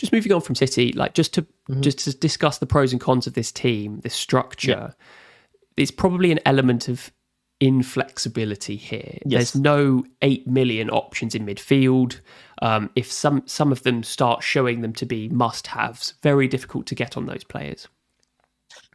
just 0.00 0.12
moving 0.12 0.32
on 0.32 0.40
from 0.40 0.54
City, 0.54 0.92
like 0.92 1.14
just 1.14 1.34
to 1.34 1.42
mm-hmm. 1.42 1.82
just 1.82 1.98
to 2.00 2.16
discuss 2.16 2.58
the 2.58 2.66
pros 2.66 2.92
and 2.92 3.00
cons 3.00 3.26
of 3.26 3.34
this 3.34 3.52
team, 3.52 4.00
this 4.00 4.14
structure. 4.14 4.70
Yeah. 4.70 4.90
There's 5.76 5.90
probably 5.90 6.32
an 6.32 6.40
element 6.46 6.88
of 6.88 7.12
inflexibility 7.60 8.76
here. 8.76 9.18
Yes. 9.26 9.52
There's 9.52 9.62
no 9.62 10.04
eight 10.22 10.46
million 10.46 10.88
options 10.90 11.34
in 11.34 11.44
midfield. 11.44 12.20
Um, 12.62 12.90
if 12.96 13.12
some 13.12 13.42
some 13.46 13.70
of 13.70 13.82
them 13.82 14.02
start 14.02 14.42
showing 14.42 14.80
them 14.80 14.94
to 14.94 15.06
be 15.06 15.28
must-haves, 15.28 16.14
very 16.22 16.48
difficult 16.48 16.86
to 16.86 16.94
get 16.94 17.16
on 17.16 17.26
those 17.26 17.44
players. 17.44 17.86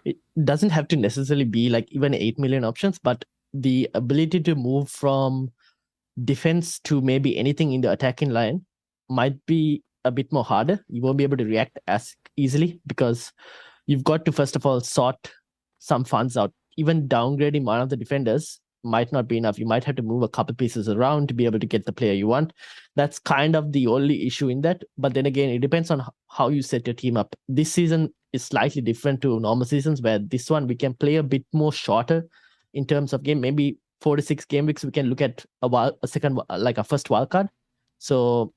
It 0.03 0.17
doesn't 0.43 0.71
have 0.71 0.87
to 0.89 0.95
necessarily 0.95 1.45
be 1.45 1.69
like 1.69 1.91
even 1.91 2.13
eight 2.13 2.39
million 2.39 2.63
options, 2.63 2.99
but 2.99 3.25
the 3.53 3.89
ability 3.93 4.39
to 4.41 4.55
move 4.55 4.89
from 4.89 5.51
defense 6.23 6.79
to 6.79 7.01
maybe 7.01 7.37
anything 7.37 7.73
in 7.73 7.81
the 7.81 7.91
attacking 7.91 8.31
line 8.31 8.65
might 9.09 9.45
be 9.45 9.83
a 10.05 10.11
bit 10.11 10.31
more 10.31 10.43
harder. 10.43 10.79
You 10.87 11.01
won't 11.01 11.17
be 11.17 11.23
able 11.23 11.37
to 11.37 11.45
react 11.45 11.77
as 11.87 12.15
easily 12.37 12.79
because 12.87 13.33
you've 13.87 14.03
got 14.03 14.23
to 14.25 14.31
first 14.31 14.55
of 14.55 14.65
all 14.65 14.79
sort 14.79 15.17
some 15.79 16.05
funds 16.05 16.37
out. 16.37 16.53
Even 16.77 17.07
downgrading 17.07 17.63
one 17.63 17.81
of 17.81 17.89
the 17.89 17.97
defenders 17.97 18.59
might 18.83 19.11
not 19.11 19.27
be 19.27 19.37
enough. 19.37 19.57
You 19.57 19.65
might 19.65 19.83
have 19.83 19.95
to 19.95 20.03
move 20.03 20.23
a 20.23 20.29
couple 20.29 20.55
pieces 20.55 20.87
around 20.87 21.27
to 21.27 21.33
be 21.33 21.45
able 21.45 21.59
to 21.59 21.65
get 21.65 21.85
the 21.85 21.91
player 21.91 22.13
you 22.13 22.27
want. 22.27 22.53
That's 22.95 23.19
kind 23.19 23.55
of 23.55 23.71
the 23.71 23.87
only 23.87 24.25
issue 24.27 24.49
in 24.49 24.61
that. 24.61 24.83
But 24.97 25.13
then 25.13 25.25
again, 25.25 25.49
it 25.49 25.59
depends 25.59 25.91
on 25.91 26.03
how 26.29 26.49
you 26.49 26.61
set 26.61 26.87
your 26.87 26.93
team 26.93 27.17
up. 27.17 27.35
This 27.49 27.73
season 27.73 28.13
is 28.31 28.43
slightly 28.43 28.81
different 28.81 29.21
to 29.23 29.39
normal 29.39 29.65
seasons, 29.65 30.01
where 30.01 30.19
this 30.19 30.49
one 30.49 30.67
we 30.67 30.75
can 30.75 30.93
play 30.93 31.15
a 31.15 31.23
bit 31.23 31.45
more 31.51 31.73
shorter 31.73 32.27
in 32.73 32.85
terms 32.85 33.13
of 33.13 33.23
game. 33.23 33.41
Maybe 33.41 33.77
four 34.01 34.15
to 34.17 34.21
six 34.21 34.45
game 34.45 34.65
weeks, 34.65 34.85
we 34.85 34.91
can 34.91 35.07
look 35.07 35.21
at 35.21 35.43
a, 35.61 35.67
wild, 35.67 35.95
a 36.03 36.07
second, 36.07 36.39
like 36.49 36.77
a 36.77 36.83
first 36.83 37.09
wild 37.09 37.31
card. 37.31 37.47
So 37.97 38.53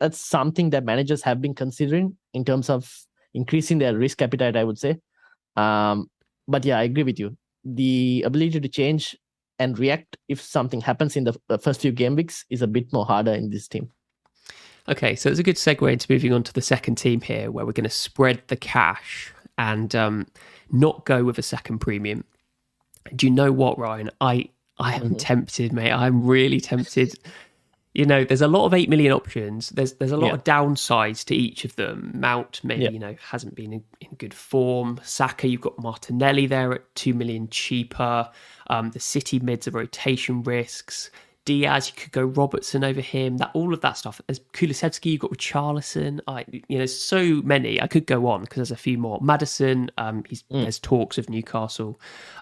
that's 0.00 0.18
something 0.18 0.70
that 0.70 0.84
managers 0.84 1.22
have 1.22 1.40
been 1.40 1.54
considering 1.54 2.16
in 2.34 2.44
terms 2.44 2.70
of 2.70 2.92
increasing 3.34 3.78
their 3.78 3.96
risk 3.96 4.22
appetite 4.22 4.56
i 4.56 4.64
would 4.64 4.78
say. 4.78 4.98
Um, 5.56 6.10
but 6.46 6.64
yeah 6.64 6.78
i 6.78 6.82
agree 6.82 7.02
with 7.02 7.18
you. 7.18 7.36
The 7.64 8.22
ability 8.24 8.60
to 8.60 8.68
change 8.68 9.16
and 9.58 9.78
react 9.78 10.16
if 10.28 10.40
something 10.40 10.80
happens 10.80 11.16
in 11.16 11.24
the 11.24 11.58
first 11.58 11.80
few 11.80 11.92
game 11.92 12.14
weeks 12.14 12.44
is 12.48 12.62
a 12.62 12.66
bit 12.66 12.92
more 12.92 13.04
harder 13.04 13.32
in 13.32 13.50
this 13.50 13.68
team. 13.68 13.90
Okay 14.88 15.14
so 15.14 15.28
it's 15.28 15.40
a 15.40 15.42
good 15.42 15.56
segue 15.56 15.92
into 15.92 16.10
moving 16.10 16.32
on 16.32 16.42
to 16.44 16.52
the 16.52 16.62
second 16.62 16.96
team 16.96 17.20
here 17.20 17.50
where 17.50 17.66
we're 17.66 17.72
going 17.72 17.84
to 17.84 17.90
spread 17.90 18.42
the 18.46 18.56
cash 18.56 19.32
and 19.58 19.94
um, 19.94 20.26
not 20.70 21.04
go 21.04 21.24
with 21.24 21.38
a 21.38 21.42
second 21.42 21.80
premium. 21.80 22.24
Do 23.14 23.26
you 23.26 23.32
know 23.32 23.52
what 23.52 23.78
ryan? 23.78 24.10
I 24.20 24.48
i 24.78 24.94
am 24.94 25.02
mm-hmm. 25.02 25.16
tempted 25.16 25.72
mate. 25.72 25.92
I'm 25.92 26.24
really 26.24 26.60
tempted 26.60 27.14
you 27.94 28.04
know, 28.04 28.24
there's 28.24 28.42
a 28.42 28.48
lot 28.48 28.66
of 28.66 28.74
eight 28.74 28.88
million 28.88 29.12
options. 29.12 29.70
There's 29.70 29.94
there's 29.94 30.12
a 30.12 30.16
lot 30.16 30.28
yeah. 30.28 30.34
of 30.34 30.44
downsides 30.44 31.24
to 31.26 31.34
each 31.34 31.64
of 31.64 31.74
them. 31.76 32.12
Mount 32.14 32.60
maybe 32.62 32.84
yeah. 32.84 32.90
you 32.90 32.98
know 32.98 33.16
hasn't 33.20 33.54
been 33.54 33.72
in, 33.72 33.84
in, 34.00 34.10
good 34.18 34.34
form. 34.34 35.00
Saka, 35.02 35.48
you've 35.48 35.60
got 35.60 35.78
Martinelli 35.78 36.46
there 36.46 36.72
at 36.72 36.94
two 36.94 37.14
million 37.14 37.48
cheaper. 37.48 38.30
Um, 38.68 38.90
the 38.90 39.00
City 39.00 39.38
mids 39.38 39.66
are 39.66 39.72
rotation 39.72 40.42
risks. 40.42 41.10
Diaz, 41.48 41.88
you 41.88 41.94
could 42.02 42.12
go 42.12 42.24
Robertson 42.24 42.84
over 42.84 43.00
him. 43.00 43.38
That 43.38 43.50
all 43.54 43.72
of 43.72 43.80
that 43.80 43.96
stuff. 43.96 44.20
There's 44.26 44.40
Kulusevski, 44.52 45.12
you've 45.12 45.20
got 45.20 45.30
Richarlison. 45.30 46.20
I, 46.28 46.44
you 46.48 46.60
know, 46.68 46.76
there's 46.78 46.98
so 46.98 47.40
many. 47.42 47.80
I 47.80 47.86
could 47.86 48.06
go 48.06 48.26
on 48.26 48.42
because 48.42 48.56
there's 48.56 48.70
a 48.70 48.76
few 48.76 48.98
more. 48.98 49.18
Maddison, 49.22 49.90
um, 49.96 50.24
he's, 50.28 50.42
Mm. 50.44 50.62
there's 50.62 50.78
talks 50.78 51.16
of 51.18 51.30
Newcastle, 51.30 51.98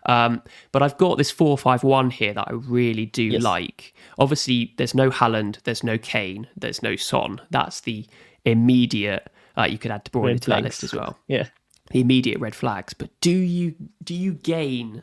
um, 0.07 0.43
but 0.73 0.83
I've 0.83 0.97
got 0.99 1.19
this 1.19 1.31
four-five-one 1.31 2.11
here 2.11 2.35
that 2.35 2.49
I 2.49 2.53
really 2.53 3.07
do 3.07 3.23
Yes. 3.25 3.43
like. 3.43 3.95
Obviously, 4.19 4.75
there's 4.77 4.95
no 4.95 5.11
Haaland, 5.11 5.63
there's 5.63 5.85
no 5.85 5.99
Kane, 5.99 6.49
there's 6.57 6.83
no 6.83 6.97
Son. 6.97 7.41
That's 7.51 7.81
the 7.83 8.07
immediate. 8.45 9.29
Uh, 9.57 9.65
you 9.65 9.79
could 9.79 9.91
add 9.91 10.05
De 10.05 10.11
Bruyne 10.11 10.25
Red 10.33 10.43
to 10.43 10.51
that 10.51 10.63
list 10.65 10.83
as 10.85 10.93
well 10.95 11.19
Yeah. 11.29 11.49
the 11.93 12.01
immediate 12.01 12.39
red 12.41 12.55
flags. 12.55 12.93
But 12.95 13.11
do 13.21 13.31
you 13.31 13.75
do 14.03 14.15
you 14.15 14.33
gain 14.35 15.03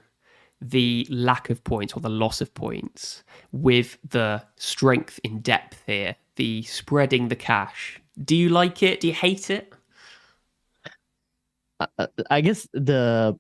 the 0.69 1.07
lack 1.09 1.49
of 1.49 1.63
points 1.63 1.93
or 1.93 1.99
the 1.99 2.09
loss 2.09 2.41
of 2.41 2.53
points 2.53 3.23
with 3.51 3.97
the 4.09 4.43
strength 4.55 5.19
in 5.23 5.39
depth 5.39 5.83
here, 5.85 6.15
the 6.35 6.63
spreading 6.63 7.27
the 7.27 7.35
cash? 7.35 8.01
Do 8.23 8.35
you 8.35 8.49
like 8.49 8.83
it? 8.83 8.99
Do 9.01 9.07
you 9.07 9.13
hate 9.13 9.49
it? 9.49 9.73
I 12.29 12.41
guess 12.41 12.67
the 12.73 13.37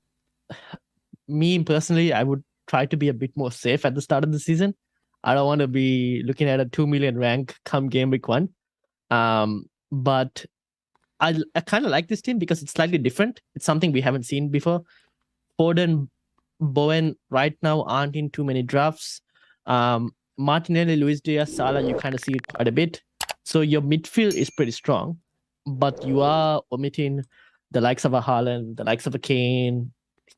me 1.27 1.63
personally, 1.63 2.13
I 2.13 2.23
would 2.23 2.43
try 2.67 2.85
to 2.85 2.97
be 2.97 3.09
a 3.09 3.13
bit 3.13 3.31
more 3.35 3.51
safe 3.51 3.85
at 3.85 3.95
the 3.95 4.01
start 4.01 4.23
of 4.23 4.31
the 4.31 4.39
season. 4.39 4.75
I 5.23 5.33
don't 5.33 5.47
want 5.47 5.59
to 5.59 5.67
be 5.67 6.21
looking 6.25 6.49
at 6.49 6.59
a 6.59 6.65
two 6.65 6.85
million 6.87 7.17
rank 7.17 7.55
come 7.63 7.89
game 7.89 8.09
week 8.09 8.27
one. 8.27 8.49
Um, 9.09 9.65
but 9.91 10.45
I 11.19 11.39
I 11.55 11.61
kind 11.61 11.85
of 11.85 11.91
like 11.91 12.07
this 12.07 12.21
team 12.21 12.39
because 12.39 12.61
it's 12.61 12.73
slightly 12.73 12.97
different. 12.97 13.41
It's 13.55 13.65
something 13.65 13.91
we 13.91 14.01
haven't 14.01 14.23
seen 14.23 14.49
before. 14.49 14.83
Foden, 15.59 16.09
Bowen 16.59 17.15
right 17.29 17.57
now 17.61 17.83
aren't 17.83 18.15
in 18.15 18.29
too 18.29 18.43
many 18.43 18.63
drafts. 18.63 19.21
Um, 19.65 20.13
Martinelli, 20.37 20.95
Luis 20.95 21.21
Diaz, 21.21 21.55
Salah, 21.55 21.81
you 21.81 21.95
kind 21.95 22.15
of 22.15 22.21
see 22.21 22.33
it 22.33 22.47
quite 22.47 22.67
a 22.67 22.71
bit. 22.71 23.01
So 23.45 23.61
your 23.61 23.81
midfield 23.81 24.33
is 24.33 24.49
pretty 24.49 24.71
strong, 24.71 25.19
but 25.65 26.05
you 26.05 26.21
are 26.21 26.61
omitting 26.71 27.23
the 27.71 27.81
likes 27.81 28.05
of 28.05 28.13
a 28.13 28.21
Haaland, 28.21 28.77
the 28.77 28.83
likes 28.83 29.05
of 29.05 29.15
a 29.15 29.19
Kane, 29.19 29.91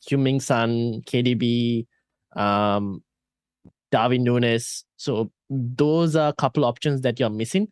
Heung-min 0.10 0.40
Son, 0.40 1.02
KDB, 1.06 1.86
um, 2.36 3.04
Darwin 3.92 4.24
Nunez. 4.24 4.84
So 4.98 5.32
those 5.50 6.16
are 6.16 6.30
a 6.30 6.34
couple 6.34 6.66
options 6.66 7.02
that 7.02 7.20
you're 7.20 7.30
missing. 7.30 7.72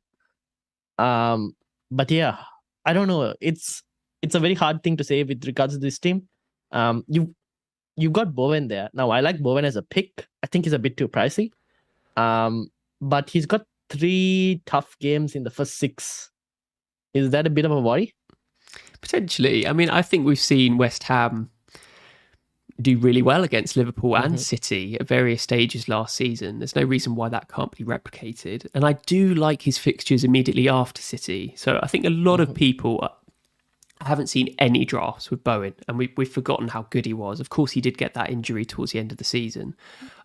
Um, 0.97 1.56
but 1.91 2.12
yeah, 2.12 2.38
I 2.86 2.93
don't 2.93 3.08
know. 3.08 3.34
It's 3.41 3.84
it's 4.21 4.36
a 4.36 4.39
very 4.39 4.53
hard 4.53 4.84
thing 4.84 4.97
to 4.97 5.03
say 5.03 5.23
with 5.23 5.45
regards 5.45 5.73
to 5.73 5.79
this 5.79 5.99
team. 5.99 6.27
Um, 6.71 7.03
you 7.08 7.36
you've 7.95 8.13
got 8.13 8.34
Bowen 8.36 8.67
there 8.67 8.89
now. 8.93 9.10
I 9.10 9.19
like 9.21 9.39
Bowen 9.39 9.65
as 9.65 9.75
a 9.75 9.82
pick. 9.82 10.27
I 10.41 10.47
think 10.47 10.65
he's 10.65 10.73
a 10.73 10.79
bit 10.79 10.97
too 10.97 11.08
pricey. 11.08 11.51
Um, 12.17 12.69
but 13.01 13.29
he's 13.29 13.45
got 13.45 13.65
three 13.89 14.62
tough 14.65 14.97
games 14.99 15.36
in 15.36 15.43
the 15.43 15.49
first 15.49 15.77
six. 15.77 16.32
Is 17.13 17.29
that 17.32 17.45
a 17.45 17.49
bit 17.49 17.65
of 17.65 17.71
a 17.71 17.79
worry? 17.79 18.13
Potentially. 19.01 19.67
I 19.67 19.73
mean, 19.73 19.89
I 19.89 20.01
think 20.01 20.25
we've 20.25 20.39
seen 20.39 20.77
West 20.77 21.03
Ham 21.03 21.49
do 22.82 22.97
really 22.97 23.21
well 23.21 23.43
against 23.43 23.77
Liverpool 23.77 24.15
and 24.17 24.34
Mhm. 24.36 24.39
City 24.39 24.97
at 24.99 25.08
various 25.08 25.43
stages 25.43 25.88
last 25.88 26.15
season. 26.15 26.58
There's 26.60 26.75
no 26.75 26.82
reason 26.84 27.13
why 27.13 27.29
that 27.29 27.47
can't 27.47 27.71
be 27.71 27.84
replicated. 27.84 28.67
And 28.73 28.84
I 28.84 28.93
do 29.06 29.36
like 29.36 29.62
his 29.62 29.77
fixtures 29.77 30.23
immediately 30.23 30.67
after 30.67 31.01
City. 31.01 31.53
So 31.56 31.79
I 31.84 31.88
think 31.88 32.06
a 32.06 32.10
lot 32.10 32.39
of 32.39 32.56
people 32.56 33.08
uh, 34.03 34.07
haven't 34.07 34.27
seen 34.27 34.53
any 34.59 34.85
drafts 34.85 35.31
with 35.31 35.43
Bowen, 35.43 35.73
and 35.87 35.97
we, 35.97 36.13
we've 36.17 36.29
forgotten 36.29 36.67
how 36.67 36.87
good 36.89 37.05
he 37.05 37.13
was. 37.13 37.39
Of 37.39 37.49
course, 37.49 37.71
he 37.71 37.81
did 37.81 37.97
get 37.97 38.13
that 38.13 38.29
injury 38.29 38.65
towards 38.65 38.91
the 38.91 38.99
end 38.99 39.11
of 39.11 39.17
the 39.17 39.23
season. 39.23 39.75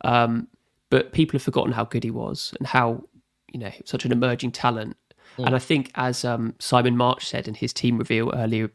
Um, 0.05 0.49
but 0.91 1.13
people 1.13 1.33
have 1.33 1.43
forgotten 1.43 1.73
how 1.73 1.85
good 1.85 2.05
he 2.05 2.11
was 2.11 2.55
and 2.59 2.67
how, 2.67 3.05
you 3.53 3.61
know, 3.61 3.73
such 3.85 4.05
an 4.05 4.13
emerging 4.13 4.53
talent. 4.53 4.97
And 5.37 5.55
I 5.55 5.59
think, 5.59 5.93
as 5.95 6.25
um, 6.25 6.55
Simon 6.59 6.97
March 6.97 7.29
said 7.29 7.47
in 7.47 7.55
his 7.55 7.73
team 7.73 7.99
reveal 7.99 8.33
earlier 8.35 8.71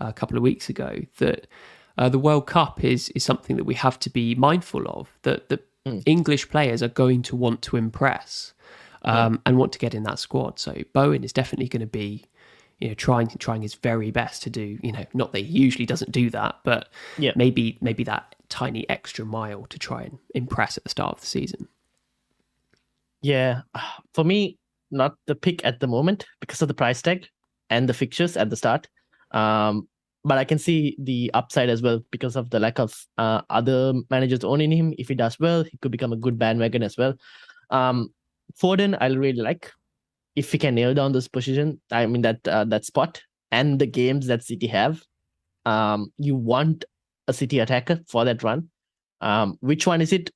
uh, 0.00 0.06
a 0.06 0.12
couple 0.12 0.36
of 0.36 0.42
weeks 0.42 0.68
ago, 0.68 1.02
that 1.18 1.46
uh, 1.96 2.08
the 2.08 2.18
World 2.18 2.46
Cup 2.46 2.82
is 2.82 3.10
is 3.10 3.22
something 3.22 3.56
that 3.56 3.64
we 3.64 3.74
have 3.74 4.00
to 4.00 4.10
be 4.10 4.34
mindful 4.34 4.88
of. 4.88 5.16
That 5.22 5.48
the 5.48 5.60
English 6.06 6.48
players 6.50 6.82
are 6.82 6.88
going 6.88 7.22
to 7.22 7.36
want 7.36 7.62
to 7.62 7.76
impress 7.76 8.52
um, 9.02 9.40
and 9.46 9.58
want 9.58 9.72
to 9.72 9.78
get 9.78 9.94
in 9.94 10.02
that 10.04 10.18
squad. 10.18 10.58
So 10.58 10.82
Bowen 10.92 11.24
is 11.24 11.32
definitely 11.32 11.68
going 11.68 11.80
to 11.80 11.86
be, 11.86 12.24
you 12.80 12.88
know, 12.88 12.94
trying 12.94 13.28
trying 13.38 13.62
his 13.62 13.74
very 13.74 14.10
best 14.10 14.42
to 14.44 14.50
do. 14.50 14.78
You 14.82 14.92
know, 14.92 15.04
not 15.14 15.32
that 15.32 15.40
he 15.40 15.58
usually 15.58 15.86
doesn't 15.86 16.12
do 16.12 16.30
that, 16.30 16.56
but 16.64 16.88
Yeah. 17.18 17.32
maybe 17.36 17.78
maybe 17.80 18.04
that 18.04 18.34
tiny 18.48 18.88
extra 18.88 19.24
mile 19.24 19.66
to 19.66 19.78
try 19.78 20.02
and 20.02 20.18
impress 20.34 20.76
at 20.76 20.84
the 20.84 20.90
start 20.90 21.14
of 21.14 21.20
the 21.20 21.26
season. 21.26 21.68
Yeah, 23.22 23.62
for 24.14 24.24
me, 24.24 24.58
not 24.90 25.14
the 25.26 25.34
pick 25.34 25.64
at 25.64 25.80
the 25.80 25.86
moment 25.86 26.24
because 26.40 26.62
of 26.62 26.68
the 26.68 26.74
price 26.74 27.02
tag 27.02 27.26
and 27.70 27.88
the 27.88 27.94
fixtures 27.94 28.36
at 28.36 28.50
the 28.50 28.56
start. 28.56 28.88
Um, 29.32 29.88
but 30.24 30.38
I 30.38 30.44
can 30.44 30.58
see 30.58 30.96
the 30.98 31.30
upside 31.34 31.68
as 31.68 31.80
well 31.82 32.00
because 32.10 32.36
of 32.36 32.50
the 32.50 32.58
lack 32.58 32.78
of 32.78 32.94
uh, 33.18 33.42
other 33.50 33.94
managers 34.10 34.44
owning 34.44 34.72
him. 34.72 34.94
If 34.98 35.08
he 35.08 35.14
does 35.14 35.38
well, 35.38 35.62
he 35.64 35.76
could 35.78 35.92
become 35.92 36.12
a 36.12 36.16
good 36.16 36.38
bandwagon 36.38 36.82
as 36.82 36.96
well. 36.96 37.14
Um, 37.70 38.12
Foden, 38.60 38.96
I 39.00 39.06
really 39.08 39.42
like. 39.42 39.70
If 40.38 40.52
he 40.52 40.58
can 40.58 40.74
nail 40.74 40.94
down 40.94 41.12
this 41.12 41.28
position, 41.28 41.80
I 41.90 42.06
mean 42.06 42.22
that 42.22 42.46
uh, 42.46 42.64
that 42.72 42.84
spot 42.84 43.20
and 43.50 43.78
the 43.78 43.86
games 43.86 44.26
that 44.28 44.44
City 44.44 44.68
have, 44.68 45.02
um, 45.66 46.12
you 46.18 46.36
want 46.36 46.84
a 47.26 47.32
City 47.32 47.58
attacker 47.58 48.00
for 48.08 48.24
that 48.24 48.42
run. 48.42 48.68
Um, 49.20 49.56
which 49.60 49.86
one 49.86 50.00
is 50.00 50.12
it? 50.12 50.30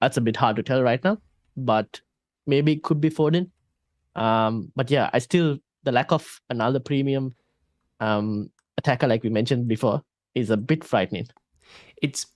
That's 0.00 0.18
a 0.18 0.20
bit 0.20 0.36
hard 0.36 0.56
to 0.56 0.62
tell 0.62 0.82
right 0.82 1.02
now, 1.02 1.18
but 1.56 2.00
maybe 2.46 2.72
it 2.72 2.82
could 2.82 3.00
be 3.00 3.08
Foden. 3.08 3.50
Um, 4.14 4.70
but 4.76 4.90
yeah, 4.90 5.08
I 5.12 5.20
still 5.20 5.58
the 5.84 5.92
lack 5.92 6.12
of 6.12 6.40
another 6.50 6.80
premium 6.80 7.34
um 8.00 8.50
attacker 8.76 9.06
like 9.06 9.22
we 9.22 9.30
mentioned 9.30 9.68
before 9.68 10.02
is 10.34 10.50
a 10.50 10.56
bit 10.56 10.84
frightening. 10.84 11.28
it's 12.02 12.26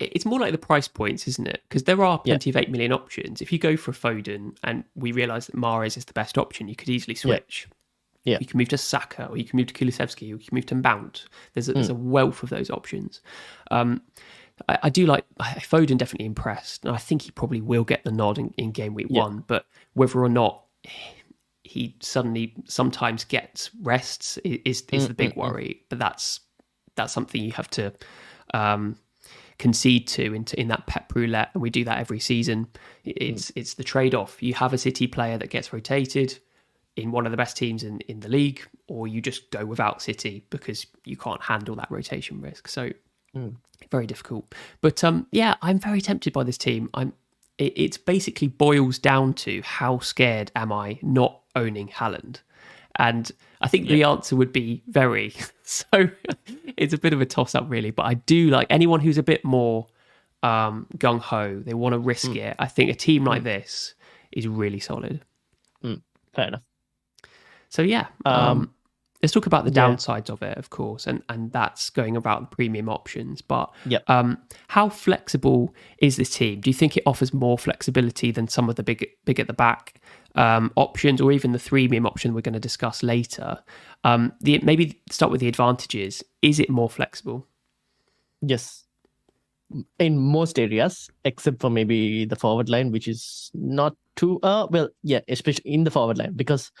it's 0.00 0.24
more 0.24 0.40
like 0.40 0.52
the 0.52 0.58
price 0.58 0.88
points, 0.88 1.28
isn't 1.28 1.46
it? 1.48 1.62
Because 1.68 1.84
there 1.84 2.02
are 2.04 2.20
Yeah. 2.24 2.32
plenty 2.34 2.50
of 2.50 2.56
eight 2.56 2.70
million 2.70 2.92
options. 2.92 3.40
If 3.42 3.52
you 3.52 3.58
go 3.58 3.76
for 3.76 3.92
Foden 3.92 4.56
and 4.64 4.84
we 4.94 5.12
realise 5.12 5.46
that 5.46 5.56
Mahrez 5.56 5.96
is 5.96 6.04
the 6.06 6.12
best 6.12 6.38
option, 6.38 6.68
you 6.68 6.76
could 6.76 6.88
easily 6.88 7.14
switch. 7.14 7.68
Yeah. 8.24 8.38
You 8.40 8.46
can 8.46 8.58
move 8.58 8.68
to 8.68 8.78
Saka, 8.78 9.26
or 9.28 9.36
you 9.38 9.44
can 9.44 9.56
move 9.56 9.68
to 9.68 9.74
Kulusevski, 9.74 10.22
or 10.24 10.36
you 10.36 10.38
can 10.38 10.54
move 10.54 10.66
to 10.66 10.74
Mount. 10.74 11.24
There's 11.54 11.68
a, 11.68 11.72
there's 11.72 11.88
a 11.88 11.94
wealth 11.94 12.42
of 12.42 12.50
those 12.50 12.68
options. 12.70 13.20
Um, 13.70 14.02
I, 14.68 14.78
I 14.84 14.90
do 14.90 15.06
like 15.06 15.24
Foden. 15.38 15.96
Definitely 15.96 16.26
impressed, 16.26 16.84
and 16.84 16.94
I 16.94 16.98
think 16.98 17.22
he 17.22 17.30
probably 17.30 17.62
will 17.62 17.84
get 17.84 18.04
the 18.04 18.12
nod 18.12 18.38
in, 18.38 18.52
in 18.58 18.72
game 18.72 18.92
week 18.92 19.06
Yeah. 19.08 19.22
one. 19.22 19.44
But 19.46 19.64
whether 19.94 20.20
or 20.22 20.28
not 20.28 20.64
he 21.64 21.96
suddenly 22.00 22.54
sometimes 22.66 23.24
gets 23.24 23.70
rests 23.82 24.38
i- 24.44 24.60
is 24.64 24.82
is 24.92 25.08
the 25.08 25.14
big 25.14 25.34
worry. 25.36 25.84
But 25.88 25.98
that's 25.98 26.40
that's 26.96 27.12
something 27.14 27.42
you 27.42 27.52
have 27.52 27.70
to 27.70 27.92
um, 28.52 28.96
concede 29.60 30.08
to 30.08 30.32
into 30.34 30.58
in 30.58 30.68
that 30.68 30.86
pep 30.86 31.12
roulette, 31.14 31.50
and 31.52 31.62
we 31.62 31.70
do 31.70 31.84
that 31.84 31.98
every 31.98 32.18
season. 32.18 32.66
It's 33.04 33.52
it's 33.54 33.74
the 33.74 33.84
trade 33.84 34.14
off. 34.14 34.42
You 34.42 34.54
have 34.54 34.72
a 34.72 34.78
City 34.78 35.06
player 35.06 35.38
that 35.38 35.50
gets 35.50 35.72
rotated 35.72 36.38
in 36.96 37.12
one 37.12 37.26
of 37.26 37.30
the 37.30 37.36
best 37.36 37.56
teams 37.56 37.82
in, 37.84 38.00
in 38.00 38.20
the 38.20 38.28
league, 38.28 38.66
or 38.88 39.06
you 39.06 39.20
just 39.20 39.50
go 39.50 39.64
without 39.64 40.02
City 40.02 40.44
because 40.50 40.86
you 41.04 41.16
can't 41.16 41.42
handle 41.42 41.76
that 41.76 41.90
rotation 41.90 42.40
risk. 42.40 42.66
So 42.68 42.90
very 43.90 44.06
difficult. 44.06 44.54
But 44.80 45.04
um, 45.04 45.26
yeah, 45.30 45.54
I'm 45.62 45.78
very 45.78 46.00
tempted 46.00 46.32
by 46.32 46.42
this 46.44 46.58
team. 46.58 46.90
I'm. 46.94 47.12
It, 47.58 47.74
it's 47.76 47.98
basically 47.98 48.48
boils 48.48 48.98
down 48.98 49.34
to 49.34 49.60
how 49.62 49.98
scared 49.98 50.50
am 50.56 50.72
I 50.72 50.98
not 51.02 51.42
owning 51.54 51.88
Haaland, 51.88 52.40
and 53.00 53.32
I 53.60 53.66
think 53.68 53.88
the 53.88 54.04
answer 54.04 54.36
would 54.36 54.52
be 54.52 54.82
very. 54.86 55.34
So 55.62 55.86
it's 56.76 56.92
a 56.92 56.98
bit 56.98 57.12
of 57.12 57.20
a 57.20 57.24
toss 57.24 57.54
up, 57.54 57.66
really. 57.68 57.92
But 57.92 58.02
I 58.06 58.14
do 58.14 58.50
like 58.50 58.66
anyone 58.70 58.98
who's 58.98 59.18
a 59.18 59.22
bit 59.22 59.44
more 59.44 59.86
um, 60.42 60.88
gung 60.98 61.20
ho. 61.20 61.62
They 61.64 61.74
want 61.74 61.92
to 61.92 61.98
risk 62.00 62.34
it. 62.34 62.56
I 62.58 62.66
think 62.66 62.90
a 62.90 62.94
team 62.94 63.24
like 63.24 63.44
this 63.44 63.94
is 64.32 64.48
really 64.48 64.80
solid. 64.80 65.20
Fair 66.34 66.48
enough. 66.48 66.62
So 67.68 67.82
yeah, 67.82 68.06
um, 68.24 68.34
Um, 68.34 68.74
let's 69.22 69.32
talk 69.32 69.46
about 69.46 69.64
the 69.64 69.70
yeah. 69.70 69.88
downsides 69.88 70.28
of 70.28 70.42
it, 70.42 70.58
of 70.58 70.70
course, 70.70 71.06
and 71.06 71.22
and 71.28 71.52
that's 71.52 71.88
going 71.90 72.16
about 72.16 72.40
the 72.50 72.56
premium 72.56 72.88
options. 72.88 73.40
But 73.40 73.70
Yep. 73.86 74.10
um, 74.10 74.38
how 74.68 74.88
flexible 74.88 75.72
is 75.98 76.16
this 76.16 76.30
team? 76.34 76.60
Do 76.60 76.68
you 76.68 76.74
think 76.74 76.96
it 76.96 77.04
offers 77.06 77.32
more 77.32 77.56
flexibility 77.58 78.32
than 78.32 78.48
some 78.48 78.68
of 78.68 78.74
the 78.74 78.82
big 78.82 79.06
big 79.24 79.38
at 79.38 79.46
the 79.46 79.52
back 79.52 80.00
um, 80.34 80.72
options, 80.76 81.20
or 81.20 81.32
even 81.32 81.52
the 81.52 81.58
freemium 81.58 82.06
option 82.06 82.34
we're 82.34 82.40
going 82.40 82.54
to 82.54 82.60
discuss 82.60 83.02
later? 83.02 83.58
Um, 84.04 84.32
the 84.40 84.58
maybe 84.62 85.00
start 85.10 85.30
with 85.32 85.40
the 85.40 85.48
advantages. 85.48 86.22
Is 86.42 86.60
it 86.60 86.70
more 86.70 86.90
flexible? 86.90 87.46
Yes. 88.40 88.84
In 89.98 90.18
most 90.18 90.58
areas, 90.58 91.08
except 91.24 91.60
for 91.60 91.70
maybe 91.70 92.24
the 92.24 92.36
forward 92.36 92.68
line, 92.68 92.90
which 92.90 93.06
is 93.06 93.50
not 93.54 93.96
too 94.16 94.40
uh 94.42 94.66
well, 94.70 94.88
yeah, 95.02 95.20
especially 95.28 95.70
in 95.70 95.84
the 95.84 95.90
forward 95.90 96.18
line, 96.18 96.32
because 96.34 96.72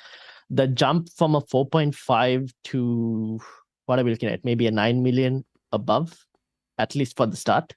the 0.50 0.66
jump 0.66 1.08
from 1.10 1.36
a 1.36 1.40
4.5 1.40 2.52
to 2.64 3.40
what 3.86 3.98
are 3.98 4.04
we 4.04 4.10
looking 4.10 4.28
at? 4.28 4.44
Maybe 4.44 4.66
a 4.66 4.70
9 4.70 5.02
million 5.02 5.44
above, 5.72 6.26
at 6.78 6.94
least 6.94 7.16
for 7.16 7.26
the 7.26 7.36
start. 7.36 7.74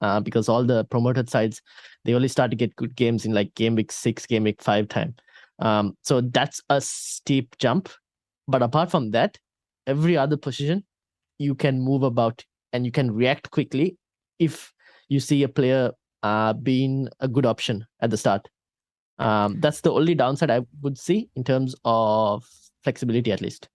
Uh, 0.00 0.20
because 0.20 0.48
all 0.48 0.64
the 0.64 0.84
promoted 0.84 1.28
sides 1.28 1.62
they 2.04 2.14
only 2.14 2.28
start 2.28 2.50
to 2.50 2.56
get 2.56 2.76
good 2.76 2.94
games 2.96 3.24
in 3.24 3.32
like 3.32 3.54
game 3.54 3.74
week 3.74 3.90
six, 3.92 4.26
game 4.26 4.44
week 4.44 4.62
five 4.62 4.88
time. 4.88 5.14
Um, 5.58 5.96
so 6.02 6.20
that's 6.20 6.60
a 6.68 6.80
steep 6.80 7.56
jump. 7.58 7.88
But 8.48 8.62
apart 8.62 8.90
from 8.90 9.10
that, 9.10 9.38
every 9.86 10.16
other 10.16 10.36
position 10.36 10.84
you 11.38 11.54
can 11.54 11.80
move 11.80 12.02
about 12.02 12.44
and 12.72 12.84
you 12.84 12.92
can 12.92 13.10
react 13.10 13.50
quickly 13.50 13.96
if 14.38 14.72
you 15.08 15.20
see 15.20 15.42
a 15.42 15.48
player 15.48 15.92
uh, 16.22 16.52
being 16.52 17.08
a 17.20 17.28
good 17.28 17.46
option 17.46 17.86
at 18.00 18.10
the 18.10 18.16
start. 18.16 18.48
Um, 19.18 19.60
that's 19.60 19.80
the 19.80 19.92
only 19.92 20.14
downside 20.14 20.50
I 20.50 20.60
would 20.82 20.98
see 20.98 21.30
in 21.36 21.44
terms 21.44 21.74
of 21.84 22.44
flexibility, 22.84 23.32
at 23.32 23.40
least. 23.40 23.68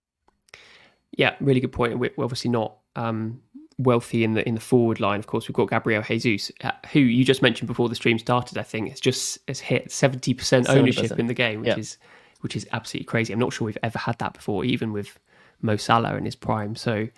Yeah, 1.16 1.34
really 1.40 1.60
good 1.60 1.72
point. 1.72 1.98
We're 1.98 2.12
obviously 2.18 2.50
not 2.50 2.78
um, 2.96 3.40
wealthy 3.78 4.24
in 4.24 4.34
the 4.34 4.46
in 4.46 4.54
the 4.54 4.60
forward 4.60 5.00
line. 5.00 5.18
Of 5.18 5.26
course, 5.26 5.48
we've 5.48 5.54
got 5.54 5.70
Gabriel 5.70 6.02
Jesus, 6.02 6.52
uh, 6.62 6.72
who 6.92 7.00
you 7.00 7.24
just 7.24 7.42
mentioned 7.42 7.68
before 7.68 7.88
the 7.88 7.94
stream 7.94 8.18
started. 8.18 8.58
I 8.58 8.62
think 8.62 8.90
has 8.90 9.00
just 9.00 9.38
has 9.48 9.60
hit 9.60 9.90
seventy 9.90 10.34
percent 10.34 10.68
ownership 10.68 11.18
in 11.18 11.26
the 11.26 11.34
game, 11.34 11.60
which 11.60 11.68
yeah. 11.68 11.78
is 11.78 11.98
which 12.40 12.56
is 12.56 12.66
absolutely 12.72 13.06
crazy. 13.06 13.32
I'm 13.32 13.38
not 13.38 13.52
sure 13.52 13.66
we've 13.66 13.78
ever 13.82 13.98
had 13.98 14.18
that 14.18 14.34
before, 14.34 14.64
even 14.64 14.92
with 14.92 15.18
Mo 15.60 15.76
Salah 15.76 16.16
in 16.16 16.24
his 16.24 16.36
prime. 16.36 16.76
So 16.76 17.08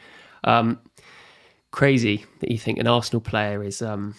um, 0.45 0.79
crazy 1.71 2.25
that 2.41 2.51
you 2.51 2.59
think 2.59 2.79
an 2.79 2.87
Arsenal 2.87 3.21
player 3.21 3.63
is. 3.63 3.83
Um, 3.83 4.15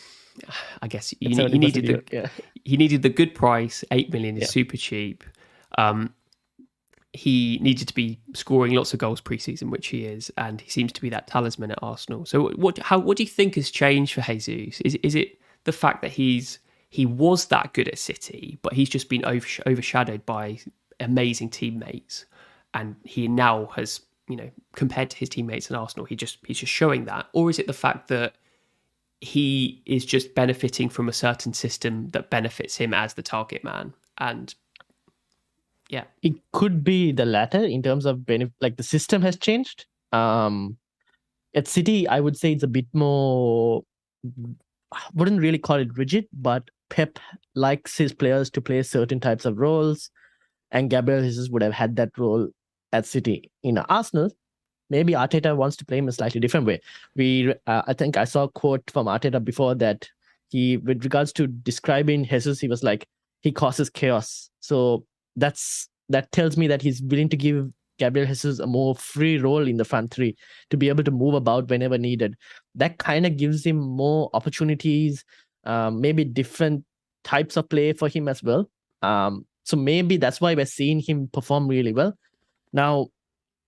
I 0.81 0.87
guess 0.89 1.11
he, 1.11 1.17
he 1.21 1.33
needed 1.33 1.87
the 1.87 2.03
yeah. 2.11 2.27
he 2.65 2.75
needed 2.75 3.03
the 3.03 3.09
good 3.09 3.33
price. 3.33 3.85
Eight 3.91 4.11
million 4.11 4.35
is 4.35 4.41
yeah. 4.41 4.47
super 4.47 4.75
cheap. 4.75 5.23
Um, 5.77 6.13
he 7.15 7.59
needed 7.61 7.87
to 7.87 7.93
be 7.93 8.19
scoring 8.33 8.73
lots 8.73 8.93
of 8.93 8.99
goals 8.99 9.21
preseason, 9.21 9.69
which 9.69 9.87
he 9.87 10.05
is, 10.05 10.31
and 10.37 10.61
he 10.61 10.69
seems 10.69 10.91
to 10.93 11.01
be 11.01 11.09
that 11.09 11.27
talisman 11.27 11.71
at 11.71 11.79
Arsenal. 11.81 12.25
So, 12.25 12.49
what 12.51 12.77
how 12.79 12.99
what 12.99 13.17
do 13.17 13.23
you 13.23 13.29
think 13.29 13.55
has 13.55 13.71
changed 13.71 14.13
for 14.13 14.21
Jesus? 14.21 14.81
Is 14.81 14.95
is 14.95 15.15
it 15.15 15.39
the 15.63 15.71
fact 15.71 16.01
that 16.01 16.11
he's 16.11 16.59
he 16.89 17.05
was 17.05 17.45
that 17.45 17.73
good 17.73 17.87
at 17.87 17.97
City, 17.97 18.57
but 18.61 18.73
he's 18.73 18.89
just 18.89 19.09
been 19.09 19.23
overshadowed 19.25 20.25
by 20.25 20.59
amazing 20.99 21.49
teammates, 21.49 22.25
and 22.73 22.95
he 23.03 23.27
now 23.27 23.67
has 23.75 24.01
you 24.27 24.35
know 24.35 24.49
compared 24.73 25.09
to 25.11 25.17
his 25.17 25.29
teammates 25.29 25.69
in 25.69 25.75
Arsenal, 25.75 26.05
he 26.05 26.15
just 26.15 26.39
he's 26.45 26.59
just 26.59 26.73
showing 26.73 27.05
that, 27.05 27.27
or 27.33 27.49
is 27.49 27.59
it 27.59 27.67
the 27.67 27.73
fact 27.73 28.09
that 28.09 28.35
he 29.21 29.81
is 29.85 30.05
just 30.05 30.35
benefiting 30.35 30.89
from 30.89 31.07
a 31.07 31.13
certain 31.13 31.53
system 31.53 32.09
that 32.09 32.29
benefits 32.29 32.75
him 32.75 32.93
as 32.93 33.13
the 33.13 33.23
target 33.23 33.63
man 33.63 33.93
and 34.17 34.53
yeah. 35.89 36.05
It 36.21 36.33
could 36.51 36.83
be 36.83 37.11
the 37.11 37.25
latter 37.25 37.63
in 37.63 37.83
terms 37.83 38.05
of 38.05 38.25
benefit 38.25 38.53
like 38.59 38.77
the 38.77 38.83
system 38.83 39.21
has 39.21 39.37
changed. 39.37 39.85
Um 40.11 40.77
at 41.55 41.67
city 41.67 42.07
i 42.07 42.19
would 42.19 42.37
say 42.37 42.51
it's 42.51 42.63
a 42.63 42.67
bit 42.67 42.85
more 42.93 43.81
I 44.91 45.01
wouldn't 45.13 45.41
really 45.41 45.57
call 45.57 45.77
it 45.77 45.97
rigid 45.97 46.27
but 46.33 46.69
pep 46.89 47.17
likes 47.55 47.97
his 47.97 48.13
players 48.13 48.49
to 48.51 48.61
play 48.61 48.83
certain 48.83 49.19
types 49.19 49.45
of 49.45 49.57
roles 49.57 50.11
and 50.71 50.89
gabriel 50.89 51.21
jesus 51.21 51.49
would 51.49 51.61
have 51.61 51.73
had 51.73 51.95
that 51.95 52.17
role 52.17 52.49
at 52.91 53.05
city 53.05 53.51
in 53.63 53.77
arsenal 53.77 54.29
maybe 54.89 55.13
arteta 55.13 55.55
wants 55.55 55.77
to 55.77 55.85
play 55.85 55.97
him 55.97 56.07
a 56.07 56.11
slightly 56.11 56.39
different 56.39 56.67
way. 56.67 56.79
We 57.15 57.53
uh, 57.67 57.81
i 57.87 57.93
think 57.93 58.17
i 58.17 58.25
saw 58.25 58.43
a 58.43 58.49
quote 58.49 58.83
from 58.91 59.07
arteta 59.07 59.43
before 59.43 59.75
that 59.75 60.09
he 60.49 60.77
with 60.77 61.03
regards 61.03 61.33
to 61.33 61.47
describing 61.47 62.25
jesus 62.25 62.59
he 62.59 62.67
was 62.67 62.83
like 62.83 63.07
he 63.45 63.51
causes 63.51 63.91
chaos. 63.91 64.49
So 64.59 65.05
that's 65.35 65.89
that 66.09 66.31
tells 66.31 66.57
me 66.57 66.67
that 66.67 66.81
he's 66.81 67.01
willing 67.01 67.29
to 67.29 67.37
give 67.37 67.71
Gabriel 67.97 68.27
Jesus 68.27 68.59
a 68.59 68.67
more 68.67 68.95
free 68.95 69.37
role 69.37 69.67
in 69.67 69.77
the 69.77 69.85
front 69.85 70.13
three 70.13 70.35
to 70.69 70.77
be 70.77 70.89
able 70.89 71.03
to 71.03 71.11
move 71.11 71.33
about 71.33 71.69
whenever 71.69 71.97
needed. 71.97 72.35
That 72.75 72.97
kind 72.97 73.25
of 73.25 73.37
gives 73.37 73.65
him 73.65 73.77
more 73.77 74.29
opportunities, 74.33 75.23
um, 75.63 76.01
maybe 76.01 76.23
different 76.23 76.83
types 77.23 77.57
of 77.57 77.69
play 77.69 77.93
for 77.93 78.07
him 78.07 78.27
as 78.27 78.43
well. 78.43 78.69
Um, 79.01 79.45
so 79.63 79.77
maybe 79.77 80.17
that's 80.17 80.39
why 80.41 80.53
we're 80.53 80.65
seeing 80.65 80.99
him 80.99 81.29
perform 81.31 81.67
really 81.67 81.93
well. 81.93 82.13
Now, 82.71 83.07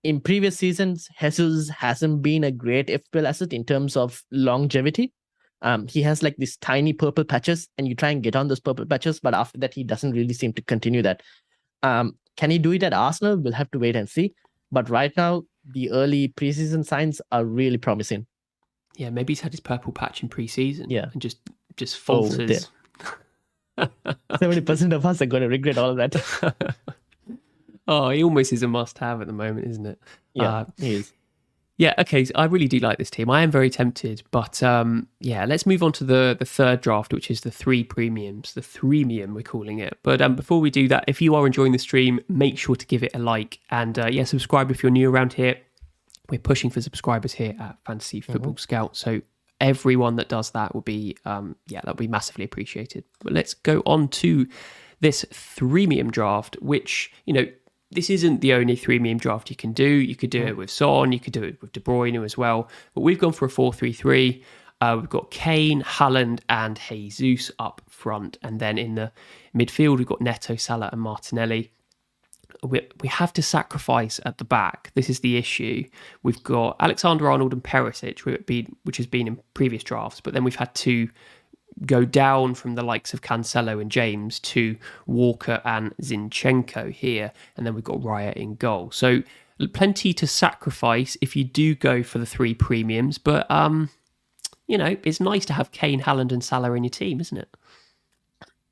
in 0.04 0.20
previous 0.20 0.56
seasons, 0.56 1.08
Jesus 1.20 1.68
hasn't 1.70 2.22
been 2.22 2.44
a 2.44 2.52
great 2.52 2.86
FPL 2.86 3.26
asset 3.26 3.52
in 3.52 3.64
terms 3.64 3.96
of 3.96 4.22
longevity. 4.30 5.12
Um, 5.60 5.88
he 5.88 6.02
has 6.02 6.22
like 6.22 6.36
these 6.36 6.56
tiny 6.58 6.92
purple 6.92 7.24
patches, 7.24 7.68
and 7.78 7.88
you 7.88 7.96
try 7.96 8.10
and 8.10 8.22
get 8.22 8.36
on 8.36 8.46
those 8.46 8.60
purple 8.60 8.86
patches, 8.86 9.18
but 9.18 9.34
after 9.34 9.58
that, 9.58 9.74
he 9.74 9.82
doesn't 9.82 10.12
really 10.12 10.34
seem 10.34 10.52
to 10.52 10.62
continue 10.62 11.02
that. 11.02 11.22
Um, 11.82 12.16
can 12.36 12.50
he 12.50 12.58
do 12.58 12.72
it 12.72 12.82
at 12.82 12.92
Arsenal? 12.92 13.36
We'll 13.36 13.52
have 13.52 13.70
to 13.72 13.78
wait 13.78 13.96
and 13.96 14.08
see. 14.08 14.34
But 14.70 14.90
right 14.90 15.12
now, 15.16 15.44
the 15.64 15.90
early 15.90 16.28
preseason 16.28 16.84
signs 16.84 17.20
are 17.32 17.44
really 17.44 17.78
promising. 17.78 18.26
Yeah, 18.96 19.10
maybe 19.10 19.32
he's 19.32 19.40
had 19.40 19.52
his 19.52 19.60
purple 19.60 19.92
patch 19.92 20.22
in 20.22 20.28
preseason. 20.28 20.86
Yeah, 20.88 21.06
and 21.12 21.22
just 21.22 21.38
just 21.76 21.96
oh, 22.08 22.28
falters. 22.28 22.68
Seventy 24.38 24.60
percent 24.60 24.92
of 24.92 25.06
us 25.06 25.22
are 25.22 25.26
going 25.26 25.42
to 25.42 25.48
regret 25.48 25.78
all 25.78 25.90
of 25.90 25.96
that. 25.96 26.76
oh, 27.88 28.10
he 28.10 28.24
almost 28.24 28.52
is 28.52 28.62
a 28.62 28.68
must-have 28.68 29.20
at 29.20 29.26
the 29.26 29.32
moment, 29.32 29.68
isn't 29.68 29.86
it? 29.86 30.00
Yeah, 30.34 30.52
uh, 30.52 30.64
he 30.78 30.94
is. 30.96 31.12
Yeah, 31.78 31.94
okay. 31.96 32.26
I 32.34 32.46
really 32.46 32.66
do 32.66 32.80
like 32.80 32.98
this 32.98 33.08
team. 33.08 33.30
I 33.30 33.42
am 33.42 33.52
very 33.52 33.70
tempted, 33.70 34.24
but 34.32 34.64
um, 34.64 35.06
yeah, 35.20 35.44
let's 35.44 35.64
move 35.64 35.80
on 35.84 35.92
to 35.92 36.04
the 36.04 36.36
the 36.36 36.44
third 36.44 36.80
draft, 36.80 37.14
which 37.14 37.30
is 37.30 37.42
the 37.42 37.52
three 37.52 37.84
premiums, 37.84 38.52
the 38.54 38.60
threemium 38.60 39.32
we're 39.32 39.42
calling 39.42 39.78
it. 39.78 39.96
But 40.02 40.20
um, 40.20 40.34
before 40.34 40.60
we 40.60 40.70
do 40.70 40.88
that, 40.88 41.04
if 41.06 41.22
you 41.22 41.36
are 41.36 41.46
enjoying 41.46 41.70
the 41.70 41.78
stream, 41.78 42.18
make 42.28 42.58
sure 42.58 42.74
to 42.74 42.84
give 42.84 43.04
it 43.04 43.12
a 43.14 43.20
like 43.20 43.60
and 43.70 43.96
uh, 43.96 44.08
yeah, 44.08 44.24
subscribe 44.24 44.72
if 44.72 44.82
you're 44.82 44.90
new 44.90 45.08
around 45.08 45.34
here. 45.34 45.56
We're 46.28 46.40
pushing 46.40 46.68
for 46.68 46.80
subscribers 46.80 47.32
here 47.32 47.54
at 47.60 47.78
Fantasy 47.86 48.20
mm-hmm. 48.20 48.32
Football 48.32 48.52
mm-hmm. 48.52 48.58
Scout, 48.58 48.96
so 48.96 49.22
everyone 49.60 50.16
that 50.16 50.28
does 50.28 50.50
that 50.50 50.74
will 50.74 50.82
be 50.82 51.16
um, 51.24 51.54
yeah, 51.68 51.80
that'll 51.84 51.94
be 51.94 52.08
massively 52.08 52.44
appreciated. 52.44 53.04
But 53.20 53.32
let's 53.32 53.54
go 53.54 53.84
on 53.86 54.08
to 54.08 54.48
this 54.98 55.24
threemium 55.30 56.10
draft, 56.10 56.56
which 56.60 57.12
you 57.24 57.34
know 57.34 57.46
this 57.90 58.10
isn't 58.10 58.40
the 58.40 58.52
only 58.52 58.76
threemium 58.76 59.18
draft 59.18 59.50
you 59.50 59.56
can 59.56 59.72
do. 59.72 59.88
You 59.88 60.14
could 60.14 60.30
do 60.30 60.44
it 60.44 60.56
with 60.56 60.70
Son, 60.70 61.12
you 61.12 61.20
could 61.20 61.32
do 61.32 61.42
it 61.42 61.60
with 61.60 61.72
De 61.72 61.80
Bruyne 61.80 62.22
as 62.24 62.36
well. 62.36 62.68
But 62.94 63.00
we've 63.00 63.18
gone 63.18 63.32
for 63.32 63.46
a 63.46 63.50
4 63.50 63.72
3 63.72 63.92
3. 63.92 64.44
Uh, 64.80 64.96
we've 65.00 65.10
got 65.10 65.30
Kane, 65.30 65.82
Haaland, 65.82 66.40
and 66.48 66.78
Jesus 66.78 67.50
up 67.58 67.82
front. 67.88 68.38
And 68.42 68.60
then 68.60 68.78
in 68.78 68.94
the 68.94 69.10
midfield, 69.54 69.98
we've 69.98 70.06
got 70.06 70.20
Neto, 70.20 70.54
Salah, 70.56 70.90
and 70.92 71.00
Martinelli. 71.00 71.72
We, 72.62 72.86
we 73.00 73.08
have 73.08 73.32
to 73.34 73.42
sacrifice 73.42 74.20
at 74.24 74.38
the 74.38 74.44
back. 74.44 74.92
This 74.94 75.10
is 75.10 75.20
the 75.20 75.36
issue. 75.36 75.84
We've 76.22 76.42
got 76.42 76.76
Alexander 76.80 77.30
Arnold 77.30 77.52
and 77.52 77.62
Perisic, 77.62 78.20
which 78.84 78.96
has 78.96 79.06
been 79.06 79.26
in 79.26 79.40
previous 79.54 79.82
drafts, 79.82 80.20
but 80.20 80.32
then 80.32 80.44
we've 80.44 80.56
had 80.56 80.74
two 80.74 81.08
go 81.86 82.04
down 82.04 82.54
from 82.54 82.74
the 82.74 82.82
likes 82.82 83.14
of 83.14 83.22
Cancelo 83.22 83.80
and 83.80 83.90
James 83.90 84.40
to 84.40 84.76
Walker 85.06 85.60
and 85.64 85.94
Zinchenko 86.02 86.90
here, 86.92 87.32
and 87.56 87.66
then 87.66 87.74
we've 87.74 87.84
got 87.84 88.00
Raya 88.00 88.32
in 88.34 88.56
goal. 88.56 88.90
So 88.90 89.22
plenty 89.72 90.12
to 90.14 90.26
sacrifice 90.26 91.16
if 91.20 91.34
you 91.34 91.44
do 91.44 91.74
go 91.74 92.02
for 92.02 92.18
the 92.18 92.26
three 92.26 92.54
premiums, 92.54 93.18
but 93.18 93.50
um, 93.50 93.90
you 94.66 94.78
know 94.78 94.96
it's 95.04 95.20
nice 95.20 95.44
to 95.46 95.52
have 95.52 95.72
Kane, 95.72 96.00
Haaland, 96.00 96.32
and 96.32 96.42
Salah 96.42 96.72
in 96.72 96.84
your 96.84 96.90
team, 96.90 97.20
isn't 97.20 97.38
it? 97.38 97.48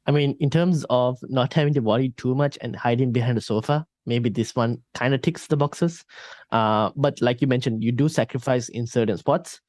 I 0.07 0.13
mean, 0.13 0.37
in 0.39 0.51
terms 0.51 0.85
of 0.89 1.19
not 1.25 1.53
having 1.53 1.75
to 1.75 1.81
worry 1.81 2.11
too 2.11 2.35
much 2.35 2.57
and 2.61 2.77
hiding 2.77 3.11
behind 3.11 3.39
a 3.39 3.41
sofa, 3.41 3.87
maybe 4.07 4.31
this 4.31 4.55
one 4.55 4.81
kind 4.95 5.15
of 5.15 5.23
ticks 5.23 5.49
the 5.49 5.57
boxes. 5.57 6.05
Uh, 6.53 6.91
but 6.97 7.21
like 7.21 7.41
you 7.41 7.49
mentioned, 7.49 7.83
you 7.83 7.91
do 7.91 8.09
sacrifice 8.09 8.69
in 8.69 8.87
certain 8.87 9.19
spots. 9.19 9.61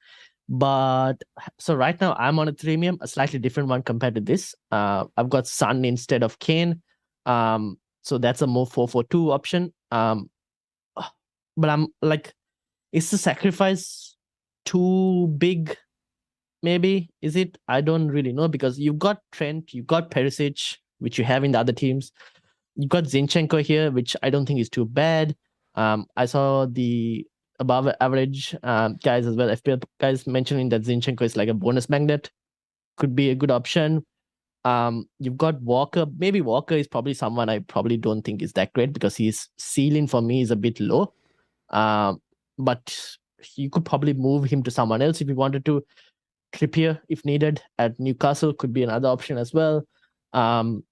But 0.50 1.16
so 1.60 1.76
right 1.76 2.00
now 2.00 2.14
I'm 2.14 2.40
on 2.40 2.48
a 2.48 2.54
premium, 2.54 2.98
a 3.02 3.08
slightly 3.08 3.40
different 3.40 3.70
one 3.70 3.84
compared 3.84 4.16
to 4.16 4.22
this. 4.22 4.56
Uh, 4.72 5.06
I've 5.18 5.30
got 5.30 5.48
Son 5.48 5.84
instead 5.84 6.24
of 6.24 6.40
Kane. 6.40 6.82
Um, 7.26 7.78
so 8.02 8.18
that's 8.18 8.42
a 8.42 8.48
more 8.48 8.66
442 8.66 9.32
option. 9.32 9.74
Um, 9.92 10.30
but 11.58 11.70
I'm 11.70 11.88
like, 12.02 12.34
is 12.94 13.12
the 13.12 13.18
sacrifice 13.18 14.16
too 14.66 15.28
big? 15.38 15.76
Maybe 16.64 17.10
is 17.22 17.36
it? 17.36 17.58
I 17.68 17.82
don't 17.82 18.08
really 18.08 18.34
know 18.34 18.48
because 18.48 18.80
you've 18.80 19.00
got 19.00 19.20
Trent, 19.32 19.74
you've 19.74 19.86
got 19.86 20.10
Perisic, 20.12 20.78
which 21.00 21.18
you 21.18 21.26
have 21.26 21.44
in 21.44 21.52
the 21.52 21.60
other 21.60 21.74
teams. 21.74 22.12
You've 22.76 22.90
got 22.90 23.04
Zinchenko 23.04 23.62
here, 23.62 23.92
which 23.92 24.16
I 24.24 24.30
don't 24.30 24.46
think 24.46 24.60
is 24.60 24.70
too 24.70 24.86
bad. 24.86 25.36
Um, 25.76 26.08
I 26.16 26.26
saw 26.26 26.66
the 26.66 27.28
above 27.60 27.90
average 28.00 28.56
um, 28.64 28.98
guys 29.04 29.26
as 29.26 29.36
well. 29.36 29.50
FPL 29.50 29.84
guys 30.00 30.28
mentioning 30.28 30.70
that 30.70 30.84
Zinchenko 30.84 31.24
is 31.24 31.36
like 31.36 31.50
a 31.50 31.54
bonus 31.54 31.90
magnet, 31.90 32.32
could 32.98 33.16
be 33.16 33.30
a 33.30 33.36
good 33.36 33.52
option. 33.52 34.06
Um, 34.66 35.08
you've 35.20 35.38
got 35.38 35.62
Walker. 35.62 36.06
Maybe 36.18 36.42
Walker 36.42 36.76
is 36.76 36.88
probably 36.88 37.14
someone 37.14 37.50
I 37.50 37.60
probably 37.60 37.98
don't 37.98 38.22
think 38.24 38.42
is 38.42 38.54
that 38.54 38.74
great 38.74 38.94
because 38.94 39.16
his 39.16 39.48
ceiling 39.58 40.08
for 40.08 40.22
me 40.22 40.42
is 40.42 40.52
a 40.52 40.56
bit 40.56 40.80
low. 40.80 41.14
Um, 41.70 42.22
but 42.58 42.98
you 43.56 43.70
could 43.70 43.86
probably 43.86 44.14
move 44.14 44.46
him 44.46 44.64
to 44.64 44.72
someone 44.72 45.02
else 45.02 45.22
if 45.22 45.28
you 45.28 45.36
wanted 45.36 45.66
to. 45.66 45.84
Trippier, 46.54 47.00
if 47.10 47.24
needed, 47.26 47.62
at 47.78 48.00
Newcastle 48.00 48.54
could 48.54 48.74
be 48.74 48.84
another 48.84 49.10
option 49.10 49.38
as 49.38 49.54
well. 49.54 49.84
Um, 50.34 50.84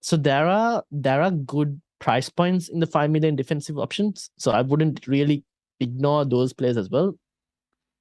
so 0.00 0.16
there 0.16 0.46
are 0.46 0.84
there 0.90 1.22
are 1.22 1.30
good 1.30 1.80
price 1.98 2.28
points 2.28 2.68
in 2.68 2.80
the 2.80 2.86
five 2.86 3.10
million 3.10 3.36
defensive 3.36 3.78
options. 3.78 4.30
So 4.38 4.50
I 4.50 4.60
wouldn't 4.60 5.06
really 5.06 5.44
ignore 5.80 6.24
those 6.24 6.52
players 6.52 6.76
as 6.76 6.90
well. 6.90 7.14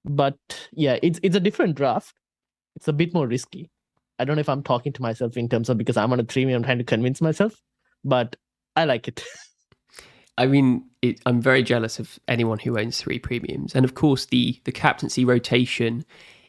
But 0.05 0.37
yeah, 0.73 0.97
it's 1.01 1.19
it's 1.23 1.35
a 1.35 1.39
different 1.39 1.75
draft. 1.75 2.15
it's 2.75 2.87
a 2.87 2.93
bit 2.93 3.13
more 3.13 3.27
risky. 3.27 3.69
I 4.19 4.25
don't 4.25 4.35
know 4.35 4.41
if 4.41 4.49
I'm 4.49 4.63
talking 4.63 4.93
to 4.93 5.01
myself 5.01 5.37
in 5.37 5.49
terms 5.49 5.69
of 5.69 5.77
because 5.77 5.97
I'm 5.97 6.13
on 6.13 6.19
a 6.19 6.23
three, 6.23 6.51
I'm 6.51 6.63
trying 6.63 6.77
to 6.77 6.83
convince 6.83 7.21
myself, 7.21 7.61
but 8.03 8.35
I 8.75 8.85
like 8.85 9.07
it. 9.07 9.23
I 10.37 10.47
mean, 10.47 10.89
it, 11.01 11.19
I'm 11.25 11.41
very 11.41 11.61
jealous 11.61 11.99
of 11.99 12.19
anyone 12.27 12.59
who 12.59 12.79
owns 12.79 12.99
three 12.99 13.19
premiums, 13.19 13.75
and 13.75 13.85
of 13.85 13.93
course, 13.93 14.25
the 14.25 14.59
the 14.65 14.71
captaincy 14.71 15.25
rotation 15.25 16.05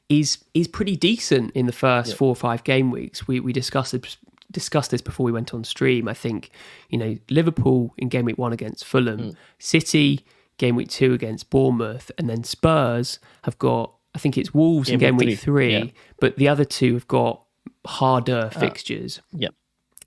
is 0.09 0.45
is 0.55 0.69
pretty 0.69 0.97
decent 0.97 1.51
in 1.53 1.67
the 1.67 1.73
first 1.73 2.11
yeah. 2.11 2.17
four 2.17 2.29
or 2.29 2.37
five 2.37 2.65
game 2.65 2.91
weeks. 2.91 3.27
We 3.27 3.41
we 3.41 3.53
discussed 3.53 3.93
it, 3.93 4.17
discussed 4.51 4.91
this 4.91 5.03
before 5.03 5.25
we 5.25 5.33
went 5.33 5.53
on 5.53 5.65
stream. 5.65 6.09
I 6.09 6.15
think 6.15 6.51
you 6.89 6.99
know 6.99 7.19
Liverpool 7.29 7.95
in 7.99 8.09
game 8.09 8.25
week 8.25 8.39
one 8.39 8.53
against 8.53 8.85
Fulham, 8.85 9.19
mm. 9.19 9.37
City 9.59 10.25
game 10.59 10.77
week 10.77 10.89
two 10.89 11.13
against 11.13 11.51
Bournemouth, 11.51 12.11
and 12.19 12.29
then 12.29 12.45
Spurs 12.45 13.19
have 13.43 13.59
got 13.59 13.93
I 14.15 14.19
think 14.19 14.39
it's 14.39 14.55
Wolves 14.55 14.89
game 14.89 14.95
in 14.95 15.01
game 15.01 15.17
week 15.17 15.39
three, 15.39 15.71
three 15.73 15.79
yeah. 15.79 15.91
but 16.21 16.37
the 16.37 16.49
other 16.49 16.65
two 16.65 16.95
have 16.95 17.09
got 17.09 17.45
harder 17.87 18.51
uh, 18.55 18.59
fixtures. 18.59 19.21
Yep. 19.33 19.55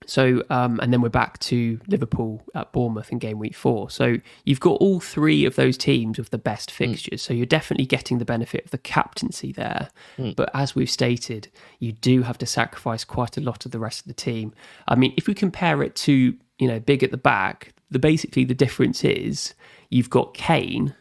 So, 0.05 0.43
um, 0.49 0.79
and 0.81 0.93
then 0.93 1.01
we're 1.01 1.09
back 1.09 1.37
to 1.39 1.79
Liverpool 1.87 2.41
at 2.55 2.71
Bournemouth 2.71 3.11
in 3.11 3.19
game 3.19 3.39
week 3.39 3.55
four. 3.55 3.89
So 3.89 4.17
you've 4.45 4.59
got 4.59 4.79
all 4.79 4.99
three 5.01 5.43
of 5.43 5.55
those 5.55 5.77
teams 5.77 6.17
with 6.17 6.29
the 6.29 6.37
best 6.37 6.71
hmm. 6.71 6.75
fixtures. 6.75 7.21
Mm. 7.21 7.25
So 7.25 7.33
you're 7.33 7.45
definitely 7.45 7.85
getting 7.85 8.17
the 8.17 8.25
benefit 8.25 8.63
of 8.65 8.71
the 8.71 8.77
captaincy 8.77 9.51
there. 9.51 9.89
Mm. 10.17 10.35
But 10.35 10.49
as 10.53 10.75
we've 10.75 10.89
stated, 10.89 11.49
you 11.79 11.91
do 11.91 12.21
have 12.21 12.37
to 12.37 12.45
sacrifice 12.45 13.03
quite 13.03 13.37
a 13.37 13.41
lot 13.41 13.65
of 13.65 13.71
the 13.71 13.79
rest 13.79 14.01
of 14.01 14.07
the 14.07 14.13
team. 14.13 14.53
I 14.87 14.95
mean, 14.95 15.13
if 15.17 15.27
we 15.27 15.33
compare 15.33 15.83
it 15.83 15.95
to, 15.97 16.35
you 16.57 16.67
know, 16.67 16.79
big 16.79 17.03
at 17.03 17.11
the 17.11 17.17
back, 17.17 17.73
the 17.89 17.99
basically 17.99 18.45
the 18.45 18.53
difference 18.53 19.03
is 19.03 19.53
you've 19.89 20.09
got 20.09 20.33
Kane 20.33 20.93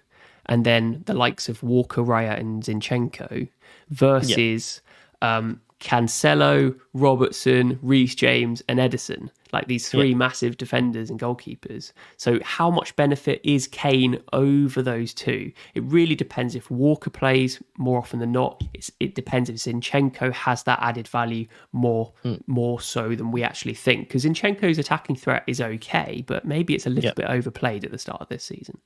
and 0.47 0.65
then 0.65 1.03
the 1.07 1.15
likes 1.15 1.49
of 1.49 1.63
Walker, 1.63 2.03
Raya, 2.03 2.39
and 2.39 2.63
Zinchenko 2.63 3.49
versus 3.91 4.81
um, 5.23 5.61
Cancelo, 5.81 6.79
Robertson, 6.95 7.79
Reece 7.83 8.15
James, 8.15 8.63
and 8.69 8.79
Ederson, 8.79 9.31
like 9.53 9.67
these 9.67 9.89
three 9.89 10.11
yeah. 10.11 10.17
massive 10.17 10.57
defenders 10.57 11.11
and 11.11 11.21
goalkeepers. 11.21 11.93
So, 12.17 12.39
how 12.43 12.71
much 12.71 12.95
benefit 12.97 13.41
is 13.45 13.67
Kane 13.67 14.21
over 14.33 14.83
those 14.83 15.15
two? 15.15 15.53
It 15.75 15.83
really 15.85 16.15
depends 16.15 16.55
if 16.55 16.71
Walker 16.71 17.11
plays 17.11 17.63
more 17.79 17.99
often 17.99 18.21
than 18.21 18.33
not. 18.33 18.63
It's, 18.75 18.91
it 19.01 19.15
depends 19.15 19.49
if 19.49 19.57
Zinchenko 19.57 20.33
has 20.33 20.63
that 20.65 20.79
added 20.83 21.09
value 21.09 21.47
more 21.73 22.13
mm. 22.25 22.41
more 22.47 22.81
so 22.81 23.15
than 23.15 23.31
we 23.31 23.43
actually 23.43 23.75
think. 23.75 24.09
Because 24.09 24.25
Zinchenko's 24.25 24.79
attacking 24.79 25.17
threat 25.17 25.45
is 25.47 25.61
okay, 25.61 26.25
but 26.27 26.45
maybe 26.45 26.75
it's 26.75 26.87
a 26.87 26.91
little 26.91 27.15
bit 27.15 27.27
overplayed 27.27 27.85
at 27.85 27.91
the 27.91 27.99
start 27.99 28.21
of 28.21 28.29
this 28.29 28.45
season. 28.45 28.81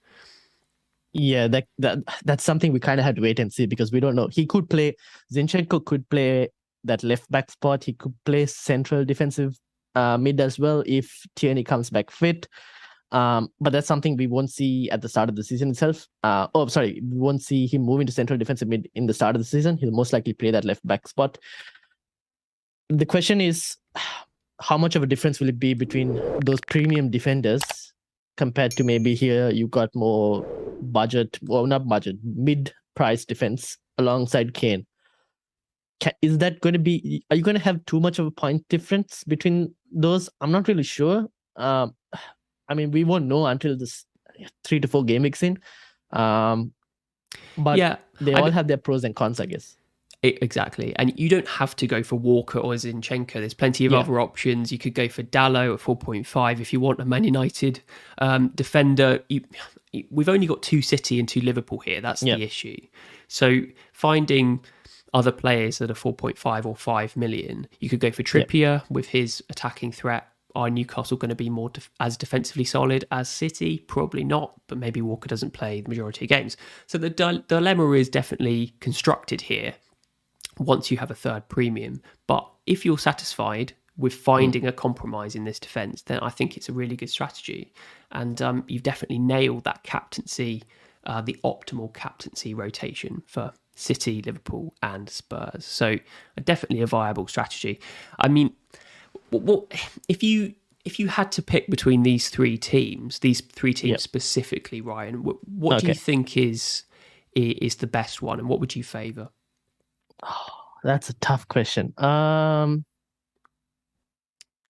Yeah, 1.12 1.48
that 1.48 1.66
that 1.78 1.98
that's 2.24 2.44
something 2.44 2.72
we 2.72 2.80
kind 2.80 3.00
of 3.00 3.04
had 3.04 3.16
to 3.16 3.22
wait 3.22 3.40
and 3.40 3.52
see 3.52 3.66
because 3.66 3.90
we 3.90 4.00
don't 4.00 4.14
know. 4.14 4.28
He 4.30 4.46
could 4.46 4.70
play 4.70 4.94
Zinchenko 5.32 5.84
could 5.84 6.08
play 6.08 6.50
that 6.84 7.02
left 7.02 7.30
back 7.30 7.50
spot. 7.50 7.84
He 7.84 7.94
could 7.94 8.14
play 8.24 8.46
central 8.46 9.04
defensive 9.04 9.58
uh, 9.94 10.16
mid 10.18 10.40
as 10.40 10.58
well 10.58 10.82
if 10.86 11.24
Tierney 11.36 11.64
comes 11.64 11.90
back 11.90 12.10
fit. 12.10 12.48
Um, 13.12 13.48
but 13.60 13.72
that's 13.72 13.88
something 13.88 14.16
we 14.16 14.28
won't 14.28 14.50
see 14.50 14.88
at 14.90 15.02
the 15.02 15.08
start 15.08 15.28
of 15.28 15.36
the 15.36 15.42
season 15.42 15.70
itself. 15.70 16.06
Uh, 16.22 16.46
oh, 16.54 16.66
sorry, 16.66 17.02
we 17.02 17.18
won't 17.18 17.42
see 17.42 17.66
him 17.66 17.82
move 17.82 18.00
into 18.00 18.12
central 18.12 18.38
defensive 18.38 18.68
mid 18.68 18.88
in 18.94 19.06
the 19.06 19.14
start 19.14 19.34
of 19.34 19.40
the 19.40 19.46
season. 19.46 19.76
He'll 19.76 19.90
most 19.90 20.12
likely 20.12 20.32
play 20.32 20.50
that 20.52 20.64
left 20.64 20.86
back 20.86 21.08
spot. 21.08 21.38
The 22.88 23.06
question 23.06 23.40
is, 23.40 23.76
how 24.60 24.78
much 24.78 24.94
of 24.94 25.02
a 25.02 25.06
difference 25.06 25.40
will 25.40 25.48
it 25.48 25.58
be 25.58 25.74
between 25.74 26.20
those 26.44 26.60
premium 26.68 27.10
defenders 27.10 27.62
compared 28.36 28.72
to 28.72 28.84
maybe 28.84 29.14
here 29.14 29.50
you 29.50 29.66
got 29.66 29.94
more 29.94 30.42
budget, 30.80 31.38
well, 31.42 31.66
not 31.66 31.88
budget, 31.88 32.16
mid 32.22 32.72
price 32.94 33.24
defense 33.24 33.76
alongside 33.98 34.54
Kane? 34.54 34.86
is 36.22 36.38
that 36.38 36.60
going 36.60 36.72
to 36.72 36.78
be 36.78 37.22
are 37.30 37.36
you 37.36 37.42
going 37.42 37.56
to 37.56 37.62
have 37.62 37.84
too 37.86 38.00
much 38.00 38.18
of 38.18 38.26
a 38.26 38.30
point 38.30 38.66
difference 38.68 39.22
between 39.24 39.74
those 39.90 40.28
i'm 40.40 40.52
not 40.52 40.68
really 40.68 40.82
sure 40.82 41.26
um 41.56 41.94
i 42.68 42.74
mean 42.74 42.90
we 42.90 43.04
won't 43.04 43.26
know 43.26 43.46
until 43.46 43.76
this 43.76 44.04
three 44.64 44.80
to 44.80 44.88
four 44.88 45.04
game 45.04 45.22
weeks 45.22 45.42
in 45.42 45.58
um 46.12 46.72
but 47.58 47.78
yeah 47.78 47.96
they 48.20 48.34
all 48.34 48.46
I 48.46 48.50
have 48.50 48.68
their 48.68 48.76
pros 48.76 49.04
and 49.04 49.14
cons 49.14 49.40
i 49.40 49.46
guess 49.46 49.76
exactly. 50.22 50.94
And 50.96 51.18
you 51.18 51.28
don't 51.28 51.48
have 51.48 51.74
to 51.76 51.86
go 51.86 52.02
for 52.02 52.16
Walker 52.16 52.58
or 52.58 52.74
Zinchenko. 52.74 53.34
There's 53.34 53.54
plenty 53.54 53.86
of 53.86 53.92
yeah. 53.92 54.00
other 54.00 54.20
options. 54.20 54.70
You 54.70 54.78
could 54.78 54.94
go 54.94 55.08
for 55.08 55.22
Dalot 55.22 55.74
at 55.74 55.80
4.5 55.80 56.60
if 56.60 56.72
you 56.72 56.80
want 56.80 57.00
a 57.00 57.04
Man 57.04 57.24
United 57.24 57.80
um, 58.18 58.48
defender. 58.54 59.20
You, 59.28 59.42
we've 60.10 60.28
only 60.28 60.46
got 60.46 60.62
two 60.62 60.82
City 60.82 61.18
and 61.18 61.28
two 61.28 61.40
Liverpool 61.40 61.78
here. 61.78 62.00
That's 62.00 62.22
yeah. 62.22 62.36
the 62.36 62.42
issue. 62.42 62.76
So 63.28 63.60
finding 63.92 64.60
other 65.12 65.32
players 65.32 65.78
that 65.78 65.90
are 65.90 65.94
4.5 65.94 66.66
or 66.66 66.76
5 66.76 67.16
million. 67.16 67.66
You 67.80 67.88
could 67.88 68.00
go 68.00 68.10
for 68.10 68.22
Trippier 68.22 68.60
yep. 68.60 68.90
with 68.90 69.08
his 69.08 69.42
attacking 69.48 69.92
threat. 69.92 70.26
Are 70.54 70.68
Newcastle 70.68 71.16
going 71.16 71.28
to 71.28 71.36
be 71.36 71.48
more 71.48 71.70
def- 71.70 71.90
as 72.00 72.16
defensively 72.16 72.64
solid 72.64 73.04
as 73.12 73.28
City? 73.28 73.78
Probably 73.78 74.24
not, 74.24 74.60
but 74.66 74.78
maybe 74.78 75.00
Walker 75.00 75.28
doesn't 75.28 75.52
play 75.52 75.80
the 75.80 75.88
majority 75.88 76.24
of 76.24 76.28
games. 76.28 76.56
So 76.86 76.98
the 76.98 77.10
di- 77.10 77.44
dilemma 77.46 77.90
is 77.92 78.08
definitely 78.08 78.74
constructed 78.80 79.42
here 79.42 79.74
once 80.58 80.90
you 80.90 80.98
have 80.98 81.10
a 81.10 81.14
third 81.14 81.48
premium. 81.48 82.02
But 82.26 82.48
if 82.66 82.84
you're 82.84 82.98
satisfied 82.98 83.74
with 83.96 84.14
finding 84.14 84.62
mm. 84.62 84.68
a 84.68 84.72
compromise 84.72 85.34
in 85.34 85.44
this 85.44 85.58
defence, 85.58 86.02
then 86.02 86.18
I 86.20 86.30
think 86.30 86.56
it's 86.56 86.68
a 86.68 86.72
really 86.72 86.96
good 86.96 87.10
strategy. 87.10 87.72
And 88.12 88.40
um, 88.42 88.64
you've 88.66 88.82
definitely 88.82 89.18
nailed 89.18 89.64
that 89.64 89.82
captaincy, 89.82 90.64
uh, 91.04 91.20
the 91.20 91.38
optimal 91.44 91.92
captaincy 91.94 92.54
rotation 92.54 93.22
for 93.26 93.52
City, 93.80 94.22
Liverpool, 94.22 94.74
and 94.82 95.08
Spurs. 95.08 95.64
So 95.64 95.96
definitely 96.44 96.82
a 96.82 96.86
viable 96.86 97.26
strategy. 97.26 97.80
I 98.18 98.28
mean, 98.28 98.52
what, 99.30 99.42
what 99.42 99.90
if 100.08 100.22
you 100.22 100.54
if 100.84 100.98
you 100.98 101.08
had 101.08 101.30
to 101.32 101.42
pick 101.42 101.68
between 101.68 102.02
these 102.02 102.28
three 102.28 102.56
teams, 102.56 103.18
these 103.18 103.40
three 103.40 103.74
teams 103.74 103.90
yep. 103.90 104.00
specifically, 104.00 104.80
Ryan, 104.80 105.22
what, 105.22 105.36
what 105.46 105.76
okay. 105.76 105.80
do 105.80 105.88
you 105.88 105.94
think 105.94 106.36
is 106.36 106.84
is 107.34 107.76
the 107.76 107.86
best 107.86 108.22
one, 108.22 108.38
and 108.38 108.48
what 108.48 108.60
would 108.60 108.74
you 108.74 108.82
favour? 108.82 109.28
Oh, 110.22 110.46
that's 110.84 111.10
a 111.10 111.14
tough 111.14 111.48
question. 111.48 111.92
Um, 111.98 112.84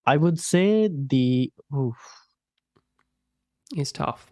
I 0.05 0.17
would 0.17 0.39
say 0.39 0.89
the. 0.89 1.51
Oof. 1.75 1.95
It's 3.73 3.91
tough. 3.91 4.31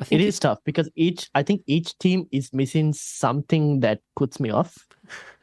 I 0.00 0.04
think 0.04 0.22
it 0.22 0.26
is 0.26 0.38
tough 0.38 0.58
because 0.64 0.88
each 0.96 1.28
I 1.34 1.42
think 1.42 1.62
each 1.66 1.96
team 1.98 2.26
is 2.32 2.52
missing 2.52 2.92
something 2.94 3.80
that 3.80 4.00
puts 4.16 4.40
me 4.40 4.50
off. 4.50 4.74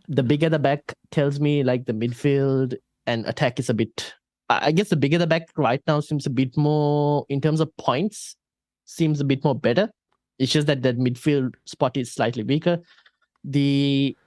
The 0.08 0.24
bigger 0.24 0.50
the 0.50 0.60
back 0.60 0.94
tells 1.12 1.40
me 1.40 1.64
like 1.64 1.86
the 1.86 1.94
midfield 1.94 2.76
and 3.06 3.26
attack 3.28 3.60
is 3.60 3.70
a 3.70 3.74
bit 3.74 4.16
I 4.50 4.72
guess 4.72 4.90
the 4.90 4.96
bigger 4.96 5.18
the 5.18 5.28
back 5.28 5.50
right 5.58 5.82
now 5.88 6.00
seems 6.00 6.26
a 6.26 6.30
bit 6.30 6.56
more 6.58 7.26
in 7.30 7.40
terms 7.40 7.60
of 7.60 7.76
points 7.78 8.36
seems 8.86 9.20
a 9.20 9.26
bit 9.26 9.44
more 9.44 9.54
better. 9.56 9.92
It's 10.40 10.52
just 10.52 10.68
that 10.68 10.82
that 10.84 10.98
midfield 10.98 11.56
spot 11.66 11.98
is 11.98 12.12
slightly 12.12 12.44
weaker. 12.44 12.80
The 13.44 14.18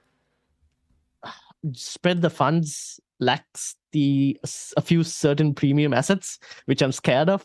spread 1.73 2.21
the 2.21 2.29
funds 2.29 2.99
lacks 3.19 3.75
the 3.91 4.39
a 4.77 4.81
few 4.81 5.03
certain 5.03 5.53
premium 5.53 5.93
assets, 5.93 6.39
which 6.65 6.81
I'm 6.81 6.91
scared 6.91 7.29
of. 7.29 7.43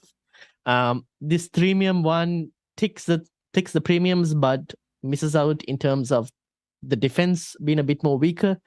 Um, 0.67 1.07
this 1.21 1.49
premium 1.49 2.03
one 2.03 2.51
ticks 2.77 3.05
the 3.05 3.27
ticks 3.53 3.73
the 3.73 3.81
premiums, 3.81 4.35
but 4.35 4.75
misses 5.03 5.37
out 5.37 5.63
in 5.65 5.79
terms 5.79 6.13
of 6.13 6.31
the 6.83 6.97
defense 6.97 7.57
being 7.65 7.79
a 7.79 7.85
bit 7.85 8.03
more 8.03 8.19
weaker. 8.19 8.59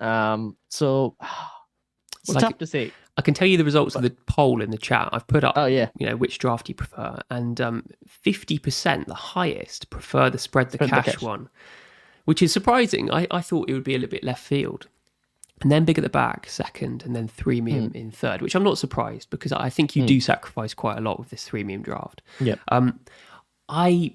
Um, 0.00 0.56
so 0.68 1.16
it's 2.20 2.30
like, 2.30 2.42
tough 2.42 2.58
to 2.58 2.66
say. 2.66 2.92
I 3.16 3.22
can 3.22 3.34
tell 3.34 3.46
you 3.46 3.58
the 3.58 3.64
results 3.64 3.94
but, 3.94 4.04
of 4.04 4.10
the 4.10 4.16
poll 4.26 4.62
in 4.62 4.70
the 4.70 4.78
chat. 4.78 5.10
I've 5.12 5.26
put 5.26 5.44
up, 5.44 5.54
oh, 5.56 5.66
yeah. 5.66 5.90
you 5.98 6.06
know, 6.06 6.16
which 6.16 6.38
draft 6.38 6.68
you 6.68 6.74
prefer. 6.74 7.18
And 7.30 7.60
um, 7.60 7.84
50%, 8.24 9.06
the 9.06 9.14
highest, 9.14 9.90
prefer 9.90 10.30
the 10.30 10.38
spread 10.38 10.70
the, 10.70 10.78
spread 10.78 10.90
cash, 10.90 11.04
the 11.04 11.12
cash, 11.12 11.22
one, 11.22 11.50
which 12.24 12.42
is 12.42 12.52
surprising. 12.52 13.10
I, 13.10 13.26
I 13.30 13.42
thought 13.42 13.68
it 13.68 13.74
would 13.74 13.84
be 13.84 13.94
a 13.94 13.98
little 13.98 14.10
bit 14.10 14.24
left 14.24 14.42
field. 14.42 14.88
And 15.60 15.70
then 15.70 15.84
big 15.84 15.98
at 15.98 16.02
the 16.02 16.10
back, 16.10 16.48
second, 16.48 17.04
and 17.04 17.14
then 17.14 17.28
three 17.28 17.60
mm. 17.60 17.94
in 17.94 18.10
third, 18.10 18.42
which 18.42 18.56
I'm 18.56 18.64
not 18.64 18.78
surprised 18.78 19.30
because 19.30 19.52
I 19.52 19.70
think 19.70 19.94
you 19.94 20.02
mm. 20.02 20.08
do 20.08 20.20
sacrifice 20.20 20.74
quite 20.74 20.98
a 20.98 21.00
lot 21.00 21.20
with 21.20 21.30
this 21.30 21.48
threemium 21.48 21.82
draft. 21.82 22.20
Yeah. 22.40 22.56
Um, 22.68 22.98
I 23.72 24.12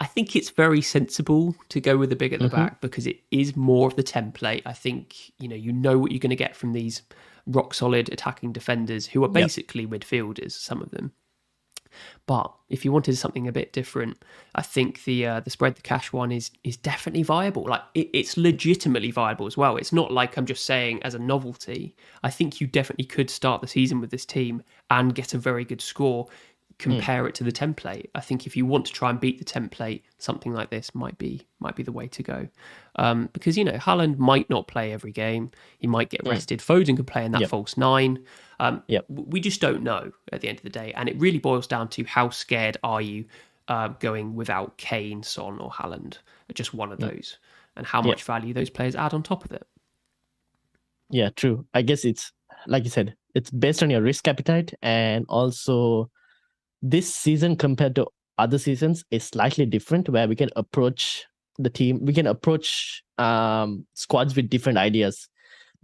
I 0.00 0.06
think 0.06 0.34
it's 0.34 0.50
very 0.50 0.82
sensible 0.82 1.54
to 1.68 1.80
go 1.80 1.96
with 1.96 2.10
the 2.10 2.16
big 2.16 2.32
at 2.32 2.40
the 2.40 2.46
mm-hmm. 2.46 2.56
back 2.56 2.80
because 2.80 3.06
it 3.06 3.20
is 3.30 3.56
more 3.56 3.86
of 3.86 3.94
the 3.94 4.02
template. 4.02 4.62
I 4.66 4.72
think 4.72 5.32
you 5.38 5.46
know 5.48 5.56
you 5.56 5.72
know 5.72 5.98
what 5.98 6.10
you're 6.10 6.18
going 6.18 6.30
to 6.30 6.36
get 6.36 6.56
from 6.56 6.72
these 6.72 7.02
rock 7.46 7.74
solid 7.74 8.12
attacking 8.12 8.52
defenders 8.52 9.06
who 9.06 9.22
are 9.24 9.28
basically 9.28 9.82
yep. 9.82 9.90
midfielders. 9.90 10.52
Some 10.52 10.82
of 10.82 10.90
them. 10.90 11.12
But 12.26 12.52
if 12.70 12.84
you 12.84 12.92
wanted 12.92 13.16
something 13.16 13.46
a 13.46 13.52
bit 13.52 13.72
different, 13.72 14.22
I 14.54 14.62
think 14.62 15.04
the 15.04 15.26
uh, 15.26 15.40
the 15.40 15.50
spread 15.50 15.76
the 15.76 15.82
cash 15.82 16.12
one 16.12 16.32
is 16.32 16.50
is 16.64 16.76
definitely 16.76 17.22
viable. 17.22 17.64
Like 17.64 17.82
it, 17.94 18.10
it's 18.12 18.36
legitimately 18.36 19.12
viable 19.12 19.46
as 19.46 19.56
well. 19.56 19.76
It's 19.76 19.92
not 19.92 20.10
like 20.10 20.36
I'm 20.36 20.46
just 20.46 20.64
saying 20.64 21.02
as 21.02 21.14
a 21.14 21.18
novelty. 21.18 21.94
I 22.22 22.30
think 22.30 22.60
you 22.60 22.66
definitely 22.66 23.04
could 23.04 23.30
start 23.30 23.60
the 23.60 23.68
season 23.68 24.00
with 24.00 24.10
this 24.10 24.26
team 24.26 24.62
and 24.90 25.14
get 25.14 25.34
a 25.34 25.38
very 25.38 25.64
good 25.64 25.80
score 25.80 26.28
compare 26.82 27.26
it 27.26 27.34
to 27.36 27.44
the 27.44 27.52
template. 27.52 28.06
I 28.14 28.20
think 28.20 28.46
if 28.46 28.56
you 28.56 28.66
want 28.66 28.84
to 28.86 28.92
try 28.92 29.08
and 29.10 29.20
beat 29.20 29.38
the 29.38 29.44
template, 29.44 30.02
something 30.18 30.52
like 30.52 30.70
this 30.70 30.94
might 30.94 31.16
be 31.16 31.46
might 31.60 31.76
be 31.76 31.82
the 31.82 31.92
way 31.92 32.08
to 32.08 32.22
go. 32.22 32.48
Um, 32.96 33.28
because 33.32 33.56
you 33.56 33.64
know 33.64 33.72
Haaland 33.72 34.18
might 34.18 34.50
not 34.50 34.66
play 34.66 34.92
every 34.92 35.12
game. 35.12 35.50
He 35.78 35.86
might 35.86 36.10
get 36.10 36.26
rested. 36.26 36.60
Foden 36.60 36.96
can 36.96 37.04
play 37.04 37.24
in 37.24 37.32
that 37.32 37.42
Yep. 37.42 37.50
false 37.50 37.76
nine. 37.76 38.24
Um, 38.60 38.82
Yep. 38.88 39.06
We 39.08 39.40
just 39.40 39.60
don't 39.60 39.82
know 39.82 40.12
at 40.32 40.40
the 40.40 40.48
end 40.48 40.58
of 40.58 40.64
the 40.64 40.70
day, 40.70 40.92
and 40.94 41.08
it 41.08 41.16
really 41.18 41.38
boils 41.38 41.66
down 41.66 41.88
to 41.90 42.04
how 42.04 42.30
scared 42.30 42.76
are 42.82 43.00
you 43.00 43.24
uh, 43.68 43.88
going 43.88 44.34
without 44.34 44.76
Kane, 44.76 45.22
Son, 45.22 45.58
or 45.58 45.70
Haaland, 45.70 46.18
just 46.52 46.74
one 46.74 46.92
of 46.92 46.98
those, 46.98 47.38
and 47.76 47.86
how 47.86 48.02
much 48.02 48.24
value 48.24 48.52
those 48.52 48.70
players 48.70 48.96
add 48.96 49.14
on 49.14 49.22
top 49.22 49.44
of 49.44 49.52
it. 49.52 49.66
Yeah, 51.10 51.30
true. 51.30 51.66
I 51.72 51.82
guess 51.82 52.04
it's 52.04 52.32
like 52.66 52.84
you 52.84 52.90
said, 52.90 53.14
it's 53.34 53.50
based 53.50 53.82
on 53.82 53.90
your 53.90 54.02
risk 54.02 54.28
appetite 54.28 54.74
and 54.82 55.24
also 55.28 56.10
this 56.82 57.12
season 57.14 57.56
compared 57.56 57.94
to 57.94 58.06
other 58.38 58.58
seasons 58.58 59.04
is 59.10 59.24
slightly 59.24 59.66
different 59.66 60.08
where 60.08 60.26
we 60.26 60.36
can 60.36 60.50
approach 60.56 61.24
the 61.58 61.70
team, 61.70 62.04
we 62.04 62.12
can 62.12 62.26
approach 62.26 63.02
um 63.18 63.86
squads 63.94 64.34
with 64.34 64.48
different 64.48 64.78
ideas 64.78 65.28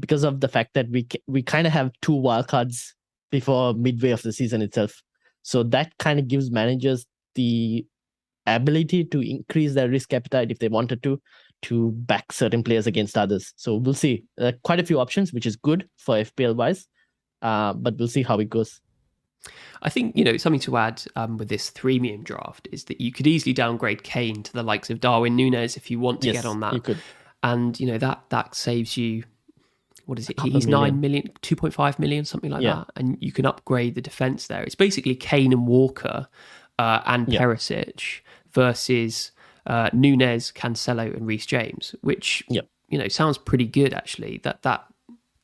because 0.00 0.24
of 0.24 0.40
the 0.40 0.48
fact 0.48 0.74
that 0.74 0.88
we 0.90 1.06
we 1.26 1.42
kind 1.42 1.66
of 1.66 1.72
have 1.72 1.90
two 2.02 2.12
wildcards 2.12 2.92
before 3.30 3.74
midway 3.74 4.10
of 4.10 4.22
the 4.22 4.32
season 4.32 4.62
itself. 4.62 5.02
So 5.42 5.62
that 5.64 5.96
kind 5.98 6.18
of 6.18 6.28
gives 6.28 6.50
managers 6.50 7.06
the 7.34 7.86
ability 8.46 9.04
to 9.04 9.20
increase 9.20 9.74
their 9.74 9.88
risk 9.88 10.12
appetite 10.12 10.50
if 10.50 10.58
they 10.58 10.68
wanted 10.68 11.02
to 11.02 11.20
to 11.62 11.90
back 11.92 12.32
certain 12.32 12.62
players 12.62 12.86
against 12.86 13.18
others. 13.18 13.52
So 13.56 13.76
we'll 13.76 13.94
see. 13.94 14.24
Uh, 14.40 14.52
quite 14.62 14.80
a 14.80 14.84
few 14.84 15.00
options, 15.00 15.32
which 15.32 15.46
is 15.46 15.56
good 15.56 15.88
for 15.96 16.16
FPL 16.16 16.54
wise. 16.54 16.86
Uh, 17.42 17.72
but 17.72 17.96
we'll 17.98 18.08
see 18.08 18.22
how 18.22 18.38
it 18.38 18.48
goes. 18.48 18.80
I 19.82 19.88
think 19.90 20.16
you 20.16 20.24
know 20.24 20.36
something 20.36 20.60
to 20.60 20.76
add 20.76 21.02
um, 21.16 21.36
with 21.38 21.48
this 21.48 21.70
threemium 21.70 22.24
draft 22.24 22.68
is 22.72 22.84
that 22.84 23.00
you 23.00 23.12
could 23.12 23.26
easily 23.26 23.52
downgrade 23.52 24.02
Kane 24.02 24.42
to 24.42 24.52
the 24.52 24.62
likes 24.62 24.90
of 24.90 25.00
Darwin 25.00 25.36
Nunez 25.36 25.76
if 25.76 25.90
you 25.90 26.00
want 26.00 26.20
to 26.22 26.26
Yes, 26.28 26.36
get 26.36 26.44
on 26.46 26.60
that, 26.60 26.74
you 26.74 26.80
could. 26.80 26.98
and 27.42 27.78
you 27.78 27.86
know 27.86 27.98
that 27.98 28.22
that 28.30 28.54
saves 28.54 28.96
you. 28.96 29.24
What 30.06 30.18
is 30.18 30.30
it? 30.30 30.40
He's 30.40 30.66
million. 30.66 30.70
nine 30.70 31.00
million, 31.00 31.30
two 31.42 31.54
point 31.54 31.74
five 31.74 31.98
million, 31.98 32.24
something 32.24 32.50
like 32.50 32.62
Yeah. 32.62 32.76
that, 32.76 32.88
and 32.96 33.16
you 33.20 33.30
can 33.30 33.44
upgrade 33.46 33.94
the 33.94 34.00
defense 34.00 34.46
there. 34.46 34.62
It's 34.62 34.74
basically 34.74 35.14
Kane 35.14 35.52
and 35.52 35.66
Walker 35.66 36.28
uh, 36.78 37.00
and 37.06 37.28
Yeah. 37.28 37.42
Perisic 37.42 38.20
versus 38.52 39.32
uh, 39.66 39.90
Nunez, 39.92 40.50
Cancelo, 40.50 41.14
and 41.14 41.26
Reece 41.26 41.44
James, 41.46 41.94
which 42.00 42.42
Yep. 42.48 42.66
you 42.88 42.98
know 42.98 43.08
sounds 43.08 43.36
pretty 43.38 43.66
good 43.66 43.92
actually. 43.92 44.38
That 44.44 44.62
that 44.62 44.86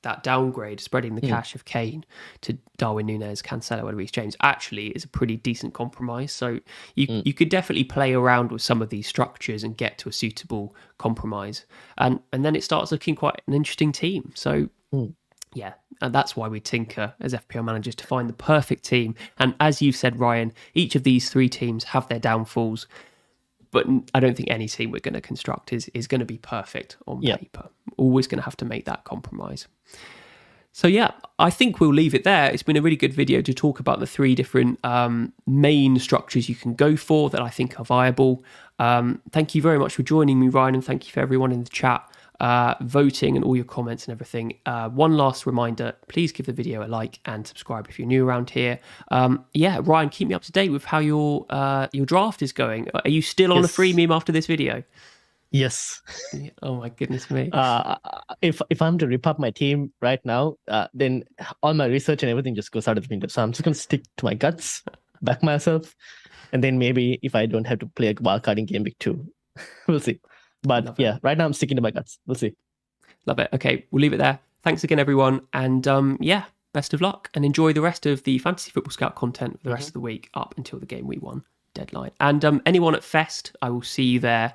that 0.05 0.22
downgrade, 0.22 0.80
spreading 0.80 1.14
the 1.16 1.20
Hmm. 1.20 1.28
cash 1.34 1.55
of 1.55 1.64
Kane 1.66 2.05
to 2.42 2.57
Darwin 2.78 3.07
Nunez, 3.07 3.42
Cancelo, 3.42 3.88
and 3.88 3.98
Reece 3.98 4.11
James, 4.12 4.36
actually 4.40 4.88
is 4.88 5.05
a 5.05 5.09
pretty 5.09 5.36
decent 5.36 5.74
compromise. 5.74 6.32
So 6.32 6.61
you 6.94 7.07
Hmm. 7.09 7.20
you 7.24 7.34
could 7.34 7.48
definitely 7.50 7.84
play 7.84 8.14
around 8.14 8.52
with 8.52 8.62
some 8.62 8.80
of 8.80 8.88
these 8.90 9.07
structures 9.07 9.64
and 9.64 9.76
get 9.76 9.98
to 9.98 10.09
a 10.09 10.12
suitable 10.12 10.74
compromise, 10.96 11.66
and 11.98 12.20
and 12.32 12.44
then 12.44 12.55
it 12.57 12.64
starts 12.64 12.92
looking 12.92 13.14
quite 13.16 13.40
an 13.46 13.52
interesting 13.55 13.92
team. 13.92 14.32
So. 14.34 14.68
Hmm. 14.92 15.07
Yeah, 15.57 15.74
and 16.00 16.12
that's 16.12 16.36
why 16.36 16.48
we 16.48 16.59
tinker 16.59 17.14
as 17.20 17.32
FPL 17.32 17.62
managers 17.62 17.94
to 17.94 18.05
find 18.07 18.28
the 18.28 18.32
perfect 18.32 18.82
team. 18.84 19.14
And 19.38 19.55
as 19.61 19.80
you've 19.80 19.94
said, 19.94 20.18
Ryan, 20.18 20.52
each 20.74 20.96
of 20.96 21.05
these 21.05 21.30
three 21.30 21.48
teams 21.48 21.84
have 21.84 22.09
their 22.09 22.18
downfalls, 22.18 22.88
but 23.75 23.87
I 24.14 24.20
don't 24.20 24.35
think 24.37 24.51
any 24.51 24.68
team 24.68 24.91
we're 24.91 25.01
going 25.01 25.14
to 25.14 25.20
construct 25.20 25.72
is 25.75 25.91
is 25.93 26.07
going 26.07 26.20
to 26.20 26.25
be 26.25 26.39
perfect 26.39 26.97
on 27.07 27.20
Yeah. 27.22 27.37
paper. 27.37 27.68
Always 27.99 28.27
going 28.27 28.39
to 28.39 28.45
have 28.45 28.57
to 28.59 28.64
make 28.64 28.87
that 28.87 29.05
compromise. 29.05 29.66
So 30.72 30.89
yeah, 30.89 31.12
I 31.39 31.51
think 31.51 31.79
we'll 31.79 31.93
leave 31.95 32.14
it 32.14 32.25
there. 32.25 32.51
It's 32.51 32.64
been 32.64 32.77
a 32.77 32.83
really 32.83 32.97
good 32.97 33.12
video 33.14 33.43
to 33.43 33.55
talk 33.55 33.79
about 33.79 34.01
the 34.01 34.07
three 34.09 34.35
different 34.35 34.85
um, 34.85 35.33
main 35.47 35.99
structures 36.01 36.49
you 36.49 36.57
can 36.57 36.75
go 36.75 36.97
for 36.97 37.31
that 37.31 37.41
I 37.41 37.51
think 37.51 37.79
are 37.79 37.85
viable. 37.85 38.43
Um, 38.81 39.20
thank 39.31 39.55
you 39.55 39.62
very 39.62 39.79
much 39.79 39.95
for 39.95 40.03
joining 40.03 40.41
me, 40.41 40.49
Ryan, 40.49 40.75
and 40.77 40.85
thank 40.85 41.07
you 41.07 41.12
for 41.12 41.20
everyone 41.20 41.53
in 41.53 41.62
the 41.62 41.70
chat 41.70 42.03
uh, 42.41 42.74
voting 42.80 43.37
and 43.37 43.45
all 43.45 43.57
your 43.57 43.64
comments 43.64 44.07
and 44.07 44.12
everything. 44.12 44.59
Uh, 44.66 44.89
one 44.89 45.16
last 45.16 45.47
reminder: 45.47 45.95
please 46.09 46.32
give 46.32 46.47
the 46.47 46.53
video 46.53 46.85
a 46.85 46.89
like 46.89 47.20
and 47.26 47.47
subscribe 47.47 47.87
if 47.89 47.99
you're 47.99 48.09
new 48.09 48.26
around 48.26 48.51
here. 48.51 48.78
Um, 49.11 49.45
yeah, 49.55 49.80
Ryan, 49.82 50.09
keep 50.09 50.28
me 50.28 50.35
up 50.35 50.43
to 50.43 50.53
date 50.53 50.70
with 50.70 50.85
how 50.85 50.99
your 50.99 51.47
uh, 51.51 51.89
your 51.93 52.07
draft 52.07 52.43
is 52.43 52.53
going. 52.53 52.89
Are 52.95 53.11
you 53.11 53.22
still 53.22 53.53
on 53.53 53.64
a 53.64 53.68
threemium 53.68 54.14
after 54.14 54.32
this 54.32 54.47
video? 54.47 54.82
Yes. 55.55 56.03
Oh 56.62 56.74
my 56.74 56.89
goodness 56.89 57.30
me! 57.30 57.49
Uh, 57.53 57.95
if 58.43 58.61
if 58.70 58.82
I'm 58.82 58.99
to 58.99 59.07
rip 59.07 59.24
up 59.24 59.39
my 59.39 59.53
team 59.53 59.93
right 60.03 60.18
now, 60.24 60.57
uh, 60.66 60.89
then 60.93 61.22
all 61.62 61.74
my 61.74 61.87
research 61.87 62.24
and 62.24 62.30
everything 62.30 62.57
just 62.57 62.72
goes 62.72 62.89
out 62.89 62.99
of 62.99 63.05
the 63.05 63.12
window. 63.12 63.28
So 63.28 63.41
I'm 63.41 63.53
just 63.53 63.62
gonna 63.62 63.74
stick 63.74 64.03
to 64.16 64.24
my 64.24 64.35
guts, 64.35 64.82
back 65.22 65.45
myself, 65.45 65.95
and 66.53 66.64
then 66.64 66.76
maybe 66.76 67.20
if 67.22 67.37
I 67.37 67.47
don't 67.47 67.68
have 67.68 67.78
to 67.80 67.87
play 67.87 68.09
a 68.09 68.14
wildcard 68.14 68.59
in 68.59 68.66
game 68.66 68.82
week 68.82 68.99
two, 68.99 69.24
we'll 69.87 70.01
see. 70.01 70.18
But 70.64 70.86
Love 70.86 70.98
it. 70.98 71.02
yeah, 71.02 71.18
right 71.22 71.36
now 71.38 71.44
I'm 71.44 71.52
sticking 71.52 71.76
to 71.76 71.82
my 71.82 71.90
guts. 71.90 72.18
We'll 72.26 72.34
see. 72.34 72.54
Love 73.26 73.38
it. 73.38 73.48
Okay, 73.52 73.86
we'll 73.90 74.00
leave 74.02 74.12
it 74.12 74.18
there. 74.18 74.38
Thanks 74.62 74.82
again, 74.84 74.98
everyone. 74.98 75.42
And 75.52 75.86
um, 75.86 76.16
yeah, 76.20 76.44
best 76.72 76.94
of 76.94 77.00
luck 77.00 77.30
and 77.34 77.44
enjoy 77.44 77.72
the 77.72 77.80
rest 77.82 78.06
of 78.06 78.22
the 78.24 78.38
Fantasy 78.38 78.70
Football 78.70 78.92
Scout 78.92 79.14
content 79.14 79.58
for 79.58 79.68
the 79.68 79.74
rest 79.74 79.88
of 79.88 79.92
the 79.92 80.00
week 80.00 80.30
up 80.34 80.54
until 80.56 80.78
the 80.78 80.86
game 80.86 81.06
we 81.06 81.18
won 81.18 81.44
deadline. 81.74 82.12
And 82.20 82.44
um, 82.44 82.62
anyone 82.66 82.94
at 82.94 83.04
Fest, 83.04 83.54
I 83.60 83.68
will 83.70 83.82
see 83.82 84.04
you 84.04 84.20
there 84.20 84.54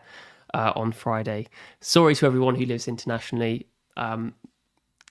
uh, 0.53 0.73
on 0.75 0.91
Friday. 0.91 1.47
Sorry 1.81 2.15
to 2.15 2.25
everyone 2.25 2.55
who 2.55 2.65
lives 2.65 2.87
internationally. 2.87 3.67
Um, 3.97 4.33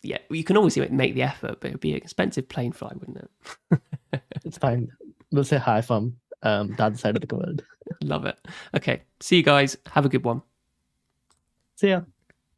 yeah, 0.03 0.18
you 0.30 0.44
can 0.44 0.57
always 0.57 0.76
make 0.76 1.14
the 1.14 1.22
effort, 1.22 1.61
but 1.61 1.68
it 1.68 1.74
would 1.74 1.80
be 1.80 1.90
an 1.90 1.96
expensive 1.96 2.49
plane 2.49 2.72
flight, 2.72 2.99
wouldn't 2.99 3.18
it? 3.18 3.80
It's 4.44 4.57
fine. 4.57 4.90
We'll 5.30 5.44
say 5.44 5.59
hi 5.59 5.82
from 5.82 6.16
um, 6.42 6.74
the 6.74 6.84
other 6.84 6.96
side 6.96 7.16
of 7.16 7.28
the 7.28 7.36
world. 7.36 7.62
Love 8.03 8.24
it. 8.24 8.38
Okay, 8.74 9.03
see 9.20 9.36
you 9.36 9.42
guys. 9.42 9.76
Have 9.92 10.07
a 10.07 10.09
good 10.09 10.24
one. 10.24 10.40
See 11.79 11.89
ya. 11.91 12.05